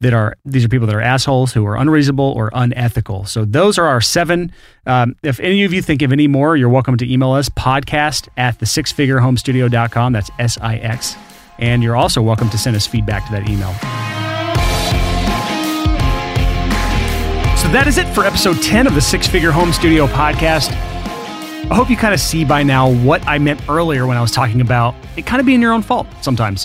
that 0.00 0.12
are 0.12 0.36
these 0.44 0.64
are 0.64 0.68
people 0.68 0.86
that 0.88 0.96
are 0.96 1.00
assholes 1.00 1.52
who 1.52 1.64
are 1.64 1.76
unreasonable 1.76 2.32
or 2.36 2.50
unethical. 2.54 3.24
So 3.24 3.44
those 3.44 3.78
are 3.78 3.86
our 3.86 4.00
seven. 4.00 4.50
Um, 4.84 5.14
if 5.22 5.38
any 5.38 5.62
of 5.62 5.72
you 5.72 5.80
think 5.80 6.02
of 6.02 6.12
any 6.12 6.26
more, 6.26 6.56
you're 6.56 6.68
welcome 6.68 6.96
to 6.96 7.10
email 7.10 7.30
us 7.30 7.48
podcast 7.48 8.28
at 8.36 8.58
the 8.58 8.66
sixfigurehomestudio.com. 8.66 10.12
That's 10.12 10.30
S 10.40 10.58
I 10.60 10.76
X. 10.78 11.16
And 11.62 11.80
you're 11.80 11.94
also 11.94 12.20
welcome 12.20 12.50
to 12.50 12.58
send 12.58 12.74
us 12.74 12.88
feedback 12.88 13.24
to 13.26 13.30
that 13.30 13.48
email. 13.48 13.72
So 17.56 17.68
that 17.68 17.86
is 17.86 17.98
it 17.98 18.08
for 18.08 18.24
episode 18.24 18.60
10 18.60 18.88
of 18.88 18.96
the 18.96 19.00
Six 19.00 19.28
Figure 19.28 19.52
Home 19.52 19.72
Studio 19.72 20.08
podcast. 20.08 20.72
I 20.72 21.74
hope 21.76 21.88
you 21.88 21.96
kind 21.96 22.12
of 22.12 22.18
see 22.18 22.44
by 22.44 22.64
now 22.64 22.92
what 22.92 23.24
I 23.28 23.38
meant 23.38 23.60
earlier 23.68 24.08
when 24.08 24.16
I 24.16 24.20
was 24.20 24.32
talking 24.32 24.60
about 24.60 24.96
it 25.16 25.24
kind 25.24 25.38
of 25.38 25.46
being 25.46 25.62
your 25.62 25.72
own 25.72 25.82
fault 25.82 26.08
sometimes. 26.20 26.64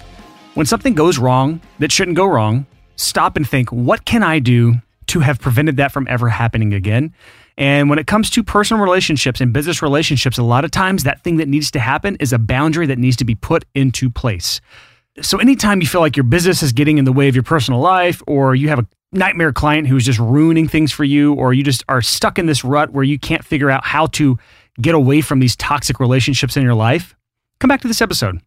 When 0.56 0.66
something 0.66 0.96
goes 0.96 1.20
wrong 1.20 1.62
that 1.78 1.92
shouldn't 1.92 2.18
go 2.18 2.26
wrong, 2.26 2.66
stop 2.96 3.38
and 3.38 3.48
think, 3.48 3.72
what 3.72 4.04
can 4.04 4.24
I 4.24 4.40
do 4.40 4.78
to 5.08 5.20
have 5.20 5.40
prevented 5.40 5.78
that 5.78 5.92
from 5.92 6.08
ever 6.10 6.28
happening 6.28 6.74
again? 6.74 7.14
And 7.56 7.90
when 7.90 7.98
it 8.00 8.08
comes 8.08 8.30
to 8.32 8.44
personal 8.44 8.84
relationships 8.84 9.42
and 9.42 9.52
business 9.52 9.82
relationships, 9.82 10.38
a 10.38 10.44
lot 10.44 10.66
of 10.66 10.72
times 10.72 11.04
that 11.04 11.24
thing 11.24 11.38
that 11.38 11.48
needs 11.48 11.72
to 11.72 11.80
happen 11.80 12.16
is 12.20 12.34
a 12.34 12.40
boundary 12.40 12.88
that 12.88 13.00
needs 13.00 13.16
to 13.18 13.26
be 13.26 13.36
put 13.36 13.66
into 13.74 14.10
place. 14.10 14.62
So 15.22 15.40
anytime 15.40 15.82
you 15.82 15.88
feel 15.88 16.02
like 16.02 16.16
your 16.16 16.24
business 16.24 16.62
is 16.62 16.74
getting 16.74 16.98
in 16.98 17.06
the 17.06 17.14
way 17.14 17.28
of 17.28 17.36
your 17.36 17.44
personal 17.44 17.80
life, 17.80 18.22
or 18.28 18.54
you 18.56 18.70
have 18.70 18.80
a 18.80 18.88
nightmare 19.12 19.52
client 19.52 19.88
who's 19.88 20.06
just 20.06 20.20
ruining 20.20 20.68
things 20.68 20.92
for 20.92 21.04
you, 21.04 21.34
or 21.34 21.54
you 21.54 21.64
just 21.64 21.84
are 21.90 22.02
stuck 22.02 22.38
in 22.38 22.46
this 22.46 22.64
rut 22.64 22.92
where 22.92 23.04
you 23.04 23.18
can't 23.18 23.44
figure 23.44 23.70
out 23.70 23.86
how 23.86 24.08
to 24.08 24.38
get 24.80 24.94
away 24.94 25.22
from 25.22 25.40
these 25.40 25.56
toxic 25.56 26.00
relationships 26.00 26.56
in 26.56 26.64
your 26.64 26.76
life, 26.76 27.16
come 27.60 27.68
back 27.68 27.82
to 27.82 27.88
this 27.88 28.02
episode. 28.02 28.42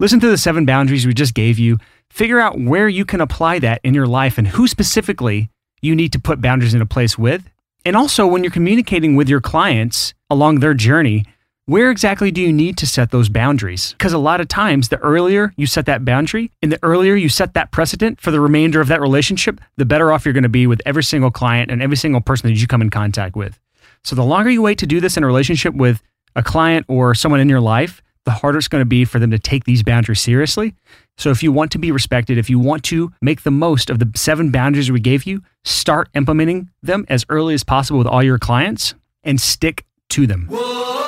Listen 0.00 0.20
to 0.20 0.28
the 0.28 0.36
seven 0.36 0.66
boundaries 0.66 1.06
we 1.06 1.14
just 1.14 1.34
gave 1.34 1.58
you. 1.58 1.78
Figure 2.10 2.40
out 2.40 2.60
where 2.60 2.88
you 2.88 3.04
can 3.04 3.20
apply 3.20 3.58
that 3.60 3.80
in 3.82 3.94
your 3.94 4.06
life 4.06 4.36
and 4.36 4.48
who 4.48 4.66
specifically 4.66 5.48
you 5.80 5.94
need 5.94 6.12
to 6.12 6.18
put 6.18 6.40
boundaries 6.40 6.74
into 6.74 6.86
place 6.86 7.16
with. 7.16 7.48
And 7.84 7.96
also, 7.96 8.26
when 8.26 8.42
you're 8.42 8.50
communicating 8.50 9.14
with 9.14 9.28
your 9.28 9.40
clients 9.40 10.12
along 10.28 10.58
their 10.58 10.74
journey, 10.74 11.24
where 11.66 11.90
exactly 11.90 12.30
do 12.30 12.40
you 12.40 12.52
need 12.52 12.76
to 12.78 12.86
set 12.86 13.10
those 13.10 13.28
boundaries? 13.28 13.92
Because 13.98 14.12
a 14.12 14.18
lot 14.18 14.40
of 14.40 14.46
times, 14.46 14.88
the 14.88 14.98
earlier 14.98 15.52
you 15.56 15.66
set 15.66 15.86
that 15.86 16.04
boundary 16.04 16.52
and 16.62 16.70
the 16.70 16.78
earlier 16.82 17.16
you 17.16 17.28
set 17.28 17.54
that 17.54 17.72
precedent 17.72 18.20
for 18.20 18.30
the 18.30 18.40
remainder 18.40 18.80
of 18.80 18.86
that 18.86 19.00
relationship, 19.00 19.60
the 19.76 19.84
better 19.84 20.12
off 20.12 20.24
you're 20.24 20.32
going 20.32 20.44
to 20.44 20.48
be 20.48 20.68
with 20.68 20.80
every 20.86 21.02
single 21.02 21.32
client 21.32 21.70
and 21.72 21.82
every 21.82 21.96
single 21.96 22.20
person 22.20 22.48
that 22.48 22.58
you 22.58 22.68
come 22.68 22.82
in 22.82 22.90
contact 22.90 23.34
with. 23.34 23.58
So, 24.04 24.14
the 24.14 24.24
longer 24.24 24.48
you 24.48 24.62
wait 24.62 24.78
to 24.78 24.86
do 24.86 25.00
this 25.00 25.16
in 25.16 25.24
a 25.24 25.26
relationship 25.26 25.74
with 25.74 26.00
a 26.36 26.42
client 26.42 26.86
or 26.88 27.16
someone 27.16 27.40
in 27.40 27.48
your 27.48 27.60
life, 27.60 28.00
the 28.24 28.30
harder 28.30 28.58
it's 28.58 28.68
going 28.68 28.82
to 28.82 28.86
be 28.86 29.04
for 29.04 29.18
them 29.18 29.32
to 29.32 29.38
take 29.38 29.64
these 29.64 29.82
boundaries 29.82 30.20
seriously. 30.20 30.72
So, 31.18 31.30
if 31.30 31.42
you 31.42 31.50
want 31.50 31.72
to 31.72 31.78
be 31.78 31.90
respected, 31.90 32.38
if 32.38 32.48
you 32.48 32.60
want 32.60 32.84
to 32.84 33.12
make 33.20 33.42
the 33.42 33.50
most 33.50 33.90
of 33.90 33.98
the 33.98 34.08
seven 34.14 34.52
boundaries 34.52 34.92
we 34.92 35.00
gave 35.00 35.24
you, 35.24 35.42
start 35.64 36.10
implementing 36.14 36.70
them 36.80 37.06
as 37.08 37.26
early 37.28 37.54
as 37.54 37.64
possible 37.64 37.98
with 37.98 38.06
all 38.06 38.22
your 38.22 38.38
clients 38.38 38.94
and 39.24 39.40
stick 39.40 39.84
to 40.10 40.28
them. 40.28 40.46
Whoa. 40.48 41.05